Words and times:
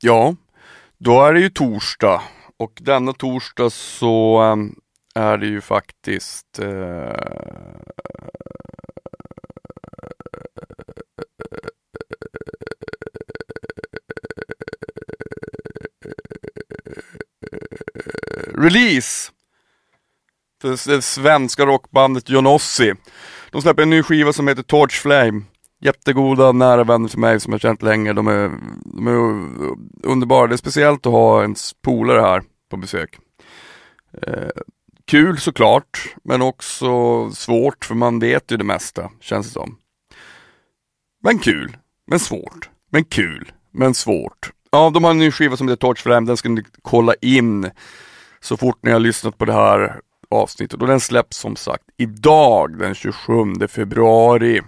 Ja, 0.00 0.34
då 0.98 1.24
är 1.24 1.32
det 1.32 1.40
ju 1.40 1.50
torsdag 1.50 2.22
och 2.56 2.72
denna 2.80 3.12
torsdag 3.12 3.70
så 3.70 4.38
ehm, 4.38 4.74
är 5.14 5.38
det 5.38 5.46
ju 5.46 5.60
faktiskt 5.60 6.58
eh, 6.58 7.12
release 18.54 19.32
för 20.60 20.90
det 20.90 21.02
svenska 21.02 21.66
rockbandet 21.66 22.28
Johnossi. 22.28 22.94
De 23.50 23.62
släpper 23.62 23.82
en 23.82 23.90
ny 23.90 24.02
skiva 24.02 24.32
som 24.32 24.48
heter 24.48 24.62
Torch 24.62 25.02
Flame. 25.02 25.42
Jättegoda 25.80 26.52
nära 26.52 26.84
vänner 26.84 27.08
för 27.08 27.18
mig 27.18 27.40
som 27.40 27.52
jag 27.52 27.60
känt 27.60 27.82
länge. 27.82 28.12
De 28.12 28.26
är, 28.26 28.50
de 28.84 29.06
är 29.06 29.12
underbara. 30.02 30.46
Det 30.46 30.54
är 30.54 30.56
speciellt 30.56 31.06
att 31.06 31.12
ha 31.12 31.44
en 31.44 31.54
polare 31.82 32.20
här 32.20 32.42
på 32.70 32.76
besök. 32.76 33.18
Eh, 34.22 34.48
kul 35.04 35.38
såklart, 35.38 36.14
men 36.24 36.42
också 36.42 36.86
svårt 37.30 37.84
för 37.84 37.94
man 37.94 38.18
vet 38.18 38.52
ju 38.52 38.56
det 38.56 38.64
mesta, 38.64 39.10
känns 39.20 39.46
det 39.46 39.52
som. 39.52 39.76
Men 41.22 41.38
kul, 41.38 41.76
men 42.06 42.18
svårt, 42.18 42.70
men 42.90 43.04
kul, 43.04 43.52
men 43.70 43.94
svårt. 43.94 44.50
Ja, 44.70 44.90
de 44.94 45.04
har 45.04 45.10
en 45.10 45.18
ny 45.18 45.30
skiva 45.30 45.56
som 45.56 45.68
heter 45.68 45.80
Torch 45.80 46.02
Flame, 46.02 46.26
den 46.26 46.36
ska 46.36 46.48
ni 46.48 46.62
kolla 46.82 47.14
in 47.14 47.70
så 48.40 48.56
fort 48.56 48.78
ni 48.82 48.90
har 48.90 49.00
lyssnat 49.00 49.38
på 49.38 49.44
det 49.44 49.52
här 49.52 50.00
avsnittet 50.30 50.80
och 50.82 50.88
den 50.88 51.00
släpps 51.00 51.36
som 51.36 51.56
sagt 51.56 51.84
idag 51.96 52.78
den 52.78 52.94
27 52.94 53.68
februari. 53.68 54.62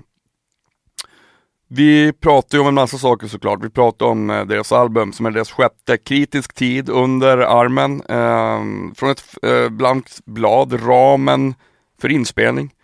Vi 1.70 2.12
pratar 2.12 2.58
ju 2.58 2.62
om 2.62 2.68
en 2.68 2.74
massa 2.74 2.98
saker 2.98 3.26
såklart. 3.26 3.64
Vi 3.64 3.70
pratar 3.70 4.06
om 4.06 4.30
eh, 4.30 4.44
deras 4.44 4.72
album 4.72 5.12
som 5.12 5.26
är 5.26 5.30
deras 5.30 5.50
sjätte, 5.50 5.96
Kritisk 5.96 6.54
tid 6.54 6.88
under 6.88 7.38
armen. 7.38 8.02
Eh, 8.08 8.94
från 8.94 9.10
ett 9.10 9.24
eh, 9.42 9.68
blankt 9.68 10.24
blad, 10.24 10.86
ramen 10.86 11.54
för 12.00 12.08
inspelning. 12.08 12.74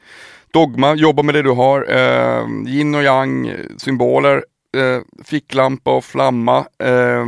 Dogma, 0.53 0.95
jobba 0.95 1.23
med 1.23 1.35
det 1.35 1.43
du 1.43 1.51
har. 1.51 1.87
Eh, 1.91 2.47
yin 2.67 2.95
och 2.95 3.03
yang, 3.03 3.53
symboler 3.77 4.45
eh, 4.75 5.25
ficklampa 5.25 5.97
och 5.97 6.05
flamma, 6.05 6.59
eh, 6.79 7.25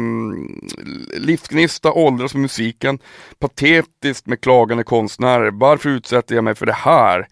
livsgnista 1.19 1.93
åldras 1.93 2.35
med 2.35 2.43
musiken, 2.43 2.99
patetiskt 3.39 4.27
med 4.27 4.41
klagande 4.41 4.85
konstnärer. 4.85 5.51
Varför 5.51 5.89
utsätter 5.89 6.35
jag 6.35 6.45
mig 6.45 6.55
för 6.55 6.67
det 6.67 6.73
här? 6.73 7.27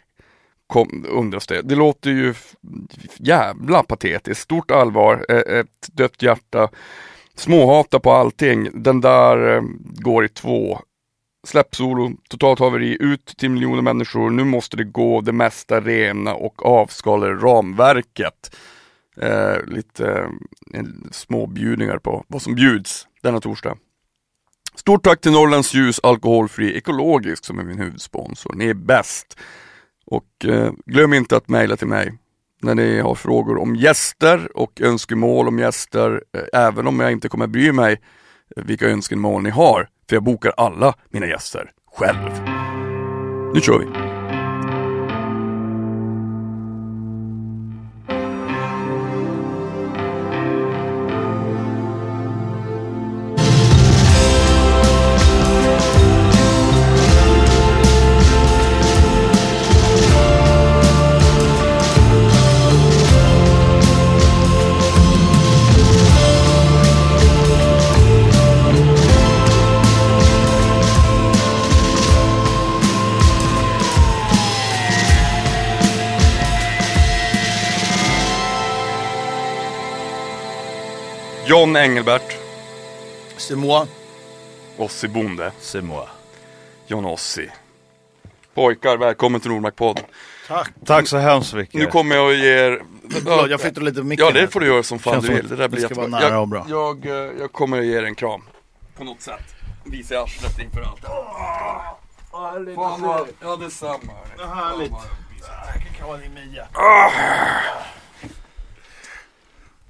Kom, 0.67 1.05
undras 1.09 1.47
det. 1.47 1.63
Det 1.63 1.75
låter 1.75 2.11
ju 2.11 2.35
jävla 3.17 3.83
patetiskt. 3.83 4.43
Stort 4.43 4.71
allvar, 4.71 5.27
e-, 5.29 5.59
ett 5.59 5.89
dött 5.93 6.23
hjärta, 6.23 6.69
småhata 7.35 8.01
på 8.01 8.13
allting. 8.13 8.69
Den 8.83 9.01
där 9.01 9.57
eh, 9.57 9.63
går 9.83 10.25
i 10.25 10.29
två. 10.29 10.79
Släpp 11.47 11.75
solo, 11.75 12.13
totalt 12.29 12.59
haveri, 12.59 12.97
ut 13.01 13.27
till 13.27 13.51
miljoner 13.51 13.83
människor. 13.83 14.31
Nu 14.31 14.45
måste 14.45 14.77
det 14.77 14.85
gå 14.85 15.21
det 15.21 15.33
mesta 15.33 15.81
rena 15.81 16.35
och 16.35 16.67
avskalade 16.67 17.35
ramverket 17.35 18.57
eh, 19.17 19.67
lite 19.67 20.31
eh, 20.75 20.85
små 21.11 21.47
bjudningar 21.47 21.99
på 21.99 22.25
vad 22.29 22.43
som 22.43 22.55
bjuds 22.55 23.07
denna 23.23 23.41
torsdag. 23.41 23.77
Stort 24.75 25.05
tack 25.05 25.21
till 25.21 25.33
Norrlands 25.33 25.75
Ljus 25.75 26.01
Alkoholfri 26.03 26.77
Ekologisk 26.77 27.45
som 27.45 27.59
är 27.59 27.65
min 27.65 27.79
huvudsponsor. 27.79 28.55
Ni 28.55 28.67
är 28.67 28.75
bäst. 28.75 29.37
Och 30.07 30.45
eh, 30.45 30.73
glöm 30.87 31.15
inte 31.15 31.37
att 31.37 31.49
mejla 31.49 31.77
till 31.77 31.87
mig 31.87 32.13
när 32.63 32.75
ni 32.75 33.01
har 33.01 33.15
frågor 33.15 33.59
om 33.59 33.77
gäster 33.77 34.57
och 34.57 34.81
önskemål 34.81 35.49
om 35.49 35.59
gäster, 35.59 36.23
eh, 36.37 36.61
även 36.61 36.87
om 36.87 37.01
jag 37.01 37.13
inte 37.13 37.29
kommer 37.29 37.47
bry 37.47 37.73
mig 37.73 38.01
eh, 38.57 38.65
vilka 38.65 38.87
önskemål 38.89 39.43
ni 39.43 39.51
har, 39.51 39.89
för 40.09 40.17
jag 40.17 40.23
bokar 40.23 40.53
alla 40.57 40.95
mina 41.09 41.27
gäster 41.27 41.71
själv. 41.97 42.31
Nu 43.55 43.61
kör 43.61 43.79
vi! 43.79 44.14
Engelbert. 81.85 82.37
C'est 83.37 83.57
moi. 83.57 83.87
Ossi 84.79 85.09
Bonde. 85.09 85.53
C'est 85.61 85.83
moi. 85.83 86.09
John 86.87 87.05
Ossi. 87.05 87.51
Pojkar, 88.55 88.97
välkommen 88.97 89.41
till 89.41 89.51
Nordmark-podden. 89.51 90.05
Tack. 90.49 90.71
Tack 90.87 91.09
så 91.09 91.17
hemskt 91.17 91.55
mycket. 91.55 91.75
Nu 91.81 91.87
kommer 91.87 92.17
jag 92.17 92.27
och 92.27 92.35
ger... 92.35 92.83
Förlåt, 93.11 93.51
jag 93.51 93.61
flyttar 93.61 93.83
lite 93.83 94.03
micken 94.03 94.27
Ja, 94.27 94.33
det 94.33 94.49
får 94.49 94.61
du 94.61 94.67
göra 94.67 94.83
som 94.83 94.99
fan 94.99 95.13
Känns 95.15 95.27
du 95.27 95.35
vill. 95.35 95.49
Det 95.49 95.57
där 95.57 95.69
blir 95.69 95.81
det 95.81 95.87
ska 95.87 95.95
jättebra. 96.01 96.19
vara 96.21 96.31
nära 96.31 96.41
och 96.41 96.49
bra. 96.49 96.67
Jag, 96.69 97.05
jag, 97.07 97.39
jag 97.41 97.53
kommer 97.53 97.79
att 97.79 97.85
ge 97.87 97.99
er 97.99 98.05
en 98.05 98.15
kram. 98.15 98.43
På 98.97 99.05
något 99.05 99.21
sätt. 99.23 99.55
Visa 99.85 100.21
arslet 100.21 100.59
inför 100.59 100.81
allt. 100.83 101.05
Fan 102.75 103.03
vad... 103.03 103.29
Ja, 103.41 103.57
detsamma. 103.57 104.13
hörni. 104.39 104.55
härligt. 104.55 104.91
Fan, 104.91 105.01
vad- 105.41 105.99
kan 105.99 106.09
vara 106.09 106.19
din 106.19 106.35
Mia. 106.35 106.67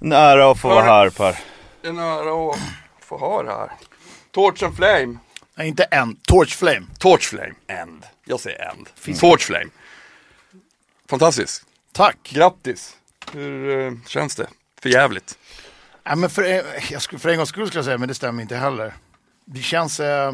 En 0.01 0.13
ära 0.13 0.51
att 0.51 0.61
få 0.61 0.69
vara 0.69 0.83
här 0.83 1.11
Per. 1.11 1.54
En 1.85 1.99
ära 1.99 2.51
att 2.51 2.59
få 3.01 3.19
ha 3.19 3.43
det 3.43 3.51
här. 3.51 3.73
Torch 4.31 4.63
and 4.63 4.77
Flame. 4.77 5.19
Nej, 5.55 5.69
inte 5.69 5.85
en. 5.85 6.17
Torch 6.17 6.57
Flame. 6.57 6.87
Torch 6.99 7.29
Flame. 7.29 7.55
End. 7.67 8.07
Jag 8.25 8.41
säger 8.41 8.71
end. 8.71 9.19
Torch 9.21 9.43
Flame. 9.43 9.71
Fantastiskt. 11.09 11.67
Tack. 11.93 12.19
Grattis. 12.23 12.97
Hur 13.33 13.79
eh, 13.79 13.93
känns 14.07 14.37
det? 14.37 14.49
För 14.81 14.89
jävligt. 14.89 15.39
Nej, 16.05 16.17
men 16.17 16.31
för, 16.31 16.43
eh, 16.43 16.93
jag 16.93 17.03
skulle, 17.03 17.19
för 17.19 17.29
en 17.29 17.37
gångs 17.37 17.49
skull 17.49 17.67
skulle 17.67 17.79
jag 17.79 17.85
säga, 17.85 17.99
men 17.99 18.09
det 18.09 18.15
stämmer 18.15 18.43
inte 18.43 18.57
heller. 18.57 18.95
Det 19.45 19.61
känns, 19.61 20.01
eh, 20.01 20.33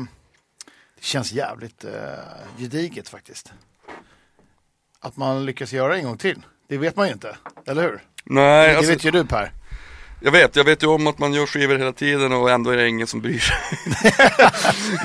det 0.95 1.05
känns 1.05 1.33
jävligt 1.33 1.85
eh, 1.85 1.93
gediget 2.59 3.09
faktiskt. 3.09 3.53
Att 5.01 5.17
man 5.17 5.45
lyckas 5.45 5.73
göra 5.73 5.97
en 5.97 6.05
gång 6.05 6.19
till. 6.19 6.43
Det 6.69 6.79
vet 6.79 6.97
man 6.97 7.07
ju 7.07 7.13
inte, 7.13 7.37
eller 7.67 7.83
hur? 7.83 8.03
Nej, 8.25 8.69
det 8.69 8.77
alltså, 8.77 8.93
vet 8.93 9.05
ju 9.05 9.11
du 9.11 9.25
Per. 9.25 9.53
Jag 10.21 10.33
vet. 10.33 10.57
Jag 10.57 10.65
vet 10.65 10.83
ju 10.83 10.87
om 10.87 11.07
att 11.07 11.19
man 11.19 11.33
gör 11.33 11.47
skivor 11.47 11.79
hela 11.79 11.93
tiden 11.93 12.33
och 12.33 12.51
ändå 12.51 12.71
är 12.71 12.77
det 12.77 12.89
ingen 12.89 13.07
som 13.07 13.21
bryr 13.21 13.39
sig. 13.39 13.57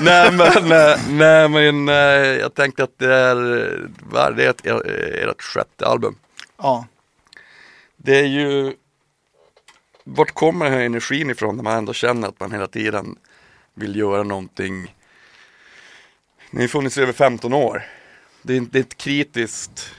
nej 0.00 0.32
men, 0.32 0.68
nej, 0.68 0.98
nej, 1.08 1.48
men 1.48 1.88
eh, 1.88 1.94
jag 2.40 2.54
tänkte 2.54 2.84
att 2.84 2.98
det 2.98 3.14
är, 3.14 3.88
vad 4.10 4.26
är 4.26 4.32
det 4.32 4.46
ett, 4.46 4.66
ert 4.66 5.42
sjätte 5.42 5.86
album. 5.86 6.16
Ja. 6.56 6.86
Det 7.96 8.18
är 8.18 8.26
ju, 8.26 8.74
vart 10.04 10.34
kommer 10.34 10.64
den 10.64 10.74
här 10.74 10.80
energin 10.84 11.30
ifrån 11.30 11.56
när 11.56 11.62
man 11.62 11.78
ändå 11.78 11.92
känner 11.92 12.28
att 12.28 12.40
man 12.40 12.52
hela 12.52 12.66
tiden 12.66 13.16
vill 13.74 13.96
göra 13.96 14.22
någonting. 14.22 14.94
Ni 16.50 16.60
har 16.60 16.68
funnits 16.68 16.98
i 16.98 17.02
över 17.02 17.12
15 17.12 17.52
år. 17.52 17.82
Det 18.42 18.56
är, 18.56 18.60
det 18.60 18.78
är 18.78 18.82
ett 18.82 18.96
kritiskt, 18.96 19.90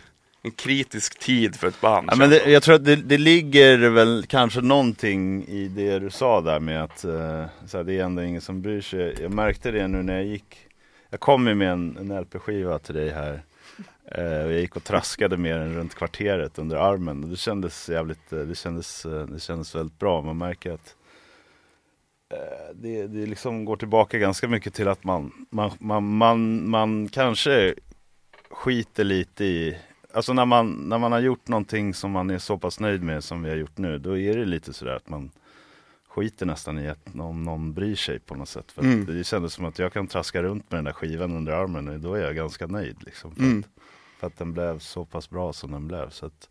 en 0.48 0.52
kritisk 0.52 1.20
tid 1.20 1.56
för 1.56 1.68
ett 1.68 1.82
band. 1.82 2.10
Ja, 2.12 2.16
men 2.16 2.30
det, 2.30 2.50
jag 2.50 2.64
tror 2.64 2.76
att 2.76 2.86
det, 2.86 2.96
det 2.96 3.18
ligger 3.18 3.90
väl 3.90 4.26
kanske 4.28 4.62
någonting 4.62 5.48
i 5.48 5.68
det 5.68 6.00
du 6.00 6.10
sa 6.10 6.42
där 6.42 6.60
med 6.60 6.84
att 6.84 7.04
eh, 7.04 7.46
så 7.66 7.78
här, 7.78 7.84
det 7.84 7.94
är 7.94 8.04
ändå 8.04 8.24
ingen 8.24 8.42
som 8.42 8.62
bryr 8.62 8.82
sig. 8.82 9.16
Jag 9.22 9.34
märkte 9.34 9.72
det 9.72 9.88
nu 9.88 10.04
när 10.04 10.16
jag 10.16 10.26
gick. 10.26 10.58
Jag 11.10 11.20
kom 11.20 11.48
ju 11.48 11.56
med 11.56 11.72
en, 11.72 11.98
en 11.98 12.22
LP-skiva 12.22 12.80
till 12.80 12.96
dig 12.96 13.10
här. 13.10 13.42
Och 14.12 14.52
jag 14.52 14.60
gick 14.60 14.76
och 14.76 14.84
traskade 14.84 15.38
med 15.38 15.60
den 15.60 15.76
runt 15.76 15.96
kvarteret 15.96 16.60
under 16.60 16.78
armen. 16.78 17.24
Och 17.24 17.30
det 17.30 17.36
kändes 17.36 17.90
jävligt, 17.90 18.34
eh, 18.34 18.40
det 18.40 18.56
kändes, 18.56 19.06
det 19.30 19.40
kändes 19.40 19.76
väldigt 19.76 20.00
bra. 20.00 20.22
Man 20.22 20.38
märker 20.38 20.72
att 20.72 20.96
det, 22.74 23.08
det 23.08 23.26
liksom 23.26 23.66
går 23.66 23.76
tillbaka 23.76 24.18
ganska 24.18 24.48
mycket 24.48 24.74
till 24.74 24.88
att 24.88 25.04
man, 25.04 25.48
man, 25.50 25.72
man, 25.80 26.18
man, 26.18 26.70
man 26.70 27.08
kanske 27.10 27.76
skiter 28.50 29.04
lite 29.04 29.46
i 29.46 29.78
Alltså 30.18 30.34
när 30.34 30.46
man, 30.46 30.72
när 30.72 30.98
man 30.98 31.12
har 31.12 31.20
gjort 31.20 31.48
någonting 31.48 31.94
som 31.94 32.12
man 32.12 32.30
är 32.30 32.38
så 32.38 32.58
pass 32.58 32.80
nöjd 32.80 33.04
med 33.04 33.24
som 33.24 33.44
vi 33.44 33.50
har 33.50 33.58
gjort 33.58 33.78
nu, 33.78 33.98
då 34.00 34.18
är 34.18 34.38
det 34.38 34.46
lite 34.46 34.74
sådär 34.74 34.96
att 34.96 35.10
man 35.10 35.32
skiter 36.08 36.46
nästan 36.46 36.80
i 36.80 36.88
att 36.90 37.14
någon, 37.14 37.44
någon 37.44 37.74
bryr 37.74 37.96
sig 37.96 38.20
på 38.20 38.36
något 38.36 38.50
sätt. 38.50 38.72
För 38.72 38.82
Mm. 38.82 39.06
det 39.06 39.24
kändes 39.24 39.54
som 39.54 39.66
att 39.66 39.80
jag 39.80 39.94
kan 39.94 40.08
traska 40.08 40.44
runt 40.44 40.72
med 40.72 40.78
den 40.78 40.86
där 40.86 40.92
skivan 40.92 41.36
under 41.36 41.52
armen 41.54 41.88
och 41.88 42.00
då 42.00 42.14
är 42.14 42.22
jag 42.22 42.36
ganska 42.36 42.68
nöjd. 42.68 42.96
Liksom, 43.06 43.36
för, 43.36 43.44
Mm. 43.44 43.60
att, 43.60 43.82
för 44.20 44.28
att 44.28 44.38
den 44.38 44.54
blev 44.54 44.80
så 44.80 45.06
pass 45.06 45.30
bra 45.30 45.54
som 45.54 45.72
den 45.72 45.88
blev. 45.88 46.10
Så 46.10 46.26
att, 46.26 46.50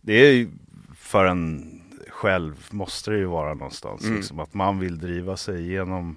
det 0.00 0.12
är 0.12 0.32
ju 0.32 0.48
för 0.94 1.24
en 1.24 1.80
själv 2.08 2.66
måste 2.70 3.10
det 3.10 3.18
ju 3.18 3.26
vara 3.26 3.54
någonstans. 3.54 4.04
Mm. 4.04 4.16
Liksom, 4.16 4.40
att 4.40 4.54
man 4.54 4.78
vill 4.78 4.98
driva 4.98 5.36
sig 5.36 5.60
igenom 5.66 6.16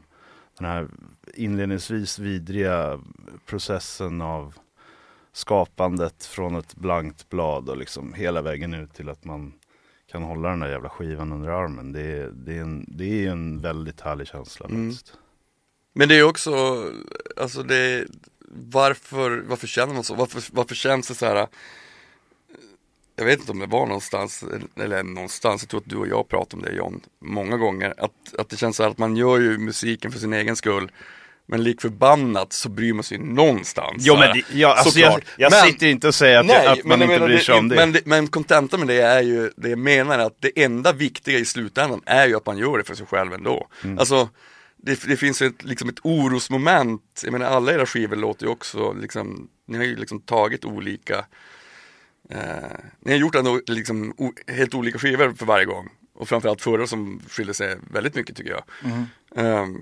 den 0.58 0.68
här 0.68 0.88
inledningsvis 1.34 2.20
vidriga 2.20 3.00
processen 3.46 4.22
av 4.22 4.56
skapandet 5.34 6.26
från 6.26 6.56
ett 6.56 6.76
blankt 6.76 7.30
blad 7.30 7.70
och 7.70 7.78
liksom 7.78 8.14
hela 8.14 8.42
vägen 8.42 8.74
ut 8.74 8.94
till 8.94 9.10
att 9.10 9.26
man 9.26 9.54
kan 10.12 10.24
hålla 10.24 10.50
den 10.50 10.60
där 10.60 10.70
jävla 10.70 10.90
skivan 10.90 11.31
under 11.31 11.50
armen. 11.50 11.92
Det 11.92 12.02
är, 12.02 12.30
det 12.34 12.58
är, 12.58 12.62
en, 12.62 12.86
det 12.88 13.26
är 13.26 13.31
en 13.31 13.62
väldigt 13.62 14.02
härlig 14.02 14.28
känsla 14.28 14.66
Mm. 14.66 14.94
Men 15.94 16.10
det 16.10 16.16
är 16.16 16.24
också, 16.24 16.86
alltså 17.38 17.64
det 17.64 17.76
är, 17.76 18.08
varför, 18.52 19.44
varför 19.48 19.68
känner 19.68 19.94
man 19.94 20.04
så? 20.04 20.16
Varför, 20.16 20.44
varför 20.52 20.76
känns 20.76 21.08
det 21.08 21.16
så 21.16 21.26
här? 21.26 21.48
Jag 23.16 23.26
vet 23.26 23.40
inte 23.40 23.52
om 23.52 23.60
det 23.60 23.66
var 23.66 23.86
någonstans, 23.86 24.46
eller 24.76 25.04
någonstans, 25.04 25.62
jag 25.62 25.70
tror 25.70 25.80
att 25.80 25.90
du 25.90 25.96
och 25.96 26.08
jag 26.08 26.28
pratade 26.28 26.56
om 26.56 26.62
det 26.62 26.78
John, 26.78 27.02
många 27.20 27.58
gånger. 27.58 27.94
Att, 27.98 28.36
att 28.38 28.50
det 28.50 28.58
känns 28.58 28.78
så 28.78 28.84
här 28.84 28.90
att 28.90 28.98
man 28.98 29.16
gör 29.16 29.40
ju 29.40 29.58
musiken 29.58 30.12
för 30.12 30.20
sin 30.20 30.34
egen 30.34 30.56
skull. 30.56 30.92
Men 31.51 31.63
lik 31.63 31.81
förbannat 31.81 32.54
så 32.54 32.69
bryr 32.69 32.94
man 32.94 33.04
sig 33.04 33.18
någonstans. 33.18 33.96
Jo 34.00 34.16
men 34.16 34.34
det, 34.38 34.44
ja, 34.54 34.75
alltså 34.75 35.00
jag, 35.00 35.22
jag 35.38 35.51
Men- 35.51 35.62
sitter 35.62 35.88
inte 35.88 36.07
och 36.07 36.16
säger 36.16 36.40
att, 36.40 36.48
jag, 36.48 36.66
att 36.66 36.84
man 36.84 37.01
inte 37.01 37.13
menar, 37.13 37.28
bryr 37.28 37.38
sig 37.38 37.56
om 37.56 37.68
det. 37.69 37.75
Men, 37.75 37.92
det, 37.92 38.06
men 38.06 38.28
kontentan 38.28 38.80
med 38.80 38.88
det 38.90 39.01
är 39.01 39.22
ju, 39.22 39.51
det 39.57 39.69
jag 39.69 39.80
menar 39.80 40.19
att 40.19 40.36
det 40.40 40.63
enda 40.63 40.92
viktiga 40.92 41.40
i 41.40 41.46
slutändan 41.46 42.01
är 42.06 42.28
ju 42.28 42.36
att 42.36 42.46
man 42.46 42.57
gör 42.57 42.78
det 42.78 42.84
för 42.84 42.96
sig 42.96 43.06
själv 43.06 43.34
ändå. 43.34 43.68
Mm. 43.84 44.00
Alltså, 44.00 44.30
det, 44.78 45.04
det 45.07 45.18
finns 45.18 45.42
ett, 45.42 45.63
liksom 45.63 45.90
ett 45.90 46.00
orosmoment, 46.04 47.22
jag 47.24 47.31
menar 47.31 47.46
alla 47.46 47.74
era 47.74 47.86
skivor 47.86 48.16
låter 48.16 48.45
ju 48.45 48.52
också, 48.52 48.94
liksom, 48.94 49.48
ni 49.68 49.78
har 49.78 49.86
ju 49.86 49.95
liksom 49.95 50.22
tagit 50.22 50.66
olika, 50.66 51.25
eh, 52.30 52.38
ni 53.00 53.12
har 53.12 53.19
gjort 53.19 53.36
ändå 53.36 53.62
liksom 53.68 54.13
o, 54.18 54.34
helt 54.48 54.74
olika 54.74 55.00
skivor 55.00 55.34
för 55.38 55.45
varje 55.45 55.66
gång. 55.66 55.90
Och 56.16 56.30
framförallt 56.30 56.62
förra 56.62 56.88
som 56.88 57.22
skiljer 57.30 57.54
sig 57.54 57.78
väldigt 57.92 58.16
mycket 58.16 58.36
tycker 58.36 58.52
jag. 58.52 58.63
Mm. 58.84 59.06
Ehm, 59.36 59.81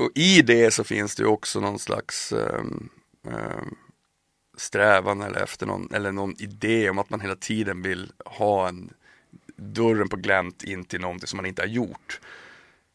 och 0.00 0.10
i 0.14 0.42
det 0.42 0.70
så 0.70 0.84
finns 0.84 1.16
det 1.16 1.22
ju 1.22 1.28
också 1.28 1.60
någon 1.60 1.78
slags 1.78 2.32
ehm, 2.32 2.88
ehm, 3.26 3.74
strävan 4.56 5.22
eller 5.22 5.42
efter 5.42 5.66
någon, 5.66 5.88
eller 5.94 6.12
någon 6.12 6.34
idé 6.38 6.90
om 6.90 6.98
att 6.98 7.10
man 7.10 7.20
hela 7.20 7.36
tiden 7.36 7.82
vill 7.82 8.12
ha 8.24 8.68
en 8.68 8.90
dörren 9.56 10.08
på 10.08 10.16
glänt 10.16 10.62
in 10.62 10.84
till 10.84 11.00
någonting 11.00 11.26
som 11.26 11.36
man 11.36 11.46
inte 11.46 11.62
har 11.62 11.68
gjort. 11.68 12.20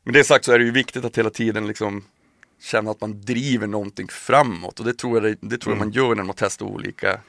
Med 0.04 0.13
det 0.13 0.24
sagt 0.24 0.46
så 0.46 0.52
är 0.52 0.60
det 0.60 0.66
ju 0.66 0.72
viktigt 0.72 1.06
att 1.06 1.18
hela 1.18 1.30
tiden 1.30 1.68
liksom 1.68 2.04
känna 2.62 2.92
att 2.92 3.02
man 3.02 3.22
driver 3.22 3.68
någonting 3.68 4.07
framåt 4.07 4.80
och 4.80 4.86
det 4.86 4.94
tror 4.94 5.16
jag, 5.16 5.24
det, 5.24 5.50
det 5.50 5.57
tror 5.57 5.75
jag 5.75 5.80
man 5.80 5.92
gör 5.92 6.16
när 6.16 6.24
man 6.24 6.36
testar 6.38 6.66
olika 6.66 7.19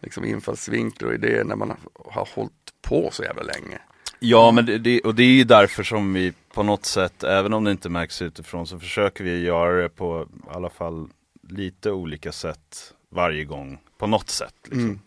liksom 0.00 0.24
infallsvinklar 0.24 1.08
och 1.08 1.14
idéer 1.14 1.44
när 1.44 1.56
man 1.56 1.68
har, 1.70 1.78
har 2.12 2.28
hållit 2.34 2.52
på 2.82 3.08
så 3.12 3.22
jävla 3.22 3.42
länge. 3.42 3.78
Ja, 4.18 4.50
men 4.50 4.66
det, 4.66 4.78
det, 4.78 5.00
och 5.00 5.14
det 5.14 5.22
är 5.22 5.32
ju 5.32 5.44
därför 5.44 5.82
som 5.82 6.12
vi 6.12 6.32
på 6.54 6.62
något 6.62 6.84
sätt, 6.84 7.24
även 7.24 7.52
om 7.52 7.64
det 7.64 7.70
inte 7.70 7.88
märks 7.88 8.22
utifrån, 8.22 8.66
så 8.66 8.78
försöker 8.78 9.24
vi 9.24 9.40
göra 9.40 9.82
det 9.82 9.88
på 9.88 10.26
i 10.46 10.50
alla 10.50 10.70
fall 10.70 11.08
lite 11.48 11.90
olika 11.90 12.32
sätt 12.32 12.94
varje 13.08 13.44
gång. 13.44 13.78
På 13.98 14.06
något 14.06 14.30
sätt. 14.30 14.54
Liksom. 14.64 14.80
Mm. 14.80 15.00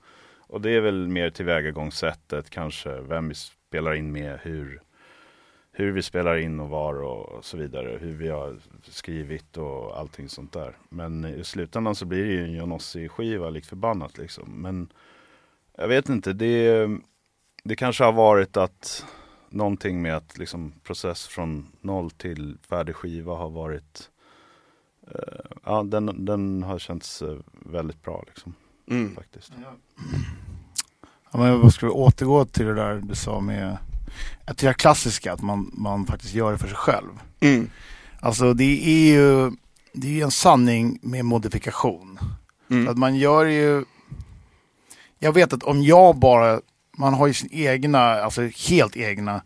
Och 0.48 0.62
det 0.62 0.72
är 0.72 0.82
väl 0.82 1.08
mer 1.08 1.30
tillvägagångssättet, 1.30 2.50
kanske 2.50 3.02
vem 3.02 3.30
vi 3.30 3.36
spelar 3.36 3.94
in 3.94 4.12
med, 4.12 4.40
hur, 4.44 4.82
hur 5.72 5.92
vi 5.92 6.02
spelar 6.02 6.38
in 6.38 6.60
och 6.60 6.70
var 6.70 7.04
och 7.04 7.46
så 7.46 7.58
vidare. 7.58 7.98
Hur 8.02 8.14
vi 8.14 8.30
har 8.30 8.58
skrivit 8.84 9.58
och 9.58 10.00
allting 10.00 10.30
sånt 10.30 10.54
där. 10.54 10.78
Men 10.90 11.26
i 11.26 11.44
slutändan 11.44 11.96
så 11.96 12.06
blir 12.06 12.26
det 12.26 12.32
ju 12.32 12.44
en 12.44 12.54
Johnossi-skiva 12.54 13.50
likt 13.50 13.68
förbannat 13.68 14.18
liksom. 14.18 14.62
Men 14.62 14.94
jag 15.78 15.88
vet 15.88 16.10
inte, 16.10 16.34
det, 16.34 16.90
det 17.64 17.76
kanske 17.76 18.04
har 18.04 18.14
varit 18.14 18.58
att 18.58 19.06
någonting 19.54 20.02
med 20.02 20.16
att 20.18 20.38
liksom 20.38 20.74
process 20.84 21.28
från 21.28 21.68
noll 21.82 22.12
till 22.12 22.58
färdig 22.70 22.96
skiva 22.96 23.36
har 23.36 23.50
varit 23.50 24.10
eh, 25.08 25.58
Ja, 25.66 25.84
den, 25.84 26.26
den 26.26 26.64
har 26.64 26.80
känts 26.80 27.22
eh, 27.22 27.38
väldigt 27.52 28.04
bra 28.04 28.24
liksom, 28.28 28.54
Mm. 28.90 29.16
faktiskt. 29.16 29.52
Ja, 31.32 31.40
men 31.40 31.60
vad 31.62 31.74
ska 31.74 31.86
vi 31.86 31.92
återgå 31.92 32.46
till 32.46 32.66
det 32.66 32.74
där 32.74 32.96
du 32.96 33.16
sa 33.16 33.40
med 33.40 33.78
att 34.46 34.58
det 34.58 34.68
är 34.68 34.74
klassiska, 34.74 35.34
att 35.34 35.42
man, 35.42 35.72
man 35.74 36.06
faktiskt 36.06 36.34
gör 36.34 36.52
det 36.52 36.58
för 36.58 36.68
sig 36.68 36.78
själv. 36.78 37.10
Mm. 37.40 37.70
Alltså 38.20 38.54
det 38.54 38.64
är 38.88 39.14
ju 39.14 39.52
det 39.94 40.08
är 40.08 40.12
ju 40.12 40.22
en 40.22 40.32
sanning 40.32 41.00
med 41.02 41.26
modifikation. 41.26 42.20
Mm. 42.70 42.88
Att 42.88 42.98
man 42.98 43.16
gör 43.16 43.46
ju 43.46 43.86
Jag 45.20 45.34
vet 45.34 45.54
att 45.54 45.64
om 45.64 45.84
jag 45.84 46.16
bara 46.16 46.62
Man 46.98 47.14
har 47.14 47.28
ju 47.28 47.34
sin 47.34 47.50
egna, 47.52 48.00
alltså 48.00 48.42
helt 48.70 48.98
egna 48.98 49.42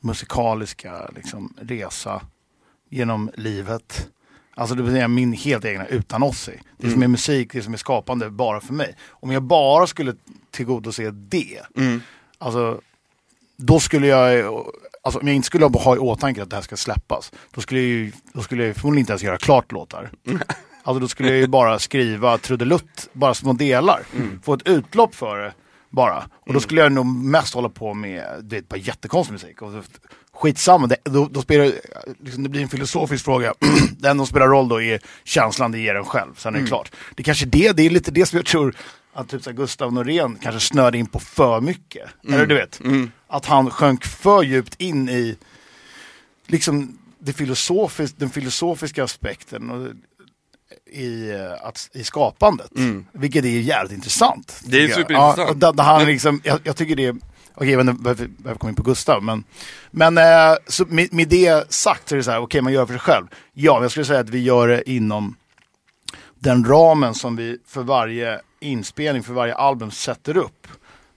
musikaliska 0.00 1.10
liksom, 1.16 1.54
resa 1.60 2.22
genom 2.90 3.30
livet. 3.36 4.08
Alltså 4.54 4.74
det 4.74 4.90
säga 4.92 5.08
min 5.08 5.32
helt 5.32 5.64
egna 5.64 5.86
utan 5.86 6.22
Ozzy. 6.22 6.52
Det 6.78 6.90
som 6.90 7.02
är 7.02 7.08
musik, 7.08 7.52
det 7.52 7.62
som 7.62 7.72
är 7.74 7.78
skapande 7.78 8.30
bara 8.30 8.60
för 8.60 8.72
mig. 8.74 8.96
Om 9.10 9.30
jag 9.32 9.42
bara 9.42 9.86
skulle 9.86 10.14
tillgodose 10.50 11.10
det, 11.10 11.60
Mm. 11.76 12.00
alltså 12.38 12.80
då 13.56 13.80
skulle 13.80 14.06
jag, 14.06 14.44
alltså 15.02 15.20
om 15.20 15.26
jag 15.26 15.36
inte 15.36 15.46
skulle 15.46 15.64
ha 15.66 15.96
i 15.96 15.98
åtanke 15.98 16.42
att 16.42 16.50
det 16.50 16.56
här 16.56 16.62
ska 16.62 16.76
släppas, 16.76 17.32
då 17.50 17.60
skulle 17.60 17.80
jag 17.80 17.88
ju, 17.88 18.12
då 18.32 18.42
skulle 18.42 18.66
jag 18.66 18.76
förmodligen 18.76 19.00
inte 19.02 19.12
ens 19.12 19.22
göra 19.22 19.38
klart 19.38 19.72
låtar. 19.72 20.10
Alltså 20.84 21.00
då 21.00 21.08
skulle 21.08 21.28
jag 21.28 21.38
ju 21.38 21.46
bara 21.46 21.78
skriva 21.78 22.38
trudelutt, 22.38 23.08
bara 23.12 23.34
små 23.34 23.52
delar. 23.52 24.02
Få 24.42 24.54
ett 24.54 24.68
utlopp 24.68 25.14
för 25.14 25.36
det 25.36 25.52
bara. 25.92 26.28
Och 26.46 26.52
då 26.52 26.60
skulle 26.60 26.80
jag 26.80 26.92
nog 26.92 27.06
mest 27.06 27.54
hålla 27.54 27.68
på 27.68 27.94
med, 27.94 28.24
det 28.42 28.56
är 28.56 28.62
bara 28.62 28.76
jättekonstig 28.76 29.32
musik. 29.32 29.62
Och 29.62 29.72
skitsamma, 30.32 30.86
det, 30.86 30.96
då, 31.04 31.28
då 31.30 31.42
spelar 31.42 31.64
det- 31.64 31.80
liksom, 32.20 32.42
det 32.42 32.48
blir 32.48 32.62
en 32.62 32.68
filosofisk 32.68 33.24
fråga. 33.24 33.54
det 33.98 34.08
enda 34.08 34.20
som 34.24 34.26
spelar 34.26 34.46
roll 34.48 34.68
då 34.68 34.82
är 34.82 35.00
känslan 35.24 35.72
det 35.72 35.78
ger 35.78 35.94
en 35.94 36.04
själv, 36.04 36.34
sen 36.36 36.54
är 36.54 36.60
det 36.60 36.66
klart. 36.66 36.92
Det 37.14 37.22
är 37.22 37.24
kanske 37.24 37.46
det, 37.46 37.72
det 37.72 37.82
är 37.82 37.90
lite 37.90 38.10
det 38.10 38.26
som 38.26 38.36
jag 38.36 38.46
tror 38.46 38.74
att 39.14 39.28
typ 39.28 39.42
så 39.42 39.52
Gustav 39.52 39.92
Norén 39.92 40.38
kanske 40.42 40.60
snörde 40.60 40.98
in 40.98 41.06
på 41.06 41.18
för 41.18 41.60
mycket. 41.60 42.10
Eller 42.28 42.46
du 42.46 42.54
vet, 42.54 42.80
att 43.28 43.46
han 43.46 43.70
sjönk 43.70 44.04
för 44.04 44.42
djupt 44.42 44.80
in 44.80 45.08
i 45.08 45.36
liksom 46.46 46.98
det 47.18 47.32
filosofisk, 47.32 48.14
den 48.18 48.30
filosofiska 48.30 49.04
aspekten 49.04 49.70
och, 49.70 49.88
i, 50.86 51.30
eh, 51.30 51.66
att, 51.66 51.90
i 51.92 52.04
skapandet. 52.04 52.70
Vilket 53.12 53.44
är 53.44 53.48
jävligt 53.48 53.92
intressant. 53.92 54.60
Det 54.64 54.84
är 54.84 54.88
superintressant. 54.88 55.38
Ja, 55.38 55.68
och 55.68 55.74
där, 55.76 55.82
han 55.82 56.06
liksom, 56.06 56.40
jag, 56.44 56.60
jag 56.64 56.76
tycker 56.76 56.96
det 56.96 57.06
är, 57.06 57.16
okej 57.54 57.70
jag 57.70 57.78
vet 57.78 57.88
inte 57.88 58.02
varför 58.04 58.30
jag 58.44 58.58
kom 58.58 58.68
in 58.68 58.74
på 58.74 58.82
Gustav, 58.82 59.22
men, 59.22 59.44
men 59.90 60.18
eh, 60.18 60.56
så 60.66 60.84
med, 60.88 61.12
med 61.12 61.28
det 61.28 61.72
sagt 61.72 62.08
så 62.08 62.14
är 62.14 62.16
det 62.16 62.24
så 62.24 62.30
här, 62.30 62.40
okej 62.40 62.62
man 62.62 62.72
gör 62.72 62.80
det 62.80 62.86
för 62.86 62.94
sig 62.94 63.00
själv. 63.00 63.26
Ja, 63.52 63.74
men 63.74 63.82
jag 63.82 63.90
skulle 63.90 64.06
säga 64.06 64.20
att 64.20 64.30
vi 64.30 64.42
gör 64.42 64.68
det 64.68 64.90
inom 64.90 65.36
den 66.38 66.64
ramen 66.64 67.14
som 67.14 67.36
vi 67.36 67.58
för 67.66 67.82
varje 67.82 68.40
inspelning, 68.60 69.22
för 69.22 69.32
varje 69.32 69.54
album 69.54 69.90
sätter 69.90 70.36
upp. 70.36 70.66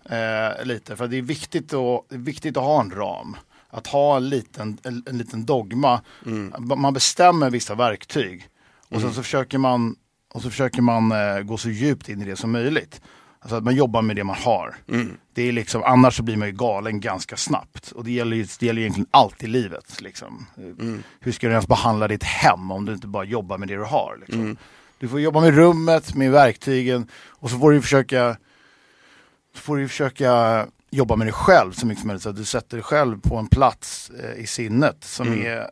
Eh, 0.10 0.66
lite, 0.66 0.96
för 0.96 1.08
det 1.08 1.18
är 1.18 1.22
viktigt 1.22 1.70
det 1.70 1.78
är 1.78 2.18
viktigt 2.18 2.58
att 2.58 2.64
ha 2.64 2.82
en 2.82 2.92
ram. 2.92 3.38
Att 3.70 3.88
ha 3.88 4.18
en 4.18 4.30
liten, 4.30 4.78
en, 4.84 5.04
en 5.10 5.18
liten 5.18 5.46
dogma. 5.46 6.02
Man 6.76 6.94
bestämmer 6.94 7.50
vissa 7.50 7.76
verktyg. 7.76 8.48
Och 8.90 9.02
sen 9.02 9.14
så 9.14 9.24
försöker 9.24 9.58
man, 9.58 9.96
och 10.34 10.42
så 10.42 10.50
försöker 10.50 10.82
man 10.82 11.12
eh, 11.12 11.40
gå 11.40 11.58
så 11.58 11.70
djupt 11.70 12.10
in 12.10 12.22
i 12.22 12.26
det 12.26 12.36
som 12.36 12.52
möjligt. 12.52 13.02
Alltså 13.40 13.56
att 13.56 13.64
man 13.64 13.76
jobbar 13.76 14.02
med 14.02 14.16
det 14.16 14.24
man 14.24 14.36
har. 14.36 14.76
Det 15.34 15.42
är 15.42 15.52
liksom, 15.52 15.84
annars 15.84 16.18
så 16.18 16.24
blir 16.24 16.38
man 16.38 16.48
ju 16.48 16.54
galen 16.54 17.00
ganska 17.00 17.38
snabbt. 17.38 17.92
Och 17.92 18.04
det 18.04 18.12
gäller, 18.12 18.38
ju, 18.38 18.46
det 18.60 18.66
gäller 18.66 18.82
egentligen 18.82 19.08
allt 19.12 19.44
i 19.44 19.48
livet. 19.48 20.02
Liksom. 20.02 20.46
Eh, 20.58 20.64
Hur 21.20 21.32
ska 21.32 21.48
du 21.48 21.52
ens 21.54 21.68
behandla 21.68 22.08
ditt 22.08 22.24
hem 22.24 22.72
om 22.72 22.86
du 22.86 22.94
inte 22.94 23.08
bara 23.08 23.24
jobbar 23.24 23.58
med 23.58 23.68
det 23.68 23.76
du 23.76 23.84
har? 23.84 24.18
Liksom. 24.20 24.58
Du 25.00 25.08
får 25.08 25.20
jobba 25.22 25.42
med 25.42 25.56
rummet, 25.56 26.16
med 26.16 26.32
verktygen 26.32 27.08
och 27.28 27.50
så 27.50 27.60
får 27.60 27.72
du 27.72 27.82
försöka 27.82 28.38
så 29.56 29.62
får 29.62 29.78
du 29.78 29.88
försöka 29.88 30.66
jobba 30.92 31.16
med 31.16 31.28
dig 31.28 31.34
själv 31.34 31.72
så 31.72 31.86
mycket 31.88 32.02
som 32.02 32.08
möjligt. 32.08 32.24
Så 32.24 32.30
att 32.30 32.36
du 32.36 32.46
sätter 32.46 32.78
dig 32.78 32.84
själv 32.84 33.22
på 33.22 33.38
en 33.38 33.48
plats 33.48 34.10
eh, 34.24 34.44
i 34.44 34.48
sinnet 34.48 35.04
som, 35.04 35.28
är, 35.46 35.70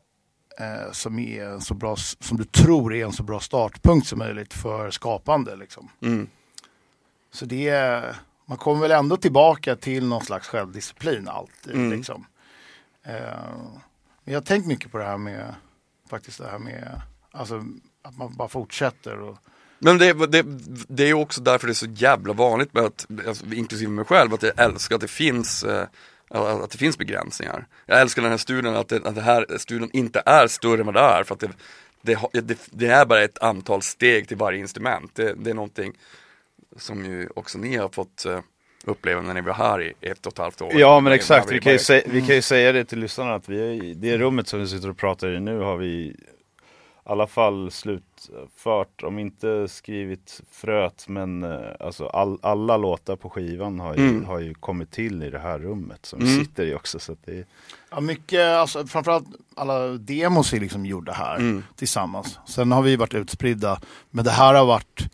eh, 0.60 0.92
som 0.92 1.20
är 1.20 1.46
en 1.46 1.62
så 1.62 1.74
bra, 1.74 1.96
som 1.96 2.38
du 2.38 2.44
tror 2.44 2.94
är 2.94 3.06
en 3.06 3.14
så 3.14 3.24
bra 3.24 3.40
startpunkt 3.40 4.08
som 4.08 4.20
möjligt 4.20 4.54
för 4.54 4.92
skapande. 4.92 5.56
Liksom. 5.56 5.90
Mm. 6.02 6.28
Så 7.32 7.46
det 7.46 7.70
är, 7.70 8.16
man 8.46 8.58
kommer 8.58 8.82
väl 8.82 8.92
ändå 8.92 9.18
tillbaka 9.18 9.76
till 9.76 10.08
någon 10.08 10.26
slags 10.26 10.48
självdisciplin 10.48 11.28
alltid. 11.28 11.74
Mm. 11.74 11.92
Liksom. 11.92 12.26
Eh, 13.04 13.14
men 14.24 14.34
jag 14.34 14.40
har 14.42 14.46
tänkt 14.46 14.68
mycket 14.68 14.92
på 14.92 14.98
det 14.98 15.06
här 15.06 15.18
med, 15.18 15.56
faktiskt 16.10 16.38
det 16.38 16.48
här 16.48 16.60
med, 16.60 17.02
alltså 17.32 17.64
att 18.02 18.18
man 18.18 18.34
bara 18.36 18.48
fortsätter 18.48 19.20
och 19.20 19.38
Men 19.80 19.98
det, 19.98 20.14
det, 20.28 20.46
det 20.88 21.04
är 21.04 21.14
också 21.14 21.42
därför 21.42 21.68
det 21.68 21.72
är 21.72 21.74
så 21.74 21.86
jävla 21.86 22.34
vanligt 22.34 22.74
med 22.74 22.84
att, 22.84 23.08
alltså, 23.28 23.46
inklusive 23.46 23.92
mig 23.92 24.06
själv, 24.06 24.34
att 24.34 24.44
jag 24.44 24.60
älskar 24.60 24.96
att 24.96 25.02
det 25.02 25.08
finns 25.08 25.64
eh, 25.64 25.88
att 26.34 26.72
det 26.72 26.78
finns 26.78 26.98
begränsningar. 26.98 27.68
Jag 27.86 28.02
älskar 28.02 28.22
den 28.22 28.32
här 28.32 28.38
studien, 28.38 28.76
att, 28.76 28.88
det, 28.88 29.06
att 29.06 29.16
det 29.16 29.22
här 29.22 29.58
studien 29.58 29.90
inte 29.94 30.24
är 30.26 30.48
större 30.48 30.80
än 30.80 30.86
vad 30.86 30.96
det 30.96 31.00
är. 31.00 31.24
För 31.24 31.34
att 31.34 31.40
det, 31.40 31.50
det, 32.02 32.42
det, 32.42 32.60
det 32.72 32.88
är 32.88 33.06
bara 33.06 33.24
ett 33.24 33.38
antal 33.44 33.82
steg 33.82 34.28
till 34.28 34.38
varje 34.38 34.60
instrument. 34.60 35.12
Det, 35.16 35.34
det 35.34 35.50
är 35.50 35.54
någonting 35.54 35.94
som 36.78 37.06
ju 37.06 37.30
också 37.36 37.58
ni 37.58 37.78
har 37.78 37.90
fått 37.90 38.26
eh, 38.26 38.40
uppleva 38.86 39.22
när 39.22 39.34
ni 39.34 39.42
var 39.42 39.54
här 39.54 39.82
i 39.82 39.94
ett 40.02 40.26
och 40.26 40.34
ett 40.34 40.38
halvt 40.38 40.62
år. 40.62 40.72
Ja 40.76 41.00
men 41.00 41.14
exakt, 41.14 41.52
vi 41.52 41.60
kan, 41.60 41.72
ju 41.72 41.80
säga, 41.80 42.04
vi 42.06 42.22
kan 42.22 42.36
ju 42.36 42.42
säga 42.42 42.72
det 42.72 42.86
till 42.86 43.00
lyssnarna 43.00 43.34
att 43.34 43.50
vi 43.50 43.62
är 43.62 43.84
i 43.84 43.94
det 43.94 44.18
rummet 44.18 44.48
som 44.48 44.60
vi 44.60 44.68
sitter 44.68 44.90
och 44.90 44.98
pratar 44.98 45.36
i 45.36 45.40
nu 45.40 45.60
har 45.60 45.78
vi 45.78 46.16
alla 47.06 47.28
fall 47.28 47.72
slutfört, 47.72 49.04
om 49.04 49.20
inte 49.20 49.68
skrivit 49.68 50.42
fröet 50.52 51.06
men 51.08 51.44
eh, 51.44 51.60
alltså 51.80 52.08
all, 52.08 52.38
alla 52.42 52.78
låtar 52.78 53.16
på 53.16 53.30
skivan 53.30 53.80
har 53.80 53.96
ju, 53.96 54.08
Mm. 54.10 54.26
har 54.26 54.40
ju 54.40 54.54
kommit 54.54 54.92
till 54.92 55.24
i 55.24 55.30
det 55.30 55.40
här 55.40 55.60
rummet 55.60 56.06
som 56.06 56.22
Mm. 56.22 56.38
vi 56.38 56.44
sitter 56.46 56.66
i 56.66 56.76
också. 56.76 57.00
Så 57.00 57.12
att 57.12 57.20
det 57.26 57.32
är, 57.40 57.46
Ja, 57.92 58.00
mycket, 58.00 58.48
alltså, 58.48 58.86
framförallt 58.88 59.26
alla 59.56 59.88
demos 59.88 60.54
är 60.54 60.60
liksom 60.60 60.86
gjorda 60.86 61.12
här 61.14 61.36
Mm. 61.36 61.64
tillsammans. 61.76 62.40
Sen 62.48 62.72
har 62.72 62.82
vi 62.82 62.96
varit 62.96 63.14
utspridda, 63.14 63.80
men 64.10 64.26
det 64.26 64.32
här 64.32 64.54
har 64.54 64.66
varit, 64.66 65.08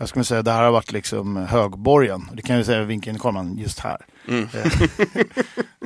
jag 0.00 0.08
ska 0.08 0.24
säga, 0.24 0.42
det 0.42 0.50
här 0.52 0.62
har 0.64 0.70
varit 0.70 0.92
liksom 0.92 1.36
högborgen. 1.36 2.30
Det 2.32 2.42
kan 2.42 2.56
jag 2.56 2.66
säga, 2.66 2.82
vinkeln 2.84 3.18
kollar 3.18 3.32
man 3.42 3.58
just 3.58 3.78
här. 3.80 4.06
Mm. 4.28 4.48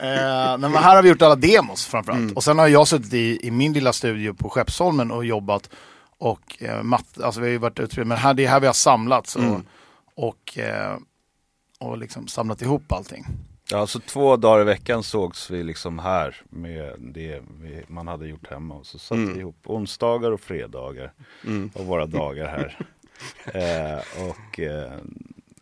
Eh, 0.00 0.58
men 0.58 0.74
här 0.74 0.96
har 0.96 1.02
vi 1.02 1.08
gjort 1.08 1.22
alla 1.22 1.36
demos 1.36 1.86
framförallt. 1.86 2.20
Mm. 2.20 2.36
Och 2.36 2.44
sen 2.44 2.58
har 2.58 2.68
jag 2.68 2.88
suttit 2.88 3.12
i, 3.14 3.46
i 3.46 3.50
min 3.50 3.72
lilla 3.72 3.92
studio 3.92 4.34
på 4.34 4.50
Skeppsholmen 4.50 5.10
och 5.10 5.24
jobbat. 5.24 5.70
Och 6.18 6.62
eh, 6.62 6.82
matt, 6.82 7.20
alltså 7.20 7.40
vi 7.40 7.46
har 7.46 7.52
ju 7.52 7.58
varit 7.58 7.80
utspridda, 7.80 8.08
men 8.08 8.18
här, 8.18 8.34
det 8.34 8.44
är 8.44 8.48
här 8.50 8.60
vi 8.60 8.66
har 8.66 8.74
samlats 8.74 9.36
och, 9.36 9.42
Mm. 9.42 9.62
och, 10.14 10.58
eh, 10.58 10.96
och 11.80 11.98
liksom 11.98 12.26
samlat 12.28 12.62
ihop 12.62 12.92
allting. 12.92 13.26
ja, 13.70 13.78
alltså 13.78 14.00
två 14.00 14.36
dagar 14.36 14.60
i 14.60 14.64
veckan 14.64 15.02
sågs 15.02 15.50
vi 15.50 15.62
liksom 15.62 15.98
här 15.98 16.36
med 16.50 16.94
det 16.98 17.42
vi, 17.60 17.82
man 17.88 18.08
hade 18.08 18.26
gjort 18.28 18.50
hemma 18.50 18.74
och 18.74 18.86
så 18.86 18.98
satte 18.98 19.20
Mm. 19.20 19.34
vi 19.34 19.40
ihop 19.40 19.56
onsdagar 19.64 20.30
och 20.30 20.40
fredagar 20.40 21.12
Mm. 21.46 21.70
av 21.74 21.86
våra 21.86 22.06
dagar 22.06 22.48
här. 22.48 22.78
eh, 23.44 23.98
och 24.28 24.60
eh, 24.60 25.00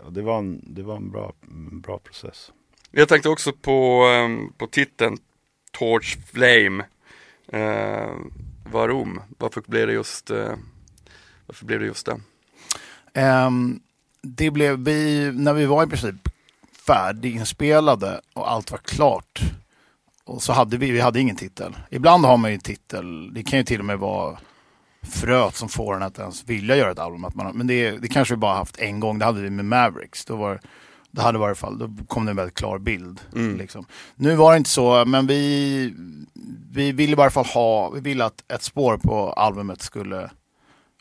och 0.04 0.12
det 0.12 0.22
var 0.22 0.38
en, 0.38 0.60
det 0.66 0.82
var 0.82 0.96
en 0.96 1.10
bra, 1.10 1.32
bra 1.72 1.98
process. 1.98 2.52
Jag 2.90 3.08
tänkte 3.08 3.28
också 3.28 3.52
på, 3.52 4.04
ehm, 4.04 4.52
på 4.58 4.66
titeln 4.66 5.18
Torch 5.70 6.18
Flame. 6.32 6.84
Uh, 7.54 8.16
varom? 8.72 9.20
Varför 9.38 9.62
blev 9.66 9.86
det 9.86 9.92
just, 9.92 10.30
eh, 10.30 10.54
varför 11.46 11.66
blev 11.66 11.80
det 11.80 11.86
just 11.86 12.06
den? 12.06 12.22
Ehm, 13.14 13.80
det 14.22 14.50
blev 14.50 14.78
vi, 14.78 15.30
när 15.34 15.52
vi 15.52 15.66
var 15.66 15.84
i 15.84 15.86
princip 15.86 16.28
färdiginspelade 16.86 18.20
och 18.32 18.50
allt 18.50 18.70
var 18.70 18.78
klart. 18.78 19.40
Och 20.24 20.42
så 20.42 20.52
hade 20.52 20.76
vi, 20.76 20.90
vi 20.90 21.00
hade 21.00 21.20
ingen 21.20 21.36
titel. 21.36 21.76
Ibland 21.90 22.24
har 22.24 22.36
man 22.36 22.52
ju 22.52 22.58
titel, 22.58 23.34
det 23.34 23.42
kan 23.42 23.58
ju 23.58 23.64
till 23.64 23.78
och 23.78 23.86
med 23.86 23.98
vara 23.98 24.38
fröet 25.02 25.56
som 25.56 25.68
får 25.68 25.96
en 25.96 26.02
att 26.02 26.18
ens 26.18 26.48
vilja 26.48 26.76
göra 26.76 26.90
ett 26.90 26.98
album. 26.98 27.24
Att 27.24 27.34
man, 27.34 27.56
men 27.56 27.66
det, 27.66 27.90
det 27.90 28.08
kanske 28.08 28.34
vi 28.34 28.38
bara 28.38 28.54
haft 28.54 28.78
en 28.78 29.00
gång, 29.00 29.18
det 29.18 29.24
hade 29.24 29.40
vi 29.40 29.50
med 29.50 29.64
Mavericks. 29.64 30.24
Då, 30.24 30.36
var, 30.36 30.60
det 31.10 31.22
hade 31.22 31.38
i 31.38 31.40
varje 31.40 31.54
fall, 31.54 31.78
då 31.78 31.90
kom 32.06 32.24
det 32.24 32.30
en 32.30 32.36
väldigt 32.36 32.54
klar 32.54 32.78
bild. 32.78 33.20
Mm. 33.34 33.56
Liksom. 33.56 33.86
Nu 34.14 34.34
var 34.34 34.52
det 34.52 34.56
inte 34.58 34.70
så, 34.70 35.04
men 35.04 35.26
vi, 35.26 35.94
vi 36.70 36.92
ville 36.92 37.12
i 37.12 37.16
varje 37.16 37.30
fall 37.30 37.46
ha, 37.46 37.90
vi 37.90 38.00
ville 38.00 38.24
att 38.24 38.52
ett 38.52 38.62
spår 38.62 38.96
på 38.96 39.32
albumet 39.32 39.82
skulle 39.82 40.30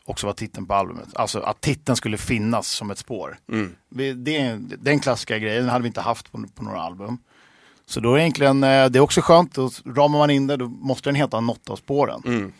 också 0.04 0.26
vara 0.26 0.34
titeln 0.34 0.66
på 0.66 0.74
albumet. 0.74 1.08
Alltså 1.14 1.40
att 1.40 1.60
titeln 1.60 1.96
skulle 1.96 2.18
finnas 2.18 2.68
som 2.68 2.90
ett 2.90 2.98
spår. 2.98 3.38
Mm. 3.48 3.74
Vi, 3.88 4.12
det, 4.12 4.58
den 4.80 5.00
klassiska 5.00 5.38
grejen 5.38 5.68
hade 5.68 5.82
vi 5.82 5.88
inte 5.88 6.00
haft 6.00 6.32
på, 6.32 6.44
på 6.54 6.64
några 6.64 6.80
album. 6.80 7.18
Så 7.86 8.00
då 8.00 8.12
är 8.12 8.16
det 8.16 8.22
egentligen, 8.22 8.64
eh, 8.64 8.86
det 8.86 8.98
är 8.98 9.00
också 9.00 9.20
skönt, 9.20 9.54
då 9.54 9.70
ramar 9.84 10.18
man 10.18 10.30
in 10.30 10.46
det, 10.46 10.56
då 10.56 10.68
måste 10.68 11.08
den 11.08 11.14
heta 11.14 11.40
något 11.40 11.70
av 11.70 11.76
spåren. 11.76 12.22
Mm. 12.24 12.52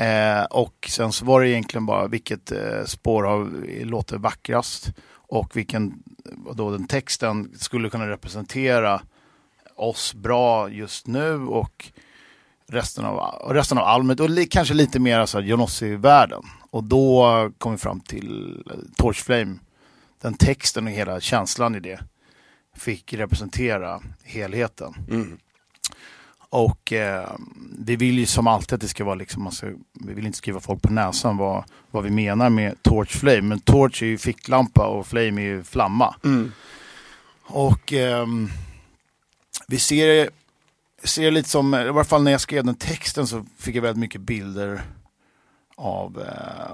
Eh, 0.00 0.44
och 0.44 0.88
sen 0.90 1.12
så 1.12 1.24
var 1.24 1.40
det 1.40 1.50
egentligen 1.50 1.86
bara 1.86 2.06
vilket 2.06 2.52
eh, 2.52 2.84
spår 2.84 3.22
har, 3.24 3.50
låter 3.84 4.18
vackrast 4.18 4.92
och 5.14 5.56
vilken, 5.56 6.02
då 6.54 6.70
den 6.70 6.86
texten 6.86 7.52
skulle 7.58 7.90
kunna 7.90 8.08
representera 8.08 9.02
oss 9.76 10.14
bra 10.14 10.68
just 10.68 11.06
nu 11.06 11.34
och 11.34 11.92
resten 12.68 13.04
av, 13.04 13.18
och 13.18 13.54
resten 13.54 13.78
av 13.78 13.84
albumet 13.84 14.20
och 14.20 14.30
li, 14.30 14.46
kanske 14.46 14.74
lite 14.74 14.98
mer 14.98 15.18
alltså 15.18 15.40
Johnossi-världen. 15.40 16.42
Och 16.70 16.84
då 16.84 17.50
kom 17.58 17.72
vi 17.72 17.78
fram 17.78 18.00
till 18.00 18.62
eh, 19.30 19.46
Den 20.22 20.34
texten 20.34 20.86
och 20.86 20.92
hela 20.92 21.20
känslan 21.20 21.74
i 21.74 21.80
det 21.80 22.00
fick 22.76 23.12
representera 23.12 24.02
helheten. 24.24 24.94
Mm. 25.10 25.38
Och 26.52 26.92
eh, 26.92 27.30
vi 27.78 27.96
vill 27.96 28.18
ju 28.18 28.26
som 28.26 28.46
alltid 28.46 28.72
att 28.72 28.80
det 28.80 28.88
ska 28.88 29.04
vara 29.04 29.14
liksom, 29.14 29.50
ska, 29.52 29.66
vi 29.92 30.14
vill 30.14 30.26
inte 30.26 30.38
skriva 30.38 30.60
folk 30.60 30.82
på 30.82 30.92
näsan 30.92 31.36
vad, 31.36 31.64
vad 31.90 32.04
vi 32.04 32.10
menar 32.10 32.50
med 32.50 32.82
Torch 32.82 33.10
Flame. 33.10 33.42
Men 33.42 33.60
Torch 33.60 34.02
är 34.02 34.06
ju 34.06 34.18
ficklampa 34.18 34.86
och 34.86 35.06
Flame 35.06 35.40
är 35.40 35.44
ju 35.44 35.64
flamma. 35.64 36.14
Mm. 36.24 36.52
Och 37.42 37.92
ehm, 37.92 38.48
vi 39.66 39.78
ser 39.78 40.06
det 40.06 40.28
ser 41.08 41.22
det 41.22 41.30
lite 41.30 41.48
som, 41.48 41.74
i 41.74 41.90
varje 41.90 42.08
fall 42.08 42.22
när 42.22 42.30
jag 42.30 42.40
skrev 42.40 42.64
den 42.64 42.74
texten 42.74 43.26
så 43.26 43.46
fick 43.58 43.76
jag 43.76 43.82
väldigt 43.82 44.00
mycket 44.00 44.20
bilder 44.20 44.82
av, 45.76 46.20
eh, 46.20 46.72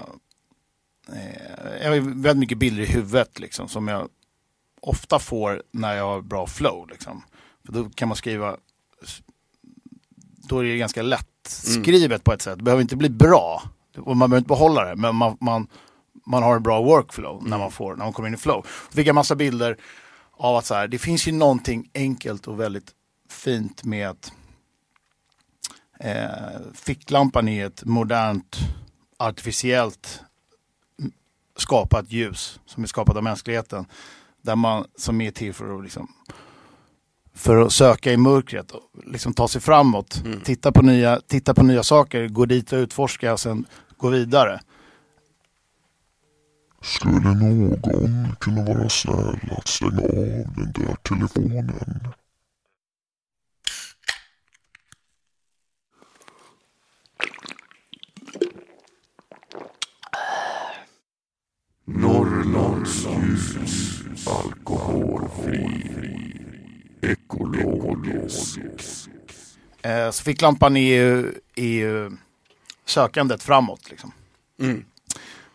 eh, 1.17 1.81
jag 1.81 1.89
har 1.89 1.99
väldigt 1.99 2.37
mycket 2.37 2.57
bilder 2.57 2.83
i 2.83 2.85
huvudet 2.85 3.39
liksom 3.39 3.67
som 3.67 3.87
jag 3.87 4.09
ofta 4.81 5.19
får 5.19 5.63
när 5.71 5.93
jag 5.95 6.05
har 6.05 6.21
bra 6.21 6.47
flow 6.47 6.87
liksom. 6.89 7.23
För 7.65 7.73
då 7.73 7.89
kan 7.89 8.07
man 8.07 8.17
skriva, 8.17 8.57
då 10.49 10.59
är 10.59 10.63
det 10.63 10.77
ganska 10.77 11.01
lätt 11.01 11.27
skrivet 11.47 12.23
på 12.23 12.33
ett 12.33 12.41
sätt. 12.41 12.57
Det 12.57 12.63
behöver 12.63 12.81
inte 12.81 12.95
bli 12.95 13.09
bra 13.09 13.63
och 13.97 14.17
man 14.17 14.29
behöver 14.29 14.37
inte 14.37 14.47
behålla 14.47 14.85
det 14.85 14.95
men 14.95 15.15
man, 15.15 15.37
man, 15.41 15.67
man 16.25 16.43
har 16.43 16.55
en 16.55 16.63
bra 16.63 16.81
workflow 16.81 17.47
när 17.47 17.57
man 17.57 17.71
får, 17.71 17.95
när 17.95 18.05
man 18.05 18.13
kommer 18.13 18.27
in 18.27 18.35
i 18.35 18.37
flow. 18.37 18.65
Då 18.89 18.95
fick 18.95 19.07
jag 19.07 19.15
massa 19.15 19.35
bilder 19.35 19.77
av 20.31 20.55
att 20.55 20.65
så 20.65 20.73
här, 20.73 20.87
det 20.87 20.99
finns 20.99 21.27
ju 21.27 21.31
någonting 21.31 21.89
enkelt 21.93 22.47
och 22.47 22.59
väldigt 22.59 22.91
fint 23.29 23.83
med 23.83 24.09
att 24.09 24.31
eh, 25.99 26.73
ficklampan 26.73 27.47
är 27.47 27.65
ett 27.65 27.85
modernt 27.85 28.57
artificiellt 29.17 30.21
skapat 31.57 32.11
ljus 32.11 32.59
som 32.65 32.83
är 32.83 32.87
skapat 32.87 33.17
av 33.17 33.23
mänskligheten. 33.23 33.85
Där 34.41 34.55
man, 34.55 34.85
som 34.95 35.21
är 35.21 35.31
till 35.31 35.53
för 35.53 35.77
att 35.77 35.83
liksom 35.83 36.13
för 37.39 37.57
att 37.57 37.73
söka 37.73 38.13
i 38.13 38.17
mörkret 38.17 38.71
och 38.71 38.81
liksom 39.05 39.33
ta 39.33 39.47
sig 39.47 39.61
framåt. 39.61 40.21
Mm. 40.25 40.41
Titta, 40.41 40.71
på 40.71 40.81
nya, 40.81 41.21
titta 41.27 41.53
på 41.53 41.63
nya 41.63 41.83
saker, 41.83 42.27
gå 42.27 42.45
dit 42.45 42.73
och 42.73 42.77
utforska 42.77 43.33
och 43.33 43.39
sen 43.39 43.65
gå 43.97 44.09
vidare. 44.09 44.59
Skulle 46.81 47.33
någon 47.33 48.35
kunna 48.39 48.63
vara 48.63 48.89
snäll 48.89 49.39
att 49.57 49.67
stänga 49.67 50.01
av 50.01 50.45
den 50.55 50.71
där 50.75 50.95
telefonen? 51.03 51.73
Norrlandsljus, 61.85 63.57
alkoholfri. 64.27 66.38
Eh, 69.81 70.11
så 70.11 70.23
ficklampan 70.23 70.77
är 70.77 70.95
ju, 70.95 71.33
är 71.55 71.67
ju 71.67 72.11
sökandet 72.85 73.43
framåt. 73.43 73.89
Liksom. 73.89 74.11
Mm. 74.61 74.85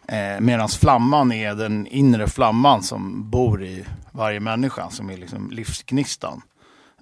Eh, 0.08 0.40
Medan 0.40 0.68
flamman 0.68 1.32
är 1.32 1.54
den 1.54 1.87
inre 1.87 2.28
flamman 2.28 2.82
som 2.82 3.30
bor 3.30 3.64
i 3.64 3.84
varje 4.12 4.40
människa, 4.40 4.90
som 4.90 5.11
är 5.11 5.16
liksom 5.16 5.50
livsgnistan. 5.50 6.42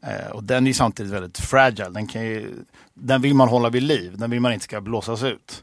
Eh, 0.03 0.31
och 0.33 0.45
den 0.45 0.67
är 0.67 0.73
samtidigt 0.73 1.13
väldigt 1.13 1.39
fragile. 1.39 1.91
Den, 1.91 2.07
kan 2.07 2.23
ju, 2.23 2.55
den 2.95 3.23
vill 3.23 3.35
man 3.35 3.49
hålla 3.49 3.71
vid 3.71 3.83
liv, 3.83 4.19
den 4.19 4.31
vill 4.31 4.41
man 4.41 4.53
inte 4.53 4.65
ska 4.65 4.81
blåsas 4.81 5.23
ut. 5.23 5.63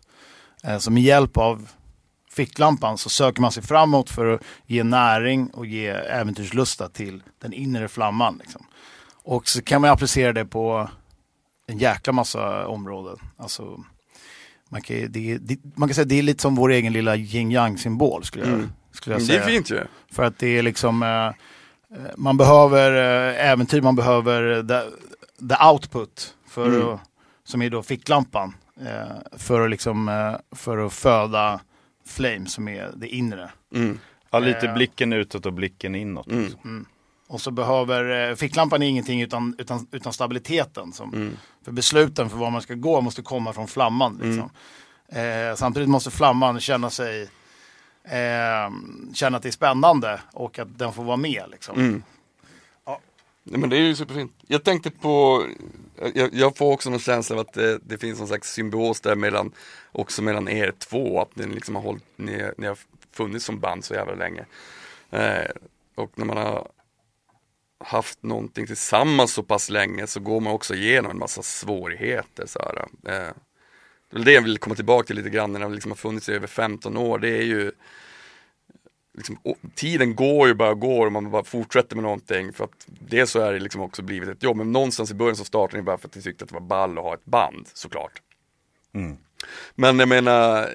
Eh, 0.64 0.78
så 0.78 0.92
med 0.92 1.04
hjälp 1.04 1.38
av 1.38 1.70
ficklampan 2.32 2.98
så 2.98 3.10
söker 3.10 3.42
man 3.42 3.52
sig 3.52 3.64
framåt 3.64 4.10
för 4.10 4.26
att 4.26 4.42
ge 4.66 4.84
näring 4.84 5.48
och 5.48 5.66
ge 5.66 5.88
äventyrslusta 5.88 6.90
till 6.90 7.24
den 7.40 7.54
inre 7.54 7.88
flamman. 7.88 8.38
Liksom. 8.40 8.66
Och 9.30 9.48
så 9.48 9.62
kan 9.62 9.82
man 9.82 9.90
applicera 9.90 10.34
det 10.34 10.46
på 10.46 10.90
en 11.68 11.78
jäkla 11.78 12.14
massa 12.14 12.68
områden. 12.68 13.18
Alltså, 13.38 13.84
man, 14.70 14.82
kan, 14.82 14.96
det, 15.12 15.38
det, 15.38 15.60
man 15.76 15.90
kan 15.90 15.96
säga 15.96 16.04
att 16.04 16.10
det 16.10 16.20
är 16.20 16.22
lite 16.24 16.42
som 16.42 16.56
vår 16.56 16.72
egen 16.72 16.94
lilla 16.94 17.16
yin 17.16 17.52
yang 17.52 17.78
symbol 17.78 18.24
skulle 18.24 18.46
jag, 18.46 18.54
Mm. 18.54 18.70
skulle 18.92 19.14
jag 19.14 19.22
Det 19.22 19.26
säga. 19.26 19.44
är 19.44 19.48
fint 19.48 19.72
ju. 19.72 19.84
För 20.12 20.24
att 20.24 20.40
det 20.40 20.48
är 20.58 20.64
liksom, 20.64 21.04
eh, 21.04 21.10
eh, 21.28 21.34
man 22.18 22.38
behöver 22.38 22.92
eh, 22.92 23.50
äventyr, 23.52 23.82
man 23.82 23.96
behöver 23.96 24.64
the, 24.64 24.90
the 25.48 25.66
output, 25.66 26.36
för 26.48 26.68
Mm. 26.68 26.88
att, 26.88 27.00
som 27.44 27.62
är 27.62 27.70
då 27.70 27.84
ficklampan, 27.84 28.54
eh, 28.82 29.38
för, 29.38 29.62
att 29.62 29.70
liksom, 29.70 30.10
eh, 30.10 30.36
för 30.58 30.78
att 30.78 30.94
föda 30.94 31.60
flame 32.06 32.46
som 32.46 32.68
är 32.68 32.92
det 32.96 33.08
inre. 33.08 33.50
Mm. 33.76 34.00
Ja, 34.32 34.40
lite 34.40 34.68
Eh. 34.68 34.74
blicken 34.74 35.14
utåt 35.14 35.46
och 35.46 35.54
blicken 35.54 35.96
inåt. 35.96 36.28
Mm. 36.28 36.86
Och 37.30 37.42
så 37.42 37.52
behöver, 37.52 38.30
eh, 38.30 38.36
ficklampan 38.36 38.84
är 38.84 38.88
ingenting 38.88 39.22
utan, 39.22 39.56
utan, 39.58 39.88
utan 39.92 40.14
stabiliteten. 40.14 40.94
Som, 40.94 41.14
Mm. 41.14 41.38
För 41.66 41.72
besluten 41.72 42.30
för 42.30 42.38
var 42.38 42.52
man 42.52 42.62
ska 42.62 42.74
gå 42.74 43.02
måste 43.02 43.22
komma 43.22 43.54
från 43.54 43.68
flamman. 43.68 44.20
Liksom. 44.22 44.50
Eh, 45.22 45.56
samtidigt 45.56 45.90
måste 45.90 46.12
flamman 46.12 46.60
känna 46.60 46.90
sig 46.90 47.22
eh, 48.04 48.72
känna 49.14 49.38
att 49.38 49.44
det 49.44 49.50
är 49.50 49.52
spännande 49.52 50.20
och 50.34 50.60
att 50.60 50.80
den 50.80 50.94
får 50.94 51.04
vara 51.04 51.18
med. 51.18 51.44
Liksom. 51.52 51.80
Mm. 51.80 52.04
Nej, 53.44 53.60
men 53.60 53.70
det 53.70 53.78
är 53.78 53.82
ju 53.82 53.96
superfint. 53.96 54.32
Jag 54.48 54.64
tänkte 54.64 54.92
på, 54.92 55.46
jag, 56.14 56.34
jag 56.34 56.58
får 56.58 56.74
också 56.74 56.90
någon 56.90 57.00
känsla 57.00 57.36
av 57.36 57.40
att 57.40 57.54
det, 57.54 57.80
det 57.84 57.98
finns 57.98 58.20
någon 58.20 58.28
slags 58.28 58.54
symbios 58.54 59.02
där 59.02 59.16
mellan, 59.16 59.52
också 59.92 60.22
mellan 60.22 60.48
er 60.48 60.74
två, 60.78 61.22
att 61.22 61.36
ni 61.36 61.48
liksom 61.48 61.76
har 61.76 61.82
hållit, 61.82 62.04
ni, 62.16 62.52
ni 62.58 62.68
har 62.68 62.78
funnits 63.12 63.46
som 63.46 63.60
band 63.60 63.86
så 63.86 63.94
jävla 63.94 64.16
länge. 64.16 64.46
Eh, 65.12 65.52
och 65.96 66.12
när 66.16 66.26
man 66.26 66.38
har 66.38 66.68
haft 67.80 68.24
någonting 68.24 68.68
tillsammans 68.68 69.34
så 69.34 69.44
pass 69.44 69.70
länge 69.70 70.08
så 70.08 70.20
går 70.20 70.40
man 70.40 70.54
också 70.54 70.76
igenom 70.76 71.12
en 71.12 71.18
massa 71.18 71.42
svårigheter. 71.42 72.46
Så 72.46 72.60
här. 72.60 72.86
Eh, 73.14 73.34
det 74.24 74.32
jag 74.32 74.42
vill 74.42 74.58
komma 74.58 74.76
tillbaka 74.76 75.08
till 75.08 75.16
lite 75.16 75.30
grann 75.30 75.54
när 75.54 75.60
det 75.60 75.70
liksom 75.70 75.92
har 75.92 75.96
funnits 75.96 76.30
i 76.30 76.34
över 76.34 76.48
15 76.48 76.98
år. 76.98 77.20
Det 77.20 77.38
är 77.38 77.44
ju 77.44 77.72
liksom, 79.14 79.38
tiden 79.76 80.16
går 80.16 80.48
ju 80.48 80.54
bara 80.54 80.70
och 80.70 80.80
går 80.80 81.06
och 81.06 81.12
man 81.12 81.32
bara 81.32 81.44
fortsätter 81.44 81.96
med 81.96 82.04
någonting 82.04 82.54
för 82.54 82.64
att 82.64 82.88
det 82.88 83.28
så 83.28 83.40
är 83.40 83.54
det 83.54 83.60
liksom 83.60 83.82
också 83.82 84.02
blivit 84.02 84.30
ett 84.30 84.44
jobb. 84.44 84.58
Men 84.58 84.72
någonstans 84.72 85.12
i 85.12 85.14
början 85.14 85.36
så 85.36 85.46
startade 85.46 85.78
ni 85.78 85.84
bara 85.84 85.98
för 85.98 86.08
att 86.08 86.16
ni 86.16 86.22
tyckte 86.22 86.44
att 86.44 86.50
det 86.50 86.54
var 86.54 86.62
ball 86.62 86.98
att 86.98 87.04
ha 87.04 87.14
ett 87.14 87.26
band 87.26 87.68
såklart. 87.74 88.22
Mm. 88.94 89.18
Men 89.76 90.00
jag 90.00 90.10
menar, 90.10 90.70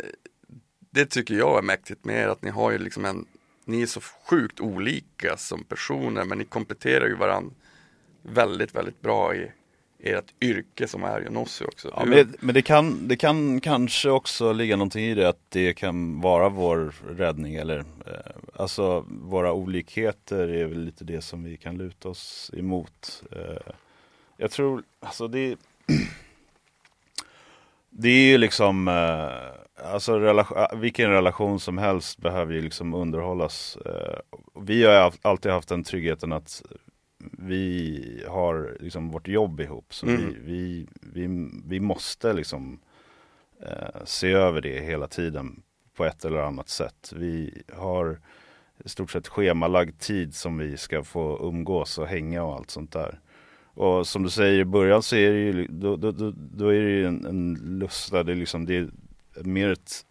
det 0.91 1.07
tycker 1.07 1.35
jag 1.35 1.59
är 1.59 1.63
mäktigt 1.63 2.05
med 2.05 2.17
er 2.17 2.29
att 2.29 2.43
ni 2.43 2.51
har 2.51 2.71
ju 2.71 2.79
liksom 2.79 3.05
en, 3.05 3.27
ni 3.65 3.83
är 3.83 3.87
så 3.87 4.01
sjukt 4.01 4.61
olika 4.61 5.37
som 5.37 5.65
personer 5.65 6.25
men 6.25 6.39
ni 6.39 6.45
kompletterar 6.45 7.07
ju 7.07 7.15
varandra 7.15 7.55
väldigt, 8.23 8.75
väldigt 8.75 9.01
bra 9.01 9.35
i 9.35 9.51
ert 10.05 10.35
yrke 10.41 10.89
som 10.89 11.05
är 11.05 11.21
Johnossi 11.21 11.65
också. 11.65 11.89
Ja, 11.97 12.05
men 12.05 12.11
det, 12.11 12.29
men 12.41 12.55
det, 12.55 12.63
kan, 12.63 13.09
det 13.09 13.17
kan 13.17 13.61
kanske 13.61 14.11
också 14.11 14.53
ligga 14.53 14.77
någonting 14.77 15.05
i 15.05 15.15
det 15.15 15.29
att 15.29 15.51
det 15.51 15.75
kan 15.75 16.21
vara 16.21 16.49
vår 16.49 16.95
räddning 17.09 17.55
eller 17.55 17.79
eh, 17.79 17.85
alltså 18.57 19.05
våra 19.09 19.53
olikheter 19.53 20.49
är 20.49 20.67
väl 20.67 20.85
lite 20.85 21.05
det 21.05 21.21
som 21.21 21.45
vi 21.45 21.57
kan 21.57 21.79
luta 21.79 22.09
oss 22.09 22.51
emot. 22.57 23.23
Eh, 23.33 23.73
jag 24.37 24.51
tror, 24.51 24.83
alltså 25.01 25.29
det 25.29 25.57
det 27.91 28.09
är 28.09 28.31
ju 28.31 28.39
liksom, 28.39 28.89
eh, 28.89 29.64
alltså 29.83 30.19
relation, 30.19 30.81
vilken 30.81 31.11
relation 31.11 31.61
som 31.61 31.79
helst 31.79 32.19
behöver 32.19 32.55
ju 32.55 32.61
liksom 32.61 32.95
underhållas. 32.95 33.77
Eh, 33.87 34.39
vi 34.61 34.85
har 34.85 35.13
alltid 35.23 35.53
haft 35.53 35.69
den 35.69 35.85
tryggheten 35.85 36.33
att 36.33 36.63
vi 37.39 38.25
har 38.29 38.77
liksom 38.81 39.11
vårt 39.11 39.29
jobb 39.29 39.61
ihop. 39.61 39.95
Så 39.95 40.07
Mm. 40.07 40.21
vi, 40.21 40.37
vi, 40.45 40.87
vi, 41.01 41.51
vi 41.67 41.81
måste 41.81 42.33
liksom 42.33 42.81
eh, 43.63 44.05
se 44.05 44.33
över 44.33 44.61
det 44.61 44.81
hela 44.81 45.09
tiden 45.09 45.63
på 45.97 46.05
ett 46.05 46.25
eller 46.25 46.39
annat 46.39 46.69
sätt. 46.69 47.13
Vi 47.17 47.63
har 47.73 48.21
i 48.85 48.89
stort 48.89 49.11
sett 49.11 49.29
schemalagd 49.29 49.99
tid 50.01 50.35
som 50.35 50.59
vi 50.59 50.77
ska 50.77 51.03
få 51.05 51.49
umgås 51.49 51.99
och 51.99 52.07
hänga 52.07 52.43
och 52.45 52.55
allt 52.55 52.71
sånt 52.71 52.93
där. 52.93 53.21
Och 53.77 54.07
som 54.07 54.23
du 54.23 54.31
säger 54.31 54.61
i 54.61 54.65
början 54.65 55.03
så 55.03 55.17
är 55.17 55.31
det 55.33 55.39
ju, 55.39 55.67
då, 55.67 55.97
då, 55.97 56.11
då, 56.11 56.33
då 56.37 56.69
är 56.69 56.81
det 56.81 56.91
ju 56.91 57.07
en, 57.07 57.27
en 57.27 57.55
lust, 57.79 58.11
där 58.13 58.25
det, 58.25 58.33
är 58.33 58.37
liksom, 58.37 58.67
det 58.67 58.77
är 58.77 58.89
mer 59.43 59.69
ett, 59.69 60.07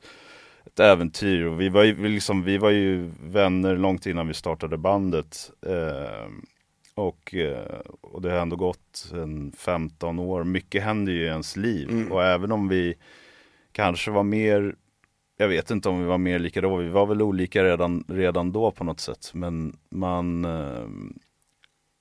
ett 0.65 0.79
äventyr. 0.79 1.45
Och 1.45 1.61
vi, 1.61 1.69
var 1.69 1.83
ju, 1.83 1.93
vi, 1.93 2.09
liksom, 2.09 2.43
vi 2.43 2.57
var 2.57 2.69
ju 2.69 3.11
vänner 3.23 3.77
långt 3.77 4.05
innan 4.05 4.27
vi 4.27 4.33
startade 4.33 4.77
bandet. 4.77 5.51
Eh, 5.65 6.29
och, 6.95 7.33
eh, 7.33 7.79
och 8.01 8.21
det 8.21 8.31
har 8.31 8.37
ändå 8.37 8.55
gått 8.55 9.11
en 9.13 9.51
15 9.57 10.19
år. 10.19 10.43
Mycket 10.43 10.83
händer 10.83 11.11
ju 11.11 11.23
i 11.23 11.27
ens 11.27 11.55
liv. 11.55 11.89
Mm. 11.89 12.11
Och 12.11 12.23
även 12.23 12.51
om 12.51 12.67
vi 12.67 12.95
kanske 13.71 14.11
var 14.11 14.23
mer 14.23 14.75
jag 15.37 15.47
vet 15.47 15.71
inte 15.71 15.89
om 15.89 15.99
vi 15.99 16.05
var 16.05 16.17
mer 16.17 16.39
lika 16.39 16.61
då, 16.61 16.75
vi 16.75 16.89
var 16.89 17.05
väl 17.05 17.21
olika 17.21 17.63
redan, 17.63 18.03
redan 18.07 18.51
då 18.51 18.71
på 18.71 18.83
något 18.83 18.99
sätt. 18.99 19.31
Men 19.33 19.77
man, 19.89 20.45
eh, 20.45 20.87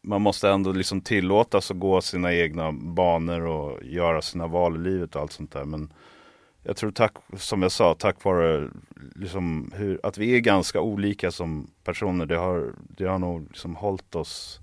man 0.02 0.22
måste 0.22 0.50
ändå 0.50 0.72
liksom 0.72 1.00
tillåtas 1.00 1.70
att 1.70 1.78
gå 1.78 2.00
sina 2.00 2.34
egna 2.34 2.72
banor 2.72 3.46
och 3.46 3.84
göra 3.84 4.22
sina 4.22 4.46
val 4.46 4.76
i 4.76 4.90
livet 4.90 5.16
och 5.16 5.22
allt 5.22 5.32
sånt 5.32 5.52
där. 5.52 5.64
Men 5.64 5.92
jag 6.62 6.76
tror 6.76 6.90
tack, 6.90 7.12
som 7.36 7.62
jag 7.62 7.72
sa, 7.72 7.94
tack 7.94 8.24
vare 8.24 8.68
liksom 9.14 9.72
hur, 9.74 10.00
att 10.02 10.18
vi 10.18 10.36
är 10.36 10.40
ganska 10.40 10.80
olika 10.80 11.30
som 11.30 11.70
personer, 11.84 12.26
det 12.26 12.36
har, 12.36 12.74
det 12.88 13.04
har 13.04 13.18
nog 13.18 13.42
liksom 13.48 13.76
hållit 13.76 14.14
oss 14.14 14.60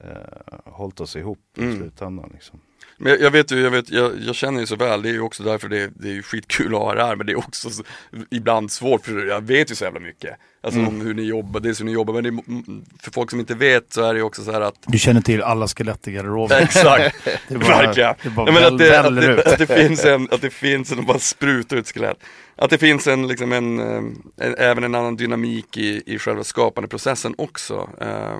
eh, 0.00 0.58
hållit 0.64 1.00
oss 1.00 1.16
ihop 1.16 1.38
i 1.56 1.62
Mm. 1.62 1.76
slutändan. 1.76 2.30
Liksom. 2.34 2.60
Men 3.00 3.16
jag, 3.20 3.30
vet 3.30 3.52
ju, 3.52 3.60
jag, 3.60 3.70
vet, 3.70 3.90
jag, 3.90 4.12
jag 4.20 4.34
känner 4.34 4.60
ju 4.60 4.66
så 4.66 4.76
väl, 4.76 5.02
det 5.02 5.08
är 5.08 5.12
ju 5.12 5.20
också 5.20 5.42
därför 5.42 5.68
det, 5.68 5.90
det 5.96 6.08
är 6.08 6.12
ju 6.12 6.22
skitkul 6.22 6.74
att 6.74 6.80
ha 6.80 6.94
det 6.94 7.04
här 7.04 7.16
men 7.16 7.26
det 7.26 7.32
är 7.32 7.38
också 7.38 7.70
så, 7.70 7.82
ibland 8.30 8.72
svårt 8.72 9.04
för 9.06 9.26
jag 9.26 9.40
vet 9.40 9.70
ju 9.70 9.74
så 9.74 9.84
jävla 9.84 10.00
mycket. 10.00 10.36
Alltså 10.60 10.80
Mm. 10.80 10.88
om 10.94 11.00
hur 11.00 11.14
ni 11.14 11.22
jobbar, 11.22 11.60
dels 11.60 11.80
hur 11.80 11.84
ni 11.84 11.92
jobbar 11.92 12.14
men 12.14 12.22
det, 12.22 12.28
mm, 12.28 12.84
för 13.02 13.10
folk 13.10 13.30
som 13.30 13.40
inte 13.40 13.54
vet 13.54 13.92
så 13.92 14.02
är 14.04 14.14
det 14.14 14.18
ju 14.18 14.22
också 14.24 14.42
så 14.44 14.52
här 14.52 14.60
att 14.60 14.74
Du 14.86 14.98
känner 14.98 15.20
till 15.20 15.42
alla 15.42 15.68
skelett 15.68 16.08
i 16.08 16.12
garderoben. 16.12 16.62
Exakt, 16.62 17.16
Det 17.48 17.54
är 17.54 17.58
bara- 17.58 17.68
verkligen. 17.86 18.14
det 18.22 18.28
är 18.28 18.30
bara 18.30 18.50
Nej, 18.52 18.64
att, 18.64 18.78
det, 18.78 19.00
att, 19.00 19.16
det, 19.16 19.52
att 19.52 19.58
det 19.58 19.66
finns 19.66 20.04
en, 20.04 20.28
att 20.30 20.40
det 20.40 20.50
finns 20.50 20.92
en, 20.92 21.06
bara 21.06 21.18
spruta 21.18 21.76
ut 21.76 21.88
skelett. 21.88 22.18
Att 22.56 22.70
det 22.70 22.78
finns 22.78 23.06
en, 23.06 23.26
liksom 23.28 23.52
en, 23.52 23.78
eh, 23.80 24.46
en 24.46 24.54
även 24.58 24.84
en 24.84 24.94
annan 24.94 25.16
dynamik 25.16 25.76
i, 25.76 26.02
i 26.06 26.18
själva 26.18 26.44
skapande 26.44 26.88
processen 26.88 27.34
också. 27.38 27.90
eh, 28.00 28.38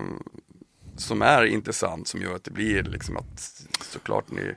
som 1.00 1.22
är 1.22 1.44
intressant, 1.44 2.08
som 2.08 2.20
gör 2.22 2.34
att 2.34 2.44
det 2.44 2.50
blir 2.50 2.82
liksom 2.82 3.16
att 3.16 3.62
såklart 3.82 4.30
ni, 4.30 4.54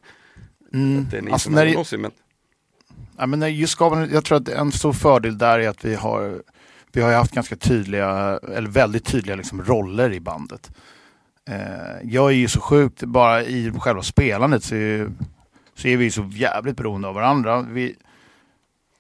Mm. 0.74 1.00
att 1.02 1.12
det 1.12 1.18
är 1.18 1.22
ni 1.22 1.32
Alltså, 1.32 1.50
som 1.50 1.58
är 1.58 1.66
Johnossi, 1.66 1.98
men 1.98 2.12
Ja, 3.18 3.26
men 3.26 3.56
just 3.56 3.74
skapande, 3.74 4.08
jag 4.14 4.26
tror 4.26 4.38
att 4.38 4.50
en 4.50 4.72
stor 4.72 4.94
fördel 4.94 5.38
där 5.38 5.60
är 5.60 5.70
att 5.70 5.86
vi 5.86 5.96
har, 5.96 6.44
vi 6.92 7.02
har 7.02 7.14
haft 7.14 7.34
ganska 7.34 7.56
tydliga, 7.56 8.40
eller 8.56 8.70
väldigt 8.70 9.06
tydliga 9.06 9.36
liksom 9.36 9.64
roller 9.64 10.14
i 10.14 10.20
bandet. 10.20 10.72
Eh, 11.50 12.02
jag 12.04 12.30
är 12.32 12.36
ju 12.36 12.48
så 12.48 12.62
sjukt, 12.62 13.04
bara 13.04 13.44
i 13.44 13.72
själva 13.80 14.04
spelandet 14.04 14.64
så 14.64 14.76
är, 14.76 15.12
så 15.76 15.88
är 15.88 15.98
vi 15.98 16.12
så 16.12 16.30
jävligt 16.34 16.78
beroende 16.78 17.08
av 17.08 17.16
varandra. 17.16 17.62
Vi, 17.62 17.96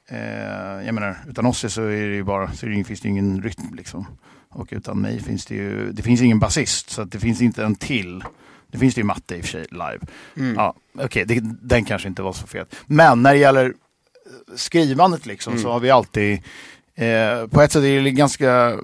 eh, 0.08 0.86
jag 0.86 0.93
menar, 0.95 1.17
utan 1.30 1.45
oss 1.45 1.73
så 1.73 1.82
är 1.82 2.08
det 2.08 2.15
ju 2.15 2.23
bara, 2.23 2.51
så 2.54 2.65
det, 2.65 2.84
finns 2.84 3.01
det 3.01 3.10
ingen 3.10 3.41
rytm 3.43 3.73
liksom. 3.73 4.06
Och 4.52 4.68
utan 4.72 5.02
mig 5.02 5.22
finns 5.22 5.46
det 5.46 5.56
ju, 5.56 5.92
det 5.92 6.02
finns 6.02 6.22
ingen 6.22 6.40
basist 6.40 6.90
så 6.90 7.02
att 7.02 7.12
det 7.12 7.20
finns 7.20 7.42
inte 7.42 7.64
en 7.64 7.76
till. 7.76 8.24
Det 8.68 8.78
finns 8.78 8.96
det 8.96 9.02
ju 9.02 9.06
matte 9.06 9.36
i 9.36 9.40
och 9.42 9.46
för 9.46 9.52
sig 9.52 9.66
live. 9.72 10.00
Mm. 10.38 10.56
Ja, 10.56 10.74
okej, 11.00 11.26
det- 11.26 11.42
den 11.62 11.86
kanske 11.86 12.08
inte 12.08 12.22
var 12.22 12.34
så 12.34 12.48
fel. 12.48 12.66
Men 12.86 13.24
när 13.24 13.34
det 13.34 13.40
gäller 13.40 13.74
skrivandet 14.56 15.26
liksom 15.26 15.54
Mm. 15.54 15.64
så 15.64 15.72
har 15.72 15.80
vi 15.80 15.90
alltid, 15.90 16.42
eh, 16.96 17.48
på 17.48 17.62
ett 17.62 17.72
sätt 17.72 17.84
är 17.84 18.02
det 18.04 18.12
ganska, 18.12 18.78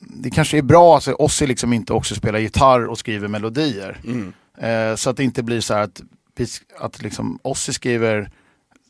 det 0.00 0.30
kanske 0.30 0.58
är 0.58 0.62
bra 0.62 0.96
att 0.96 1.08
Ossi 1.08 1.46
liksom 1.46 1.72
inte 1.72 1.92
också 1.92 2.14
spelar 2.14 2.38
gitarr 2.38 2.86
och 2.86 2.98
skriver 2.98 3.28
melodier. 3.28 4.00
mm. 4.04 4.32
Eh, 4.58 4.96
så 4.96 5.10
att 5.10 5.16
det 5.16 5.24
inte 5.24 5.42
blir 5.42 5.60
så 5.60 5.74
här 5.74 5.82
att, 5.82 6.02
att 6.78 7.02
liksom 7.02 7.38
Ossi 7.42 7.72
skriver 7.72 8.30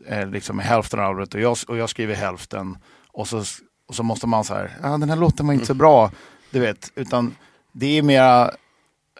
eh, 0.06 0.26
liksom 0.30 0.58
hälften 0.58 1.00
av 1.00 1.06
albumet 1.06 1.34
och 1.34 1.40
jag, 1.40 1.56
och 1.68 1.76
jag 1.76 1.90
skriver 1.90 2.14
hälften. 2.14 2.76
Och 3.08 3.28
så, 3.28 3.44
och 3.92 3.96
så 3.96 4.02
måste 4.02 4.26
man 4.26 4.44
så 4.44 4.54
här, 4.54 4.70
ja 4.82 4.88
den 4.88 5.10
här 5.10 5.16
låten 5.16 5.46
var 5.46 5.54
inte 5.54 5.66
så 5.66 5.74
bra, 5.74 6.10
du 6.50 6.60
vet. 6.60 6.90
Utan 6.94 7.34
det 7.72 7.98
är 7.98 8.02
mera, 8.02 8.50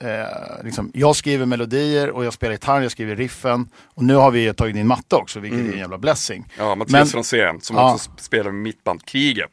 eh, 0.01 0.65
liksom, 0.65 0.91
jag 0.95 1.17
skriver 1.17 1.47
melodier 1.47 2.11
och 2.11 2.25
jag 2.25 2.33
spelar 2.33 2.53
gitarr, 2.53 2.81
jag 2.81 2.93
skriver 2.93 3.17
riffen. 3.17 3.69
Och 3.95 4.05
nu 4.05 4.15
har 4.15 4.31
vi 4.31 4.55
tagit 4.55 4.77
in 4.77 4.87
matte 4.87 5.17
också, 5.17 5.41
vilket 5.41 5.59
Mm. 5.59 5.71
är 5.71 5.75
en 5.75 5.79
jävla 5.81 5.99
blessing. 5.99 6.45
Ja, 6.59 6.75
Mattias 6.75 7.13
Franzén 7.13 7.61
som 7.61 7.77
Ja. 7.77 7.95
också 7.95 8.11
spelar 8.19 8.45
med 8.51 8.63
mitt 8.63 8.85
band 8.85 9.05
Kriget. 9.07 9.51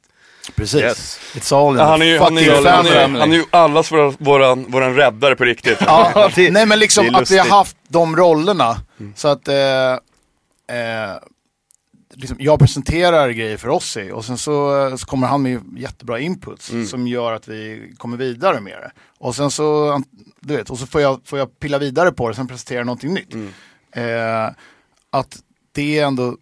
Precis. 0.56 0.82
Yes. 0.82 1.20
It's 1.36 1.68
all 1.68 1.78
Ja, 1.78 1.84
han, 1.86 2.02
är 2.02 2.06
ju, 2.06 2.20
han, 2.20 2.38
är, 2.38 2.42
fucking 2.42 2.66
han, 2.66 2.86
är, 2.88 3.02
family. 3.02 3.20
han 3.20 3.32
är 3.32 3.36
ju 3.36 3.44
allas 3.50 3.92
våran, 3.92 4.16
våran, 4.20 4.66
våran 4.72 4.96
räddare 4.96 5.36
på 5.36 5.44
riktigt. 5.44 5.78
Ja, 5.82 6.30
det- 6.36 6.52
nej 6.52 6.66
men 6.66 6.80
liksom 6.80 7.16
att 7.16 7.32
vi 7.32 7.38
har 7.38 7.46
haft 7.50 7.78
de 7.88 8.16
rollerna. 8.16 8.78
Mm. 9.00 9.14
Så 9.16 9.28
att 9.28 9.48
eh, 9.48 9.56
eh, 9.56 11.16
liksom, 12.20 12.38
jag 12.40 12.60
presenterar 12.60 13.30
grejer 13.30 13.58
för 13.58 13.70
Ossi 13.70 14.12
och 14.12 14.26
sen 14.26 14.38
så, 14.38 14.98
så 14.98 15.06
kommer 15.06 15.28
han 15.28 15.42
med 15.42 15.62
jättebra 15.78 16.20
inputs 16.20 16.72
Mm. 16.72 16.86
som 16.86 17.08
gör 17.08 17.34
att 17.34 17.48
vi 17.48 17.94
kommer 17.98 18.18
vidare 18.18 18.60
med 18.62 18.74
det. 18.78 18.92
Och 19.18 19.36
sen 19.36 19.52
så, 19.52 20.02
du 20.40 20.56
vet, 20.56 20.70
och 20.70 20.80
så 20.80 20.88
får 20.88 21.02
jag, 21.02 21.22
får 21.26 21.40
jag 21.40 21.60
pilla 21.60 21.78
vidare 21.78 22.12
på 22.12 22.30
det, 22.30 22.36
sen 22.36 22.48
presentera 22.48 22.84
någonting 22.84 23.14
nytt. 23.14 23.34
Mm. 23.34 23.50
Eh, 23.92 24.52
att 25.10 25.38
det 25.72 26.00
är 26.00 26.06
ändå, 26.06 26.38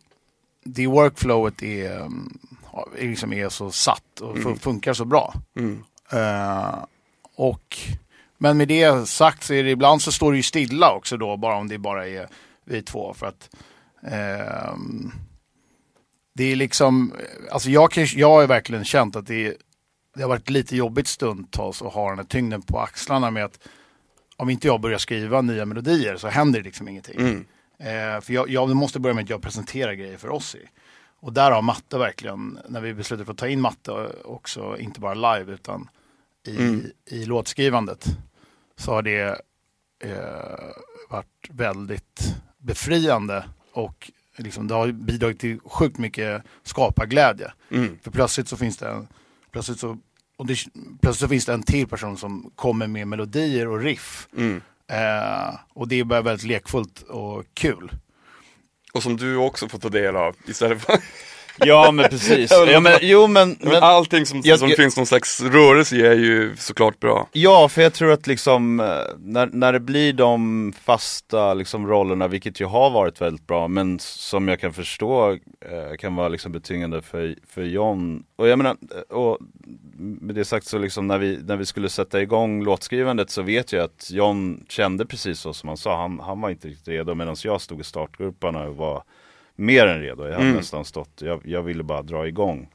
det 0.63 0.87
workflowet 0.87 1.63
är, 1.63 1.95
mm, 1.99 2.39
liksom 2.99 3.33
är 3.33 3.49
så 3.49 3.71
satt 3.71 4.19
och 4.21 4.37
Mm. 4.37 4.59
funkar 4.59 4.93
så 4.93 5.05
bra. 5.05 5.33
Mm. 5.59 5.83
Eh, 6.11 6.75
och, 7.35 7.77
men 8.37 8.57
med 8.57 8.67
det 8.67 9.07
sagt 9.09 9.43
så 9.43 9.53
är 9.53 9.63
det 9.63 9.69
ibland 9.69 10.01
så 10.01 10.11
står 10.11 10.31
det 10.31 10.37
ju 10.37 10.43
stilla 10.43 10.93
också 10.93 11.17
då, 11.17 11.37
bara 11.37 11.55
om 11.55 11.67
det 11.67 11.77
bara 11.77 12.07
är 12.07 12.27
vi 12.65 12.81
två. 12.81 13.13
För 13.13 13.25
att 13.27 13.49
ehm, 14.07 15.11
det 16.37 16.51
är 16.51 16.55
liksom, 16.55 17.13
alltså 17.51 17.69
jag, 17.69 17.91
kan, 17.91 18.05
jag 18.15 18.29
har 18.29 18.47
verkligen 18.47 18.85
känt 18.85 19.15
att 19.15 19.27
det, 19.27 19.57
det 20.15 20.21
har 20.21 20.29
varit 20.29 20.49
lite 20.49 20.75
jobbigt 20.75 21.07
stundtals 21.07 21.81
att 21.81 21.93
ha 21.93 22.09
den 22.09 22.17
här 22.17 22.25
tyngden 22.25 22.61
på 22.61 22.79
axlarna 22.79 23.31
med 23.31 23.45
att 23.45 23.59
om 24.35 24.49
inte 24.49 24.67
jag 24.67 24.81
börjar 24.81 24.97
skriva 24.97 25.41
nya 25.41 25.65
melodier 25.65 26.17
så 26.17 26.27
händer 26.27 26.59
det 26.59 26.63
liksom 26.65 26.87
ingenting. 26.87 27.19
Mm. 27.19 27.45
Eh, 27.79 28.21
för 28.21 28.33
jag, 28.33 28.49
jag 28.49 28.75
måste 28.75 28.99
börja 28.99 29.13
med 29.13 29.23
att 29.23 29.29
jag 29.29 29.41
presenterar 29.41 29.93
grejer 29.93 30.17
för 30.17 30.29
Ossi. 30.29 30.69
Och 31.19 31.33
där 31.33 31.51
har 31.51 31.61
matte 31.61 31.97
verkligen, 31.97 32.59
när 32.67 32.81
vi 32.81 32.93
beslutade 32.93 33.25
för 33.25 33.31
att 33.31 33.37
ta 33.37 33.47
in 33.47 33.61
matte 33.61 33.91
också, 34.25 34.77
inte 34.77 34.99
bara 34.99 35.13
live 35.37 35.53
utan 35.53 35.89
i, 36.47 36.57
Mm. 36.57 36.85
i 37.05 37.25
låtskrivandet, 37.25 38.05
så 38.75 38.91
har 38.91 39.01
det 39.01 39.41
eh, 40.03 40.69
varit 41.09 41.49
väldigt 41.49 42.35
befriande 42.57 43.45
och 43.71 44.11
liksom, 44.37 44.67
det 44.67 44.73
har 44.73 44.91
bidragit 44.91 45.39
till 45.39 45.59
sjukt 45.59 45.97
mycket 45.97 46.43
skaparglädje. 46.63 47.51
Mm. 47.71 47.97
För 48.03 48.11
plötsligt 48.11 48.47
så 48.47 48.57
finns 48.57 48.77
det 48.77 48.89
en, 48.89 49.07
plötsligt 49.51 49.79
så, 49.79 49.97
och 50.37 50.45
det, 50.45 50.57
plötsligt 51.01 51.19
så 51.19 51.27
finns 51.27 51.45
det 51.45 51.53
en 51.53 51.63
till 51.63 51.87
person 51.87 52.17
som 52.17 52.51
kommer 52.55 52.87
med 52.87 53.07
melodier 53.07 53.67
och 53.67 53.79
riff. 53.79 54.27
Mm. 54.37 54.61
Eh, 54.87 55.55
och 55.69 55.87
det 55.87 55.99
är 55.99 56.03
bara 56.03 56.21
väldigt 56.21 56.47
lekfullt 56.47 57.01
och 57.01 57.45
kul. 57.53 57.91
Och 58.93 59.03
som 59.03 59.17
du 59.17 59.35
också 59.35 59.69
får 59.69 59.79
ta 59.79 59.89
del 59.89 60.15
av 60.15 60.35
istället 60.47 60.81
för 60.81 60.93
Ja 61.59 61.91
men 61.91 62.09
precis. 62.09 62.51
Ja, 62.67 62.79
men, 62.79 62.93
jo 63.01 63.27
men, 63.27 63.49
men 63.59 63.69
men 63.73 63.83
allting 63.83 64.25
som, 64.25 64.41
Jag- 64.43 64.59
som 64.59 64.69
jag- 64.69 64.77
finns 64.77 64.97
någon 64.97 65.05
slags 65.05 65.41
rörelse 65.41 65.95
i 65.95 66.01
är 66.05 66.13
ju 66.15 66.55
såklart 66.57 66.99
bra. 66.99 67.27
Ja, 67.31 67.69
för 67.69 67.81
jag 67.81 67.93
tror 67.93 68.11
att 68.11 68.27
liksom 68.27 68.79
eh, 68.79 68.85
när, 69.19 69.49
när 69.53 69.73
det 69.73 69.79
blir 69.79 70.13
de 70.13 70.73
fasta 70.83 71.53
liksom, 71.53 71.87
rollerna, 71.87 72.27
vilket 72.27 72.61
ju 72.61 72.65
har 72.65 72.89
varit 72.89 73.21
väldigt 73.21 73.47
bra, 73.47 73.67
men 73.67 73.99
som 73.99 74.47
jag 74.47 74.59
kan 74.59 74.73
förstå 74.73 75.31
eh, 75.31 75.95
kan 75.99 76.15
vara 76.15 76.27
liksom 76.27 76.51
betyngande 76.51 77.01
för, 77.01 77.35
för 77.49 77.61
John. 77.63 78.23
Och 78.35 78.47
jag 78.47 78.57
menar, 78.57 78.71
eh, 79.11 79.15
och 79.17 79.37
med 79.99 80.35
det 80.35 80.45
sagt 80.45 80.67
så 80.67 80.77
liksom 80.77 81.07
när 81.07 81.17
vi, 81.17 81.39
när 81.43 81.55
vi 81.57 81.65
skulle 81.65 81.89
sätta 81.89 82.21
igång 82.21 82.63
låtskrivandet 82.63 83.29
så 83.29 83.41
vet 83.41 83.73
jag 83.73 83.83
att 83.83 84.09
John 84.11 84.65
kände 84.69 85.05
precis 85.05 85.39
så 85.39 85.53
som 85.53 85.69
han 85.69 85.77
sa, 85.77 86.01
han, 86.01 86.19
han 86.19 86.41
var 86.41 86.49
inte 86.49 86.67
riktigt 86.67 86.87
redo 86.87 87.15
medan 87.15 87.35
jag 87.43 87.61
stod 87.61 87.81
i 87.81 87.83
startgroparna 87.83 88.63
och 88.63 88.75
var 88.75 89.03
mer 89.57 89.87
än 89.87 90.01
redo. 90.01 90.23
Jag 90.25 90.31
hade 90.33 90.43
Mm. 90.45 90.55
nästan 90.57 90.85
stått, 90.85 91.21
jag, 91.21 91.41
jag 91.45 91.61
ville 91.61 91.83
bara 91.83 92.01
dra 92.01 92.27
igång. 92.27 92.69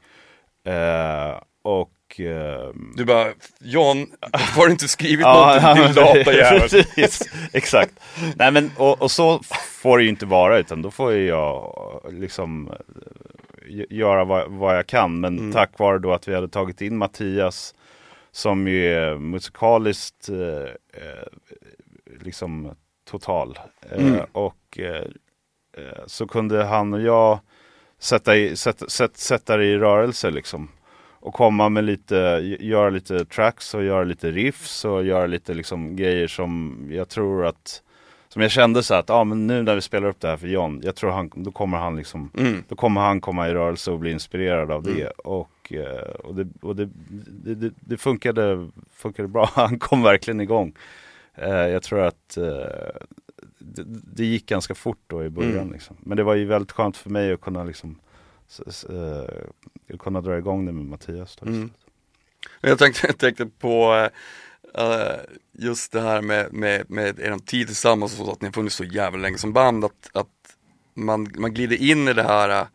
Eh, 0.67 1.39
och 1.63 2.19
ehm, 2.19 2.93
Du 2.97 3.05
bara, 3.05 3.27
John, 3.59 4.07
har 4.55 4.65
du 4.65 4.71
inte 4.71 4.87
skrivit 4.87 5.19
Ja, 5.25 5.59
någonting 5.61 5.85
din 5.95 6.03
lata 6.03 6.33
jävel? 6.33 6.59
precis, 6.69 7.21
exakt. 7.53 7.93
Nej 8.35 8.51
men 8.51 8.71
och, 8.77 9.01
och 9.01 9.11
så 9.11 9.39
får 9.81 9.97
det 9.97 10.03
ju 10.03 10.09
inte 10.09 10.25
vara 10.25 10.57
utan 10.59 10.81
då 10.81 10.91
får 10.91 11.13
jag 11.13 12.01
liksom 12.11 12.71
eh, 12.71 13.85
göra 13.89 14.23
vad, 14.25 14.51
vad 14.51 14.77
jag 14.77 14.87
kan. 14.87 15.19
Men 15.19 15.39
Mm. 15.39 15.51
tack 15.51 15.79
vare 15.79 15.99
då 15.99 16.13
att 16.13 16.27
vi 16.27 16.35
hade 16.35 16.47
tagit 16.49 16.81
in 16.81 16.97
Mattias 16.97 17.75
som 18.31 18.67
ju 18.67 18.93
är 18.93 19.15
musikaliskt 19.17 20.29
eh, 20.29 20.69
eh, 21.03 21.27
liksom 22.21 22.75
total. 23.09 23.59
Eh, 23.91 23.97
Mm. 24.05 24.19
och 24.31 24.79
eh, 24.79 24.85
eh, 24.95 25.03
så 26.05 26.27
kunde 26.27 26.63
han 26.63 26.93
och 26.93 27.01
jag 27.01 27.39
sätta, 27.99 28.35
i, 28.35 28.55
sätta, 28.55 28.89
sätta, 28.89 29.17
sätta 29.17 29.57
det 29.57 29.65
i 29.65 29.77
rörelse 29.77 30.31
liksom 30.31 30.67
och 31.23 31.33
komma 31.33 31.69
med 31.69 31.83
lite, 31.83 32.15
göra 32.59 32.89
lite 32.89 33.25
tracks 33.25 33.73
och 33.73 33.83
göra 33.83 34.03
lite 34.03 34.31
riffs 34.31 34.85
och 34.85 35.03
göra 35.03 35.27
lite 35.27 35.53
liksom 35.53 35.95
grejer 35.95 36.27
som 36.27 36.77
jag 36.91 37.09
tror 37.09 37.45
att 37.45 37.81
som 38.33 38.41
jag 38.41 38.51
kände 38.51 38.83
så 38.83 38.93
att, 38.93 39.09
ja 39.09 39.15
ah, 39.15 39.23
men 39.23 39.47
nu 39.47 39.63
när 39.63 39.75
vi 39.75 39.81
spelar 39.81 40.07
upp 40.07 40.19
det 40.19 40.27
här 40.27 40.37
för 40.37 40.47
John, 40.47 40.81
jag 40.83 40.95
tror 40.95 41.11
han, 41.11 41.31
då 41.35 41.51
kommer 41.51 41.77
han 41.77 41.95
liksom 41.95 42.31
Mm. 42.37 42.63
då 42.67 42.75
kommer 42.75 43.01
han 43.01 43.21
komma 43.21 43.49
i 43.49 43.53
rörelse 43.53 43.91
och 43.91 43.99
bli 43.99 44.11
inspirerad 44.11 44.71
av 44.71 44.83
det. 44.83 45.01
Mm. 45.01 45.11
Och, 45.17 45.73
eh, 45.73 46.09
och, 46.23 46.35
det, 46.35 46.47
och 46.61 46.75
det, 46.75 46.89
det, 47.43 47.55
det, 47.55 47.73
det 47.79 47.97
funkade, 47.97 48.69
funkade 48.91 49.27
bra, 49.27 49.49
han 49.53 49.79
kom 49.79 50.03
verkligen 50.03 50.41
igång. 50.41 50.73
Eh, 51.35 51.67
jag 51.67 51.83
tror 51.83 51.99
att 51.99 52.37
eh, 52.37 53.01
det, 53.63 53.83
det 53.87 54.25
gick 54.25 54.45
ganska 54.45 54.75
fort 54.75 55.03
då 55.07 55.23
i 55.23 55.29
början. 55.29 55.57
Mm. 55.57 55.73
Liksom. 55.73 55.95
Men 55.99 56.17
det 56.17 56.23
var 56.23 56.35
ju 56.35 56.45
väldigt 56.45 56.71
skönt 56.71 56.97
för 56.97 57.09
mig 57.09 57.33
att 57.33 57.41
kunna 57.41 57.63
liksom 57.63 57.99
eh, 58.89 59.97
kunna 59.99 60.21
dra 60.21 60.37
igång 60.37 60.65
det 60.65 60.71
med 60.71 60.85
Mattias. 60.85 61.35
Då. 61.35 61.45
Mm. 61.45 61.71
Jag 62.61 62.79
tänkte, 62.79 63.07
jag 63.07 63.17
tänkte 63.17 63.45
på 63.45 64.09
eh, 64.77 65.17
just 65.51 65.91
det 65.91 66.01
här 66.01 66.21
med, 66.21 66.53
med, 66.53 66.89
med 66.89 67.19
er 67.19 67.37
tid 67.37 67.67
tillsammans 67.67 68.19
och 68.19 68.25
så, 68.25 68.31
att 68.31 68.41
ni 68.41 68.47
har 68.47 68.53
funnits 68.53 68.75
så 68.75 68.83
jävla 68.83 69.19
länge 69.19 69.37
som 69.37 69.53
band, 69.53 69.85
att, 69.85 70.09
att 70.13 70.57
man, 70.93 71.27
man 71.37 71.53
glider 71.53 71.81
in 71.81 72.07
i 72.07 72.13
det 72.13 72.23
här 72.23 72.49
eh, 72.61 72.67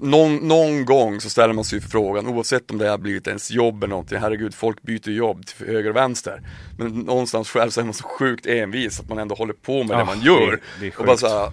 någon, 0.00 0.36
någon 0.36 0.84
gång 0.84 1.20
så 1.20 1.30
ställer 1.30 1.54
man 1.54 1.64
sig 1.64 1.80
frågan, 1.80 2.26
oavsett 2.26 2.70
om 2.70 2.78
det 2.78 2.88
har 2.88 2.98
blivit 2.98 3.26
ens 3.26 3.50
jobb 3.50 3.76
eller 3.84 3.90
någonting, 3.90 4.18
herregud 4.18 4.54
folk 4.54 4.82
byter 4.82 5.08
jobb 5.10 5.46
till 5.46 5.66
höger 5.66 5.90
och 5.90 5.96
vänster. 5.96 6.42
Men 6.78 6.88
någonstans 6.88 7.50
själv 7.50 7.70
så 7.70 7.80
är 7.80 7.84
man 7.84 7.94
så 7.94 8.04
sjukt 8.08 8.46
envis 8.46 9.00
att 9.00 9.08
man 9.08 9.18
ändå 9.18 9.34
håller 9.34 9.52
på 9.54 9.78
med 9.84 9.96
det 9.96 10.00
Ja, 10.00 10.04
man 10.04 10.20
gör. 10.20 10.50
det- 10.50 10.60
det 10.80 10.86
är 10.86 11.00
och 11.00 11.06
bara 11.06 11.16
så 11.16 11.28
här, 11.28 11.50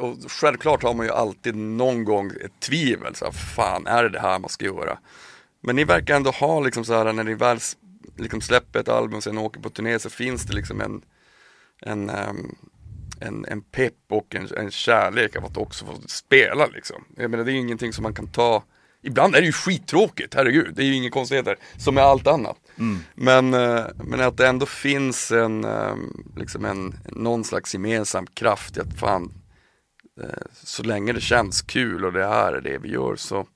och 0.00 0.16
självklart 0.32 0.82
har 0.82 0.94
man 0.94 1.06
ju 1.06 1.12
alltid 1.12 1.56
någon 1.56 2.04
gång 2.04 2.30
ett 2.44 2.60
tvivel, 2.60 3.14
så 3.14 3.24
här, 3.24 3.32
fan 3.32 3.86
är 3.86 4.02
det 4.02 4.08
det 4.08 4.20
här 4.20 4.38
man 4.38 4.50
ska 4.50 4.64
göra? 4.64 4.98
Men 5.62 5.76
ni 5.76 5.84
verkar 5.84 6.16
ändå 6.16 6.30
ha 6.30 6.60
liksom 6.60 6.84
så 6.84 6.94
här 6.94 7.12
när 7.12 7.24
ni 7.24 7.34
väl 7.34 7.58
liksom 8.16 8.40
släpper 8.40 8.80
ett 8.80 8.88
album 8.88 9.16
och 9.16 9.22
sen 9.24 9.38
åker 9.38 9.60
på 9.60 9.70
turné 9.70 9.98
så 9.98 10.10
finns 10.10 10.42
det 10.44 10.54
liksom 10.54 10.80
en 10.80 11.02
en, 11.80 12.10
ehm, 12.10 12.54
en, 13.20 13.44
en 13.44 13.62
pepp 13.62 13.94
och 14.10 14.34
en, 14.34 14.48
en 14.56 14.70
kärlek 14.70 15.36
av 15.36 15.44
att 15.44 15.56
också 15.56 15.84
få 15.84 15.92
spela 16.06 16.66
liksom. 16.66 17.04
Jag 17.16 17.30
menar 17.30 17.44
det 17.44 17.50
är 17.50 17.54
ju 17.54 17.60
ingenting 17.60 17.92
som 17.92 18.02
man 18.02 18.14
kan 18.14 18.26
ta 18.26 18.62
Ibland 19.02 19.34
är 19.34 19.40
det 19.40 19.46
ju 19.46 19.52
skittråkigt, 19.52 20.34
herregud, 20.34 20.72
det 20.74 20.82
är 20.82 20.86
ju 20.86 20.94
inga 20.94 21.10
konstigheter, 21.10 21.56
som 21.78 21.94
med 21.94 22.04
allt 22.04 22.26
annat. 22.26 22.56
Men, 23.14 23.54
eh, 23.54 23.84
men 23.96 24.20
att 24.20 24.36
det 24.36 24.48
ändå 24.48 24.66
finns 24.66 25.30
en, 25.30 25.64
ehm, 25.64 26.24
liksom 26.36 26.64
en, 26.64 26.94
någon 27.04 27.44
slags 27.44 27.74
gemensam 27.74 28.26
kraft 28.26 28.76
i 28.76 28.80
att 28.80 28.98
fan, 28.98 29.32
eh, 30.22 30.46
så 30.52 30.82
länge 30.82 31.12
det 31.12 31.20
känns 31.20 31.62
kul 31.62 32.04
och 32.04 32.12
det 32.12 32.26
här 32.26 32.52
är 32.52 32.60
det 32.60 32.78
vi 32.78 32.88
gör 32.88 33.16
så 33.16 33.46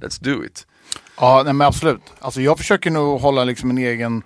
let's 0.00 0.24
do 0.24 0.44
it. 0.44 0.66
Ja, 1.16 1.42
nej, 1.44 1.54
men 1.54 1.66
absolut. 1.66 2.02
Alltså 2.18 2.40
jag 2.40 2.58
försöker 2.58 2.90
nog 2.90 3.20
hålla 3.20 3.44
liksom 3.44 3.70
en 3.70 3.78
egen 3.78 4.22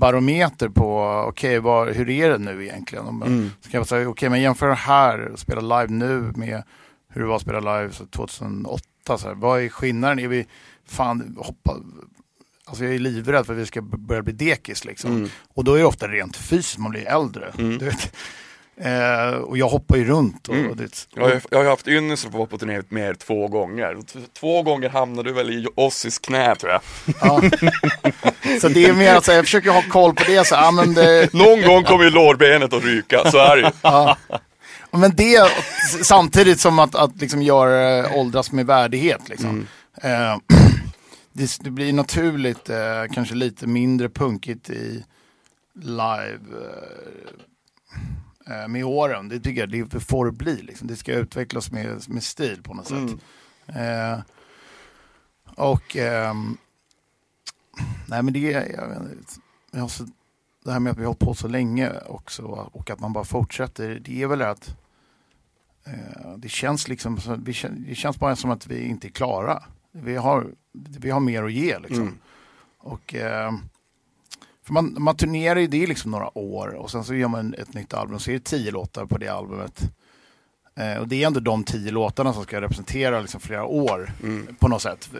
barometer 0.00 0.68
på, 0.68 1.02
okej, 1.28 1.58
vad- 1.58 1.88
hur 1.88 2.10
är 2.10 2.30
det 2.30 2.38
nu 2.38 2.64
egentligen? 2.64 3.06
Om, 3.06 3.22
Mm. 3.22 3.50
Så 3.60 3.70
kan 3.70 3.78
jag 3.78 3.88
säga, 3.88 4.08
okej, 4.08 4.28
men 4.28 4.40
jämför 4.40 4.68
det 4.68 4.74
här, 4.74 5.32
spela 5.36 5.80
live 5.80 5.92
nu 5.94 6.32
med 6.36 6.62
hur 7.08 7.20
det 7.20 7.26
var 7.26 7.36
att 7.36 7.42
spela 7.42 7.60
live 7.80 7.92
så 7.92 8.06
2008. 8.06 8.82
Så 9.18 9.28
här, 9.28 9.34
vad 9.34 9.62
är 9.62 9.68
skillnaden? 9.68 10.18
Är 10.18 10.28
vi, 10.28 10.46
fan, 10.86 11.36
hoppa, 11.38 11.76
alltså 12.64 12.84
jag 12.84 12.94
är 12.94 12.98
livrädd 12.98 13.46
för 13.46 13.52
att 13.52 13.58
vi 13.58 13.66
ska 13.66 13.82
börja 13.82 14.22
bli 14.22 14.32
dekis 14.32 14.84
liksom. 14.84 15.10
Mm. 15.16 15.28
Och 15.54 15.64
då 15.64 15.74
är 15.74 15.78
det 15.78 15.84
ofta 15.84 16.08
rent 16.08 16.36
fysiskt, 16.36 16.78
man 16.78 16.90
blir 16.90 17.06
äldre. 17.08 17.52
Mm. 17.58 17.78
Eh, 18.82 19.34
och 19.34 19.58
jag 19.58 19.68
hoppar 19.68 19.96
ju 19.96 20.04
runt. 20.04 20.48
Och, 20.48 20.54
Mm. 20.54 20.70
och 20.70 20.76
det, 20.76 21.06
Jag 21.14 21.22
har, 21.22 21.40
jag 21.50 21.58
har 21.58 21.64
haft 21.70 21.88
ynnest 21.88 22.26
att 22.26 22.32
få 22.32 22.38
vara 22.38 22.48
på 22.48 22.58
turné 22.58 22.82
med 22.88 23.08
er 23.08 23.14
två 23.14 23.48
gånger. 23.48 23.96
Två 24.40 24.62
gånger 24.62 24.88
hamnade 24.88 25.28
du 25.28 25.32
väl 25.34 25.50
i 25.50 25.66
Ossis 25.74 26.18
knä 26.18 26.54
tror 26.56 26.72
jag. 26.72 26.80
ja. 27.20 27.40
Så 28.60 28.68
det 28.68 28.84
är 28.86 28.92
mer 28.92 29.14
att 29.14 29.24
säga, 29.24 29.36
jag 29.36 29.44
försöker 29.44 29.70
ha 29.70 29.82
koll 29.82 30.14
på 30.14 30.24
det. 30.26 30.46
Så, 30.46 30.54
ja, 30.54 30.70
men 30.70 30.94
det 30.94 31.32
Någon 31.32 31.62
gång 31.62 31.84
kommer 31.84 32.04
ju 32.04 32.10
lårbenet 32.10 32.72
att 32.72 32.84
ryka, 32.84 33.30
så 33.30 33.38
är 33.38 33.56
det 33.56 33.62
ju. 33.62 33.70
Ja. 33.82 34.16
Men 34.90 35.14
det 35.16 35.50
samtidigt 36.02 36.60
som 36.60 36.78
att, 36.78 36.94
att 36.94 37.20
liksom 37.20 37.42
göra 37.42 38.14
åldras 38.14 38.52
med 38.52 38.66
värdighet. 38.66 39.28
Liksom. 39.28 39.66
Eh, 40.02 40.36
det, 41.32 41.58
det 41.60 41.70
blir 41.70 41.92
naturligt, 41.92 42.70
eh, 42.70 42.76
kanske 43.14 43.34
lite 43.34 43.66
mindre 43.66 44.08
punkigt 44.08 44.70
i 44.70 45.04
live 45.82 46.38
eh, 46.52 47.30
med 48.68 48.84
åren. 48.84 49.28
Det 49.28 49.40
tycker 49.40 49.60
jag 49.60 49.88
det 49.88 50.00
får 50.00 50.30
bli. 50.30 50.62
Liksom. 50.62 50.88
Det 50.88 50.96
ska 50.96 51.12
utvecklas 51.12 51.72
med, 51.72 52.08
med 52.08 52.22
stil 52.22 52.62
på 52.62 52.74
något 52.74 52.86
sätt. 52.86 53.20
Mm. 53.66 54.12
Eh, 54.12 54.20
och 55.44 55.96
ehm, 55.96 56.56
nej 58.08 58.22
men 58.22 58.32
det 58.32 58.52
är, 58.52 58.72
jag 58.72 59.08
jag 59.70 59.90
så, 59.90 60.06
det 60.64 60.72
här 60.72 60.80
med 60.80 60.90
att 60.90 60.98
vi 60.98 61.02
har 61.02 61.06
hållit 61.06 61.18
på 61.18 61.34
så 61.34 61.48
länge 61.48 61.92
också 62.06 62.42
och 62.72 62.90
att 62.90 63.00
man 63.00 63.12
bara 63.12 63.24
fortsätter. 63.24 64.00
Det 64.04 64.22
är 64.22 64.26
väl 64.26 64.42
att 64.42 64.76
eh, 65.84 66.36
det 66.36 66.48
känns 66.48 66.88
liksom, 66.88 67.18
det 67.86 67.94
känns 67.94 68.18
bara 68.18 68.36
som 68.36 68.50
att 68.50 68.66
vi 68.66 68.82
inte 68.84 69.08
är 69.08 69.10
klara. 69.10 69.62
Vi 69.92 70.16
har, 70.16 70.46
vi 70.72 71.10
har 71.10 71.20
mer 71.20 71.44
att 71.44 71.52
ge 71.52 71.78
liksom. 71.78 72.02
Mm. 72.02 72.18
Och 72.78 73.14
eh, 73.14 73.52
för 74.70 74.74
man, 74.74 74.96
man 74.98 75.16
turnerar 75.16 75.60
ju 75.60 75.66
det 75.66 75.86
liksom 75.86 76.10
några 76.10 76.38
år 76.38 76.68
och 76.68 76.90
sen 76.90 77.04
så 77.04 77.14
gör 77.14 77.28
man 77.28 77.54
ett 77.54 77.74
nytt 77.74 77.94
album 77.94 78.14
och 78.14 78.22
så 78.22 78.30
är 78.30 78.34
det 78.34 78.44
tio 78.44 78.70
låtar 78.70 79.06
på 79.06 79.18
det 79.18 79.28
albumet. 79.28 79.82
Eh, 80.76 81.00
och 81.00 81.08
det 81.08 81.22
är 81.22 81.26
ändå 81.26 81.40
de 81.40 81.64
tio 81.64 81.90
låtarna 81.90 82.32
som 82.32 82.42
ska 82.42 82.60
representera 82.60 83.20
liksom 83.20 83.40
flera 83.40 83.64
år 83.64 84.12
Mm. 84.22 84.54
på 84.58 84.68
något 84.68 84.82
sätt. 84.82 85.10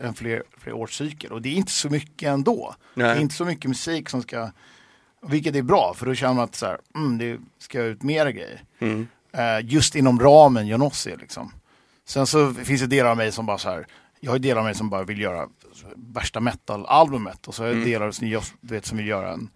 En 0.00 0.14
fler, 0.14 0.42
fler 0.58 0.72
årscykel. 0.72 1.32
Och 1.32 1.42
det 1.42 1.48
är 1.48 1.54
inte 1.54 1.72
så 1.72 1.90
mycket 1.90 2.28
ändå. 2.28 2.74
Det 2.94 3.02
är 3.02 3.06
Nej. 3.14 3.22
inte 3.22 3.34
så 3.34 3.44
mycket 3.44 3.68
musik 3.68 4.08
som 4.08 4.22
ska, 4.22 4.50
vilket 5.26 5.56
är 5.56 5.62
bra 5.62 5.94
för 5.96 6.06
då 6.06 6.14
känner 6.14 6.34
man 6.34 6.44
att 6.44 6.54
så 6.54 6.66
här, 6.66 6.78
mm, 6.94 7.18
det 7.18 7.38
ska 7.58 7.82
ut 7.82 8.02
mera 8.02 8.32
grejer. 8.32 8.62
Mm. 8.78 9.06
Eh, 9.32 9.58
just 9.62 9.94
inom 9.94 10.20
ramen 10.20 10.66
Johnossi 10.66 11.16
liksom. 11.20 11.52
Sen 12.06 12.26
så 12.26 12.54
finns 12.54 12.80
det 12.80 12.86
delar 12.86 13.10
av 13.10 13.16
mig 13.16 13.32
som 13.32 13.46
bara 13.46 13.58
så 13.58 13.68
här, 13.68 13.86
jag 14.20 14.30
har 14.32 14.38
delar 14.38 14.58
av 14.58 14.64
mig 14.64 14.74
som 14.74 14.90
bara 14.90 15.04
vill 15.04 15.20
göra 15.20 15.48
värsta 15.96 16.40
metal-albumet 16.40 17.46
och 17.48 17.54
så 17.54 17.62
har 17.62 17.66
jag 17.68 17.76
Mm. 17.76 17.88
delar 17.90 18.10
som, 18.10 18.26
just, 18.28 18.54
vet, 18.60 18.86
som 18.86 18.98
vill 18.98 19.06
göra 19.06 19.32
en 19.32 19.50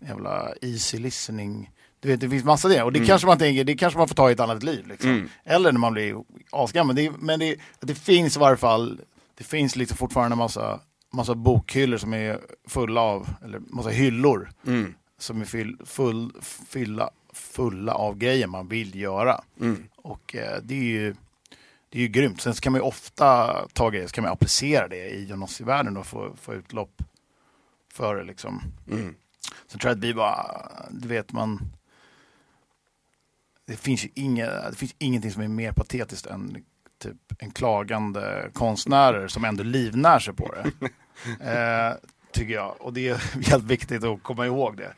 jävla 0.00 0.48
easy 0.62 0.98
listening. 0.98 1.70
Du 2.00 2.08
vet, 2.08 2.20
det 2.20 2.28
finns 2.30 2.44
massa 2.44 2.68
det. 2.68 2.82
Och 2.82 2.92
det 2.92 2.98
Mm. 2.98 3.06
kanske 3.06 3.26
man 3.26 3.38
tänker, 3.38 3.64
det 3.64 3.76
kanske 3.76 3.98
man 3.98 4.08
får 4.08 4.14
ta 4.14 4.28
i 4.30 4.32
ett 4.32 4.40
annat 4.40 4.62
liv. 4.62 4.86
Liksom. 4.86 5.10
Mm. 5.10 5.28
Eller 5.44 5.72
när 5.72 5.78
man 5.80 5.92
blir 5.92 6.16
asgammal. 6.50 6.96
Det, 6.96 7.10
men 7.18 7.40
det, 7.40 7.56
det 7.80 7.94
finns 7.94 8.36
i 8.36 8.40
varje 8.40 8.56
fall, 8.56 9.00
det 9.38 9.44
finns 9.44 9.76
liksom 9.76 9.96
fortfarande 9.96 10.36
massa 10.36 10.80
massa 11.12 11.34
bokhyllor 11.34 11.96
som 11.98 12.14
är 12.14 12.40
fulla 12.68 13.00
av, 13.00 13.28
eller 13.44 13.58
massa 13.58 13.88
hyllor 13.90 14.50
Mm. 14.66 14.94
som 15.18 15.40
är 15.40 15.44
fyll, 15.44 15.76
full, 15.84 16.32
fylla, 16.68 17.10
fulla 17.32 17.94
av 17.94 18.18
grejer 18.18 18.46
man 18.46 18.68
vill 18.68 18.94
göra. 18.94 19.40
Mm. 19.60 19.84
Och 19.96 20.36
eh, 20.36 20.58
det 20.62 20.74
är 20.74 20.82
ju 20.84 21.14
det 21.90 21.98
är 21.98 22.02
ju 22.02 22.08
grymt. 22.08 22.40
Sen 22.40 22.52
kan 22.52 22.72
man 22.72 22.80
ju 22.80 22.86
ofta 22.86 23.54
ta 23.72 23.90
grejer, 23.90 24.06
så 24.06 24.12
kan 24.12 24.24
man 24.24 24.32
applicera 24.32 24.88
det 24.88 25.10
i 25.10 25.24
gymnasievärlden 25.24 25.96
och 25.96 26.06
få, 26.06 26.36
få 26.36 26.54
utlopp 26.54 27.02
för 27.92 28.16
det 28.16 28.24
liksom. 28.24 28.62
Mm. 28.90 29.14
Sen 29.66 29.78
tror 29.80 29.90
jag 29.90 29.98
att 29.98 30.04
vi 30.04 30.14
bara, 30.14 30.62
du 30.90 31.08
vet 31.08 31.32
man 31.32 31.70
det 33.70 33.76
finns 33.76 34.04
ju 34.04 34.08
inga, 34.14 34.46
det 34.46 34.76
finns 34.76 34.94
ingenting 34.98 35.30
som 35.30 35.42
är 35.42 35.48
mer 35.48 35.72
patetiskt 35.72 36.26
än 36.26 36.64
typ 37.02 37.16
en 37.38 37.50
klagande 37.50 38.50
konstnärer 38.52 39.28
som 39.28 39.44
ändå 39.44 39.62
livnär 39.62 40.18
sig 40.18 40.34
på 40.34 40.54
det. 40.54 40.90
eh, 41.50 41.94
tycker 42.32 42.54
jag. 42.54 42.74
Och 42.80 42.92
det 42.92 43.08
är 43.08 43.48
helt 43.50 43.64
viktigt 43.64 44.04
att 44.04 44.22
komma 44.22 44.46
ihåg 44.46 44.76
det. 44.76 44.92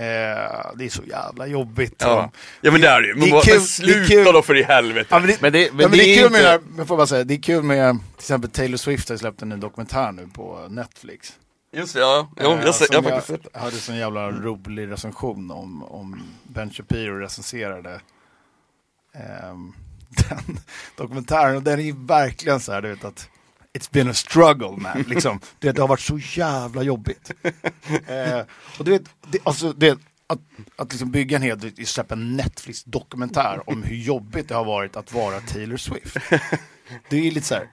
Eh, 0.00 0.70
det 0.76 0.84
är 0.84 0.88
så 0.90 1.02
jävla 1.04 1.46
jobbigt. 1.46 1.94
Ja. 1.98 2.30
ja 2.60 2.70
men 2.70 2.80
det 2.80 2.88
är 2.88 3.00
det 3.00 3.06
ju. 3.08 3.14
Men, 3.14 3.30
Det 3.30 3.36
är 3.36 3.40
kul- 3.42 3.52
men 3.54 3.58
det 3.58 3.62
är 3.62 3.66
sluta 3.66 4.08
kul. 4.24 4.32
då 4.32 4.42
för 4.42 4.56
i 4.56 4.62
helvete. 4.62 5.06
Ja, 5.10 5.18
men 5.18 5.28
det, 5.28 5.40
Men 5.40 5.52
det, 5.52 5.72
men 5.72 5.80
ja, 5.80 5.88
men 5.88 5.98
det 5.98 6.04
är 6.04 6.18
är 6.18 6.22
kul 6.22 6.32
med 6.32 6.38
inte- 6.40 6.50
här, 6.50 6.60
men 6.76 6.86
får 6.86 6.94
jag 6.94 6.98
bara 6.98 7.06
säga, 7.06 7.24
det 7.24 7.34
är 7.34 7.42
kul 7.42 7.62
med 7.62 7.98
till 8.16 8.18
exempel 8.18 8.50
Taylor 8.50 8.76
Swift 8.76 9.08
har 9.08 9.16
släppt 9.16 9.42
en 9.42 9.48
ny 9.48 9.56
dokumentär 9.56 10.12
nu 10.12 10.28
på 10.34 10.66
Netflix. 10.70 11.32
Just 11.72 11.94
det, 11.94 12.00
ja. 12.00 12.30
Jo, 12.42 12.50
Eh, 12.52 12.60
jag, 12.64 12.74
som 12.74 12.86
jag 12.90 13.02
har 13.02 13.10
faktiskt 13.10 13.26
sett 13.42 13.46
jag 13.52 13.60
hade 13.60 13.76
sån 13.76 13.96
jävla 13.96 14.30
rolig 14.30 14.90
recension 14.90 15.50
om, 15.50 15.82
om 15.84 16.22
Ben 16.42 16.70
Shapiro 16.70 17.18
recenserade 17.18 18.00
ehm, 19.14 19.72
den 20.28 20.58
dokumentären 20.96 21.56
och 21.56 21.62
den 21.62 21.78
är 21.78 21.82
ju 21.84 21.94
verkligen 22.06 22.60
så 22.60 22.72
här, 22.72 22.82
du 22.82 22.88
vet 22.88 23.04
att 23.04 23.28
It's 23.78 23.92
been 23.92 24.08
a 24.08 24.14
struggle 24.14 24.76
man, 24.76 25.04
liksom. 25.08 25.40
du 25.58 25.66
vet, 25.66 25.76
det 25.76 25.82
har 25.82 25.88
varit 25.88 26.00
så 26.00 26.18
jävla 26.18 26.82
jobbigt. 26.82 27.30
eh, 28.06 28.40
och 28.78 28.84
du 28.84 28.90
vet, 28.90 29.02
det, 29.30 29.38
alltså, 29.42 29.72
det, 29.72 29.98
att, 30.26 30.38
att 30.76 30.92
liksom 30.92 31.10
bygga 31.10 31.36
en 31.36 31.42
hel, 31.42 31.86
släppa 31.86 32.14
en 32.14 32.36
Netflix-dokumentär 32.36 33.62
om 33.70 33.82
hur 33.82 33.96
jobbigt 33.96 34.48
det 34.48 34.54
har 34.54 34.64
varit 34.64 34.96
att 34.96 35.12
vara 35.12 35.40
Taylor 35.40 35.76
Swift. 35.76 36.16
Det 37.08 37.16
är 37.16 37.30
lite 37.30 37.46
så 37.46 37.54
här, 37.54 37.68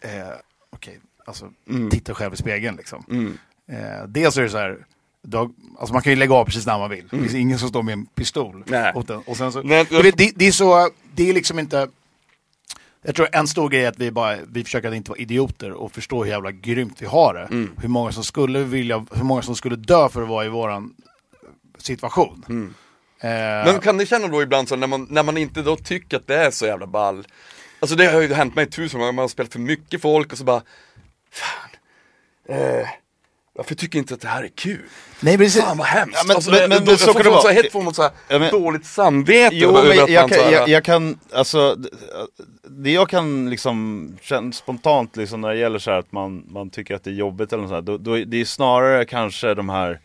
eh, 0.00 0.34
okej, 0.70 1.00
alltså 1.24 1.50
titta 1.90 2.14
själv 2.14 2.34
i 2.34 2.36
spegeln 2.36 2.76
liksom. 2.76 3.04
Mm. 3.10 3.38
Eh, 3.68 4.06
dels 4.08 4.36
är 4.36 4.42
det 4.42 4.48
så 4.48 4.58
här, 4.58 4.86
har, 5.32 5.50
alltså 5.78 5.92
man 5.92 6.02
kan 6.02 6.12
ju 6.12 6.18
lägga 6.18 6.34
av 6.34 6.44
precis 6.44 6.66
när 6.66 6.78
man 6.78 6.90
vill. 6.90 7.08
Det 7.10 7.18
finns 7.18 7.34
ingen 7.34 7.58
som 7.58 7.68
står 7.68 7.82
med 7.82 7.92
en 7.92 8.06
pistol. 8.06 8.64
Den. 8.66 8.96
Och 9.26 9.36
sen 9.36 9.52
så, 9.52 9.62
Nej, 9.62 9.86
du 9.90 10.02
vet, 10.02 10.18
det, 10.18 10.32
det 10.36 10.46
är 10.46 10.52
så, 10.52 10.90
det 11.14 11.28
är 11.28 11.34
liksom 11.34 11.58
inte, 11.58 11.88
jag 13.02 13.14
tror 13.14 13.28
en 13.32 13.48
stor 13.48 13.68
grej 13.68 13.84
är 13.84 13.88
att 13.88 13.98
vi 13.98 14.10
bara, 14.10 14.36
vi 14.48 14.64
försöker 14.64 14.88
att 14.88 14.94
inte 14.94 15.10
vara 15.10 15.20
idioter 15.20 15.72
och 15.72 15.92
förstå 15.92 16.24
hur 16.24 16.30
jävla 16.30 16.50
grymt 16.50 17.02
vi 17.02 17.06
har 17.06 17.34
det. 17.34 17.54
Mm. 17.54 17.70
Hur 17.82 17.88
många 17.88 18.12
som 18.12 18.24
skulle 18.24 18.58
vilja, 18.58 19.06
hur 19.12 19.24
många 19.24 19.42
som 19.42 19.56
skulle 19.56 19.76
dö 19.76 20.08
för 20.08 20.22
att 20.22 20.28
vara 20.28 20.44
i 20.44 20.48
våran 20.48 20.94
situation. 21.78 22.44
Mm. 22.48 22.74
Eh, 23.20 23.72
Men 23.72 23.80
kan 23.80 23.96
ni 23.96 24.06
känna 24.06 24.28
då 24.28 24.42
ibland 24.42 24.68
så 24.68 24.76
när 24.76 24.86
man, 24.86 25.06
när 25.10 25.22
man 25.22 25.36
inte 25.36 25.62
då 25.62 25.76
tycker 25.76 26.16
att 26.16 26.26
det 26.26 26.36
är 26.36 26.50
så 26.50 26.66
jävla 26.66 26.86
ball 26.86 27.26
Alltså 27.80 27.96
det 27.96 28.06
har 28.06 28.20
ju 28.20 28.34
hänt 28.34 28.54
mig 28.54 28.70
tusen 28.70 29.00
gånger, 29.00 29.12
man 29.12 29.22
har 29.22 29.28
spelat 29.28 29.52
för 29.52 29.58
mycket 29.58 30.02
folk 30.02 30.32
och 30.32 30.38
så 30.38 30.44
bara 30.44 30.62
Fan 31.30 31.70
eh, 32.48 32.88
Varför 33.60 33.74
tycker 33.74 33.98
jag 33.98 34.02
inte 34.02 34.14
att 34.14 34.20
det 34.20 34.28
här 34.28 34.42
är 34.42 34.48
kul? 34.48 34.80
nej, 35.20 35.38
men 35.38 35.50
Fan 35.50 35.76
vad 35.78 35.86
hemskt! 35.86 36.16
Ja, 36.18 36.24
men- 36.26 36.36
alltså, 36.36 36.50
men- 36.50 36.60
det- 36.60 36.68
men- 36.68 36.78
då- 36.84 36.90
men 36.90 36.98
så 36.98 37.08
jag 37.08 37.14
kan 37.16 37.24
det 37.24 37.30
vara. 37.30 37.48
här- 37.48 37.54
helt 37.54 37.72
får 37.72 37.82
man 37.82 37.94
så 37.94 38.02
här 38.02 38.10
Ja, 38.28 38.38
men- 38.38 38.50
dåligt 38.50 38.86
samvete 38.86 39.56
Jo, 39.56 39.68
över 39.76 39.88
men 39.88 40.12
jag, 40.12 40.30
så 40.30 40.36
kan, 40.36 40.52
jag, 40.52 40.68
jag 40.68 40.84
kan, 40.84 41.18
alltså, 41.32 41.76
det 42.68 42.90
jag 42.92 43.08
kan 43.08 43.50
liksom 43.50 44.08
känna 44.22 44.52
spontant 44.52 45.16
liksom 45.16 45.40
när 45.40 45.48
det 45.48 45.56
gäller 45.58 45.78
så 45.78 45.90
här 45.90 45.98
att 45.98 46.12
man, 46.12 46.44
man 46.48 46.70
tycker 46.70 46.94
att 46.94 47.04
det 47.04 47.10
är 47.10 47.14
jobbigt 47.14 47.52
eller 47.52 47.60
något 47.62 47.70
så 47.70 47.74
här, 47.74 47.82
då, 47.82 47.96
då, 47.98 48.16
det 48.16 48.40
är 48.40 48.44
snarare 48.44 49.04
kanske 49.04 49.54
de 49.54 49.68
här 49.68 50.00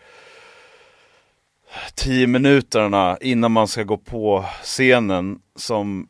tio 1.96 2.28
minuterna 2.28 3.18
innan 3.22 3.52
man 3.52 3.68
ska 3.68 3.84
gå 3.84 3.98
på 3.98 4.46
scenen 4.63 5.39
som 5.56 6.08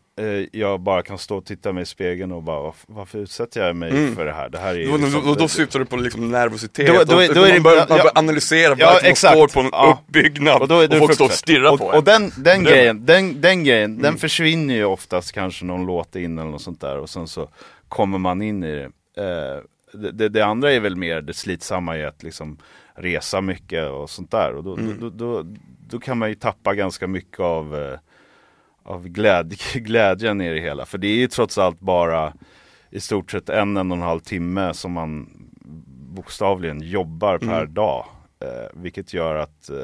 jag 0.51 0.79
bara 0.79 1.01
kan 1.03 1.17
stå 1.17 1.37
och 1.37 1.45
titta 1.45 1.73
mig 1.73 1.83
i 1.83 1.85
spegeln 1.85 2.31
och 2.31 2.43
bara 2.43 2.73
varför, 2.87 3.19
utsätter 3.19 3.67
jag 3.67 3.75
mig 3.75 3.89
Mm. 3.91 4.15
för 4.15 4.25
det 4.25 4.33
här? 4.33 4.49
Det 4.49 4.57
här 4.57 4.75
är 4.79 4.85
då, 4.85 4.91
då, 4.91 4.97
liksom- 4.97 5.25
då, 5.25 5.33
då 5.35 5.47
syftar 5.47 5.79
du 5.79 5.85
på 5.85 5.95
liksom 5.95 6.31
nervositet, 6.31 6.87
Då- 6.87 7.03
då 7.15 7.19
är- 7.19 7.29
och, 7.29 7.35
då 7.35 7.41
är 7.41 7.47
det- 7.47 7.53
man 7.53 7.63
börjar, 7.63 7.85
man 7.89 7.97
ja, 7.97 8.11
analysera 8.15 8.75
ja, 8.77 8.85
varför 8.87 9.01
man 9.03 9.11
exakt. 9.11 9.33
står 9.37 9.47
på 9.47 9.59
en 9.59 9.69
Ja. 9.71 9.99
uppbyggnad 10.07 10.61
och, 10.61 10.67
då 10.67 10.79
är 10.79 10.87
det 10.87 10.99
folk 10.99 11.13
står 11.13 11.25
och 11.25 11.31
stirrar 11.31 11.71
och, 11.71 11.79
på 11.79 11.85
och 11.85 11.95
en. 11.95 12.03
den, 12.03 12.31
den 12.37 12.63
Det- 12.63 12.69
grejen, 12.71 13.05
den, 13.05 13.41
den 13.41 13.63
grejen, 13.63 14.01
den 14.01 14.17
försvinner 14.17 14.75
ju 14.75 14.85
oftast 14.85 15.31
kanske 15.31 15.65
någon 15.65 15.85
låt 15.85 16.15
in 16.15 16.39
eller 16.39 16.51
något 16.51 16.61
sånt 16.61 16.81
där 16.81 16.97
och 16.97 17.09
sen 17.09 17.27
så 17.27 17.49
kommer 17.87 18.17
man 18.17 18.41
in 18.41 18.63
i 18.63 18.71
det. 18.75 18.83
Eh, 19.23 19.61
det, 19.99 20.11
det, 20.11 20.29
det 20.29 20.45
andra 20.45 20.71
är 20.71 20.79
väl 20.79 20.95
mer 20.95 21.21
det 21.21 21.33
slitsamma 21.33 21.97
i 21.97 22.05
att 22.05 22.23
liksom 22.23 22.57
resa 22.95 23.41
mycket 23.41 23.89
och 23.89 24.09
sånt 24.09 24.31
där 24.31 24.53
och 24.55 24.63
då, 24.63 24.73
Mm. 24.77 24.97
då, 24.99 25.09
då, 25.09 25.43
då, 25.43 25.55
då 25.89 25.99
kan 25.99 26.17
man 26.17 26.29
ju 26.29 26.35
tappa 26.35 26.73
ganska 26.73 27.07
mycket 27.07 27.39
av, 27.39 27.75
eh, 27.75 27.99
av 28.85 29.07
glädje, 29.09 29.57
glädjen 29.73 30.41
i 30.41 30.53
det 30.53 30.59
hela. 30.59 30.85
För 30.85 30.97
det 30.97 31.07
är 31.07 31.15
ju 31.15 31.27
trots 31.27 31.57
allt 31.57 31.79
bara 31.79 32.33
i 32.91 32.99
stort 32.99 33.31
sett 33.31 33.49
en, 33.49 33.77
en 33.77 33.91
och 33.91 33.97
en 33.97 34.03
halv 34.03 34.19
timme 34.19 34.73
som 34.73 34.91
man 34.91 35.29
bokstavligen 36.15 36.81
jobbar 36.81 37.37
per 37.37 37.61
Mm. 37.61 37.73
dag. 37.73 38.05
Eh, 38.41 38.81
vilket 38.81 39.13
gör 39.13 39.35
att 39.35 39.69
eh, 39.69 39.75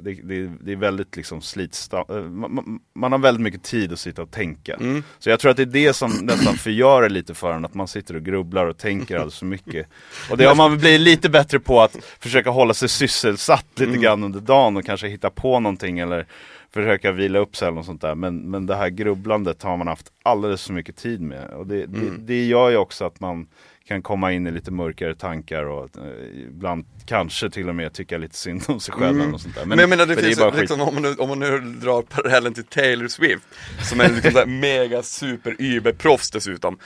det, 0.00 0.14
det, 0.14 0.50
det 0.60 0.72
är 0.72 0.76
väldigt 0.76 1.16
liksom 1.16 1.40
slitsta, 1.40 1.98
eh, 2.08 2.22
man, 2.22 2.54
man- 2.54 2.80
man 2.94 3.12
har 3.12 3.18
väldigt 3.18 3.42
mycket 3.42 3.62
tid 3.62 3.92
att 3.92 3.98
sitta 3.98 4.22
och 4.22 4.30
tänka. 4.30 4.74
Mm. 4.74 5.02
Så 5.18 5.30
jag 5.30 5.40
tror 5.40 5.50
att 5.50 5.56
det 5.56 5.62
är 5.62 5.66
det 5.66 5.92
som 5.92 6.10
nästan 6.22 6.54
förgör 6.54 7.02
det 7.02 7.08
lite 7.08 7.34
för 7.34 7.52
en, 7.52 7.64
att 7.64 7.74
man 7.74 7.88
sitter 7.88 8.16
och 8.16 8.22
grubblar 8.22 8.66
och 8.66 8.78
tänker 8.78 9.14
alldeles 9.16 9.38
för 9.38 9.46
mycket. 9.46 9.86
Och 10.30 10.36
det 10.36 10.44
har 10.44 10.54
man 10.54 10.78
blivit 10.78 11.00
lite 11.00 11.28
bättre 11.30 11.60
på 11.60 11.80
att 11.80 11.96
försöka 12.18 12.50
hålla 12.50 12.74
sig 12.74 12.88
sysselsatt 12.88 13.66
lite 13.76 13.90
Mm. 13.90 14.02
grann 14.02 14.24
under 14.24 14.40
dagen 14.40 14.76
och 14.76 14.84
kanske 14.84 15.08
hitta 15.08 15.30
på 15.30 15.60
någonting 15.60 15.98
eller 15.98 16.26
försöka 16.74 17.12
vila 17.12 17.38
upp 17.38 17.56
sig 17.56 17.68
eller 17.68 17.76
något 17.76 17.86
sånt 17.86 18.00
där. 18.00 18.14
Men, 18.14 18.50
men 18.50 18.66
det 18.66 18.76
här 18.76 18.88
grubblandet 18.88 19.62
har 19.62 19.76
man 19.76 19.88
haft 19.88 20.06
alldeles 20.22 20.66
för 20.66 20.72
mycket 20.74 20.96
tid 20.96 21.20
med. 21.20 21.50
Och 21.50 21.66
det, 21.66 21.86
det, 21.86 21.98
Mm. 21.98 22.26
det 22.26 22.44
gör 22.46 22.70
ju 22.70 22.76
också 22.76 23.04
att 23.04 23.20
man 23.20 23.46
kan 23.84 24.02
komma 24.02 24.32
in 24.32 24.46
i 24.46 24.50
lite 24.50 24.70
mörkare 24.70 25.14
tankar 25.14 25.64
och 25.64 25.84
eh, 25.84 26.38
ibland 26.48 26.84
kanske 27.06 27.50
till 27.50 27.68
och 27.68 27.74
med 27.74 27.92
tycka 27.92 28.18
lite 28.18 28.36
synd 28.36 28.62
om 28.68 28.80
sig 28.80 28.94
själv 28.94 29.16
Mm. 29.16 29.30
något 29.30 29.40
sånt 29.42 29.54
där. 29.54 29.64
Men, 29.64 29.78
jag 29.78 29.88
menar 29.88 30.06
det 30.06 30.16
finns 30.16 30.40
ju, 30.40 30.50
liksom, 30.60 30.80
om, 30.80 30.94
man 30.94 31.02
nu, 31.02 31.14
om 31.14 31.28
man 31.28 31.38
nu 31.38 31.60
drar 31.60 32.02
parallellen 32.02 32.54
till 32.54 32.64
Taylor 32.64 33.08
Swift 33.08 33.44
Som 33.82 34.00
är 34.00 34.08
liksom 34.08 34.32
där 34.32 34.46
mega 34.46 35.02
super 35.02 35.56
überproffs 35.58 36.30
dessutom 36.30 36.78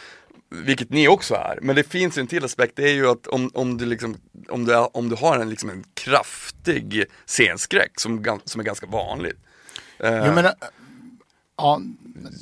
Vilket 0.65 0.91
ni 0.91 1.09
också 1.09 1.35
är, 1.35 1.59
men 1.63 1.77
det 1.77 1.83
finns 1.83 2.19
ju 2.19 2.21
en 2.21 2.27
till 2.27 2.45
aspekt, 2.45 2.77
det 2.77 2.91
är 2.91 2.95
ju 2.95 3.07
att 3.09 3.27
om, 3.27 3.51
om 3.55 3.79
du 3.79 3.87
liksom 3.87 4.17
Om 4.49 4.65
du, 4.65 4.77
om 4.77 5.09
du 5.09 5.17
har 5.17 5.39
en, 5.39 5.51
liksom 5.51 5.71
en 5.71 5.85
kraftig 5.95 7.05
scenskräck 7.27 8.01
som, 8.01 8.25
som 8.45 8.61
är 8.61 8.65
ganska 8.65 8.87
vanligt 8.87 9.39
jag 10.09 10.35
menar, 10.35 10.55
ja, 11.59 11.81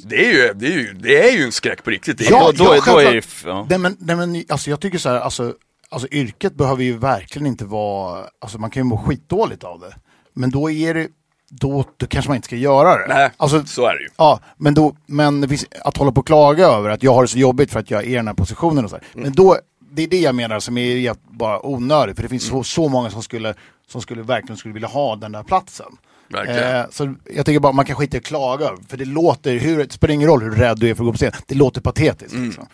det, 0.06 0.26
är 0.26 0.32
ju, 0.32 0.52
det, 0.54 0.66
är 0.66 0.70
ju, 0.78 0.92
det 0.94 1.28
är 1.30 1.36
ju 1.36 1.44
en 1.44 1.52
skräck 1.52 1.84
på 1.84 1.90
riktigt, 1.90 2.18
det 2.18 2.26
är, 2.26 2.30
Ja, 2.30 2.52
då, 2.56 2.64
då, 2.64 2.76
ja, 2.76 2.82
då 2.92 2.98
är 2.98 3.04
det 3.04 3.12
ju, 3.14 3.20
självklart. 3.20 3.24
f- 3.24 3.42
ja. 3.46 3.66
Nej 3.70 3.78
men, 3.78 3.96
nej, 4.00 4.16
men 4.16 4.44
alltså, 4.48 4.70
jag 4.70 4.80
tycker 4.80 4.98
så 4.98 5.08
här, 5.08 5.20
alltså, 5.20 5.54
alltså 5.88 6.08
yrket 6.10 6.54
behöver 6.54 6.82
ju 6.84 6.98
verkligen 6.98 7.46
inte 7.46 7.64
vara, 7.64 8.24
alltså 8.38 8.58
man 8.58 8.70
kan 8.70 8.80
ju 8.80 8.84
må 8.84 8.98
skitdåligt 8.98 9.64
av 9.64 9.80
det. 9.80 9.94
Men 10.32 10.50
då 10.50 10.70
är 10.70 10.94
det, 10.94 11.08
då, 11.50 11.84
då 11.96 12.06
kanske 12.06 12.28
man 12.28 12.36
inte 12.36 12.46
ska 12.46 12.56
göra 12.56 12.96
det. 12.98 13.14
Nej, 13.14 13.30
alltså, 13.36 13.64
så 13.66 13.86
är 13.86 13.94
det 13.94 14.02
ju 14.02 14.08
Ja, 14.16 14.40
men, 14.56 14.74
då, 14.74 14.96
men 15.06 15.40
det 15.40 15.48
finns, 15.48 15.66
att 15.84 15.96
hålla 15.96 16.12
på 16.12 16.20
och 16.20 16.26
klaga 16.26 16.66
över 16.66 16.90
att 16.90 17.02
jag 17.02 17.14
har 17.14 17.22
det 17.22 17.28
så 17.28 17.38
jobbigt 17.38 17.72
för 17.72 17.80
att 17.80 17.90
jag 17.90 18.02
är 18.04 18.06
i 18.08 18.14
den 18.14 18.26
här 18.26 18.34
positionen 18.34 18.84
och 18.84 18.90
så 18.90 18.96
här. 18.96 19.04
Mm. 19.14 19.22
Men 19.22 19.32
då, 19.32 19.58
det 19.92 20.02
är 20.02 20.06
det 20.08 20.20
jag 20.20 20.34
menar 20.34 20.60
som 20.60 20.78
är 20.78 21.14
bara 21.30 21.66
onödigt. 21.66 22.16
För 22.16 22.22
det 22.22 22.28
finns 22.28 22.50
Mm. 22.50 22.64
så, 22.64 22.70
så 22.70 22.88
många 22.88 23.10
som 23.10 23.22
skulle, 23.22 23.54
som 23.88 24.00
skulle 24.02 24.22
verkligen 24.22 24.56
skulle 24.56 24.74
vilja 24.74 24.88
ha 24.88 25.16
den 25.16 25.32
där 25.32 25.42
platsen. 25.42 25.96
Eh, 26.34 26.84
så 26.90 27.14
jag 27.34 27.46
tycker 27.46 27.60
bara 27.60 27.72
man 27.72 27.84
kan 27.84 27.96
skita 27.96 28.16
i 28.16 28.20
att 28.20 28.26
klaga. 28.26 28.70
För 28.88 28.96
det 28.96 29.04
låter, 29.04 29.58
hur, 29.58 29.78
det 29.84 29.92
spelar 29.92 30.14
ingen 30.14 30.28
roll 30.28 30.42
hur 30.42 30.50
rädd 30.50 30.78
du 30.78 30.90
är 30.90 30.94
för 30.94 31.02
att 31.02 31.06
gå 31.06 31.12
på 31.12 31.18
scen. 31.18 31.32
Det 31.46 31.54
låter 31.54 31.80
patetiskt. 31.80 32.32
Mm. 32.32 32.46
Liksom. 32.46 32.66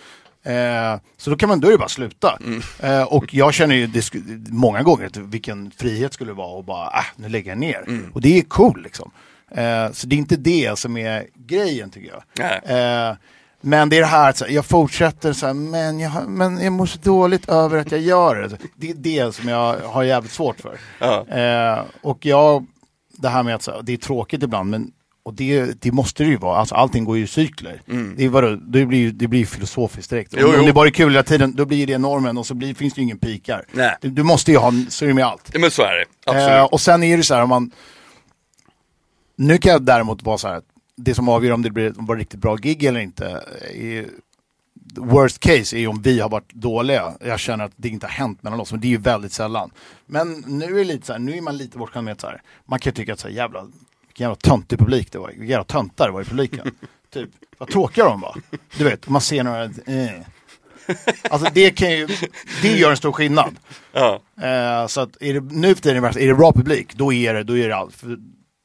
Eh, 0.42 1.00
så 1.16 1.30
då 1.30 1.36
kan 1.36 1.48
man, 1.48 1.60
då 1.60 1.68
är 1.68 1.72
det 1.72 1.78
bara 1.78 1.84
att 1.84 1.90
sluta. 1.90 2.38
Eh, 2.80 3.02
och 3.02 3.34
jag 3.34 3.54
känner 3.54 3.74
ju 3.74 3.90
många 4.50 4.82
gånger 4.82 5.06
att 5.06 5.16
vilken 5.16 5.70
frihet 5.70 6.12
skulle 6.12 6.30
det 6.30 6.34
vara 6.34 6.60
att 6.60 6.66
bara, 6.66 6.86
äh, 6.86 7.04
nu 7.16 7.28
lägger 7.28 7.50
jag 7.50 7.58
ner. 7.58 7.84
Mm. 7.86 8.10
Och 8.14 8.20
det 8.20 8.38
är 8.38 8.42
cool 8.42 8.82
liksom. 8.82 9.10
Eh, 9.50 9.92
så 9.92 10.06
det 10.06 10.16
är 10.16 10.18
inte 10.18 10.36
det 10.36 10.78
som 10.78 10.96
är 10.96 11.26
grejen 11.34 11.90
tycker 11.90 12.12
jag. 12.12 12.22
Eh, 13.10 13.16
men 13.60 13.88
det 13.88 13.96
är 13.96 14.00
det 14.00 14.06
här 14.06 14.32
så 14.32 14.44
jag 14.48 14.64
fortsätter 14.64 15.32
så 15.32 15.46
här, 15.46 15.54
men 15.54 16.00
jag, 16.00 16.28
men 16.28 16.64
jag 16.64 16.72
mår 16.72 16.86
så 16.86 16.98
dåligt 16.98 17.48
över 17.48 17.78
att 17.78 17.92
jag 17.92 18.00
gör 18.00 18.36
det. 18.36 18.58
Det 18.76 18.90
är 18.90 18.94
det 18.94 19.34
som 19.34 19.48
jag 19.48 19.76
har 19.78 20.02
jävligt 20.02 20.32
svårt 20.32 20.60
för. 20.60 20.78
Ja. 20.98 21.26
Eh, 21.28 21.84
och 22.02 22.26
jag, 22.26 22.66
det 23.16 23.28
här 23.28 23.42
med 23.42 23.54
att 23.54 23.66
här, 23.66 23.82
det 23.82 23.92
är 23.92 23.96
tråkigt 23.96 24.42
ibland, 24.42 24.70
men 24.70 24.92
och 25.22 25.34
det, 25.34 25.82
det 25.82 25.92
måste 25.92 26.24
det 26.24 26.30
ju 26.30 26.36
vara, 26.36 26.58
alltså 26.58 26.74
allting 26.74 27.04
går 27.04 27.16
ju 27.16 27.24
i 27.24 27.26
cykler. 27.26 27.82
Det, 28.16 28.24
är 28.24 28.28
vadå, 28.28 28.56
det, 28.56 28.86
blir, 28.86 28.98
ju- 28.98 29.10
det 29.10 29.28
blir 29.28 29.46
filosofiskt 29.46 30.10
direkt. 30.10 30.32
Mm. 30.32 30.44
Jo, 30.46 30.52
jo. 30.54 30.60
om 30.60 30.66
det 30.66 30.72
bara 30.72 30.86
är 30.86 30.90
kul 30.90 31.10
hela 31.12 31.22
tiden, 31.22 31.56
då 31.56 31.64
blir 31.64 31.86
det 31.86 31.98
normen 31.98 32.38
och 32.38 32.46
så 32.46 32.54
blir, 32.54 32.74
finns 32.74 32.94
det 32.94 32.98
ju 33.00 33.02
ingen 33.02 33.18
pikar. 33.18 33.64
Nej. 33.72 33.96
Du, 34.00 34.10
du 34.10 34.22
måste 34.22 34.50
ju 34.52 34.58
ha, 34.58 34.72
så 34.88 35.04
är 35.04 35.08
det 35.08 35.14
med 35.14 35.24
allt. 35.24 35.50
Ja, 35.52 35.58
men 35.58 35.70
så 35.70 35.82
är 35.82 35.94
det, 35.94 36.04
absolut 36.26 36.50
Eh, 36.50 36.64
och 36.64 36.80
sen 36.80 37.02
är 37.02 37.16
det 37.16 37.22
så 37.22 37.34
här 37.34 37.42
om 37.42 37.48
man... 37.48 37.70
Nu 39.36 39.58
kan 39.58 39.72
jag 39.72 39.82
däremot 39.82 40.22
vara 40.22 40.38
så 40.38 40.48
här, 40.48 40.60
det 40.96 41.14
som 41.14 41.28
avgör 41.28 41.52
om 41.52 41.62
det 41.62 41.70
blir 41.70 41.86
ett 41.86 41.96
riktigt 42.18 42.40
bra 42.40 42.56
gig 42.56 42.84
eller 42.84 43.00
inte, 43.00 43.42
är, 43.74 44.06
worst 44.94 45.38
case 45.38 45.76
är 45.76 45.80
ju 45.80 45.86
om 45.86 46.02
vi 46.02 46.20
har 46.20 46.28
varit 46.28 46.52
dåliga. 46.52 47.14
Jag 47.20 47.40
känner 47.40 47.64
att 47.64 47.72
det 47.76 47.88
inte 47.88 48.06
har 48.06 48.12
hänt 48.12 48.42
mellan 48.42 48.60
oss, 48.60 48.72
men 48.72 48.80
det 48.80 48.86
är 48.86 48.90
ju 48.90 48.98
väldigt 48.98 49.32
sällan. 49.32 49.70
Men 50.06 50.44
nu 50.46 50.64
är 50.64 50.78
det 50.78 50.84
lite 50.84 51.06
så 51.06 51.12
här, 51.12 51.20
nu 51.20 51.36
är 51.36 51.40
man 51.40 51.56
lite 51.56 51.78
bortskämd 51.78 52.04
med 52.04 52.20
så 52.20 52.26
här, 52.26 52.42
man 52.64 52.78
kan 52.78 52.90
ju 52.90 52.94
tycka 52.94 53.12
att 53.12 53.20
så 53.20 53.28
här, 53.28 53.34
jävla, 53.34 53.62
vilken 54.06 54.24
jävla 54.24 54.36
töntig 54.36 54.78
publik 54.78 55.12
det 55.12 55.18
var, 55.18 55.28
vilka 55.28 55.44
jävla 55.44 55.64
töntar 55.64 56.06
det 56.06 56.12
var 56.12 56.22
i 56.22 56.24
publiken. 56.24 56.70
typ, 57.12 57.30
vad 57.58 57.68
tråkiga 57.68 58.04
de 58.04 58.20
var. 58.20 58.36
Du 58.78 58.84
vet, 58.84 59.08
man 59.08 59.20
ser 59.20 59.44
några, 59.44 59.64
eh. 59.64 60.20
Alltså 61.30 61.50
det 61.54 61.70
kan 61.70 61.90
ju, 61.90 62.08
det 62.62 62.68
gör 62.68 62.90
en 62.90 62.96
stor 62.96 63.12
skillnad. 63.12 63.56
Ja. 63.92 64.22
Eh, 64.40 64.86
så 64.86 65.00
att 65.00 65.22
är 65.22 65.34
det, 65.34 65.40
nu 65.40 65.74
för 65.74 65.82
tiden, 65.82 66.04
är 66.04 66.26
det 66.26 66.34
bra 66.34 66.52
publik, 66.52 66.94
då 66.94 67.12
är 67.12 67.34
det, 67.34 67.42
då 67.42 67.58
är 67.58 67.68
det 67.68 67.76
allt, 67.76 67.94
för, 67.94 68.18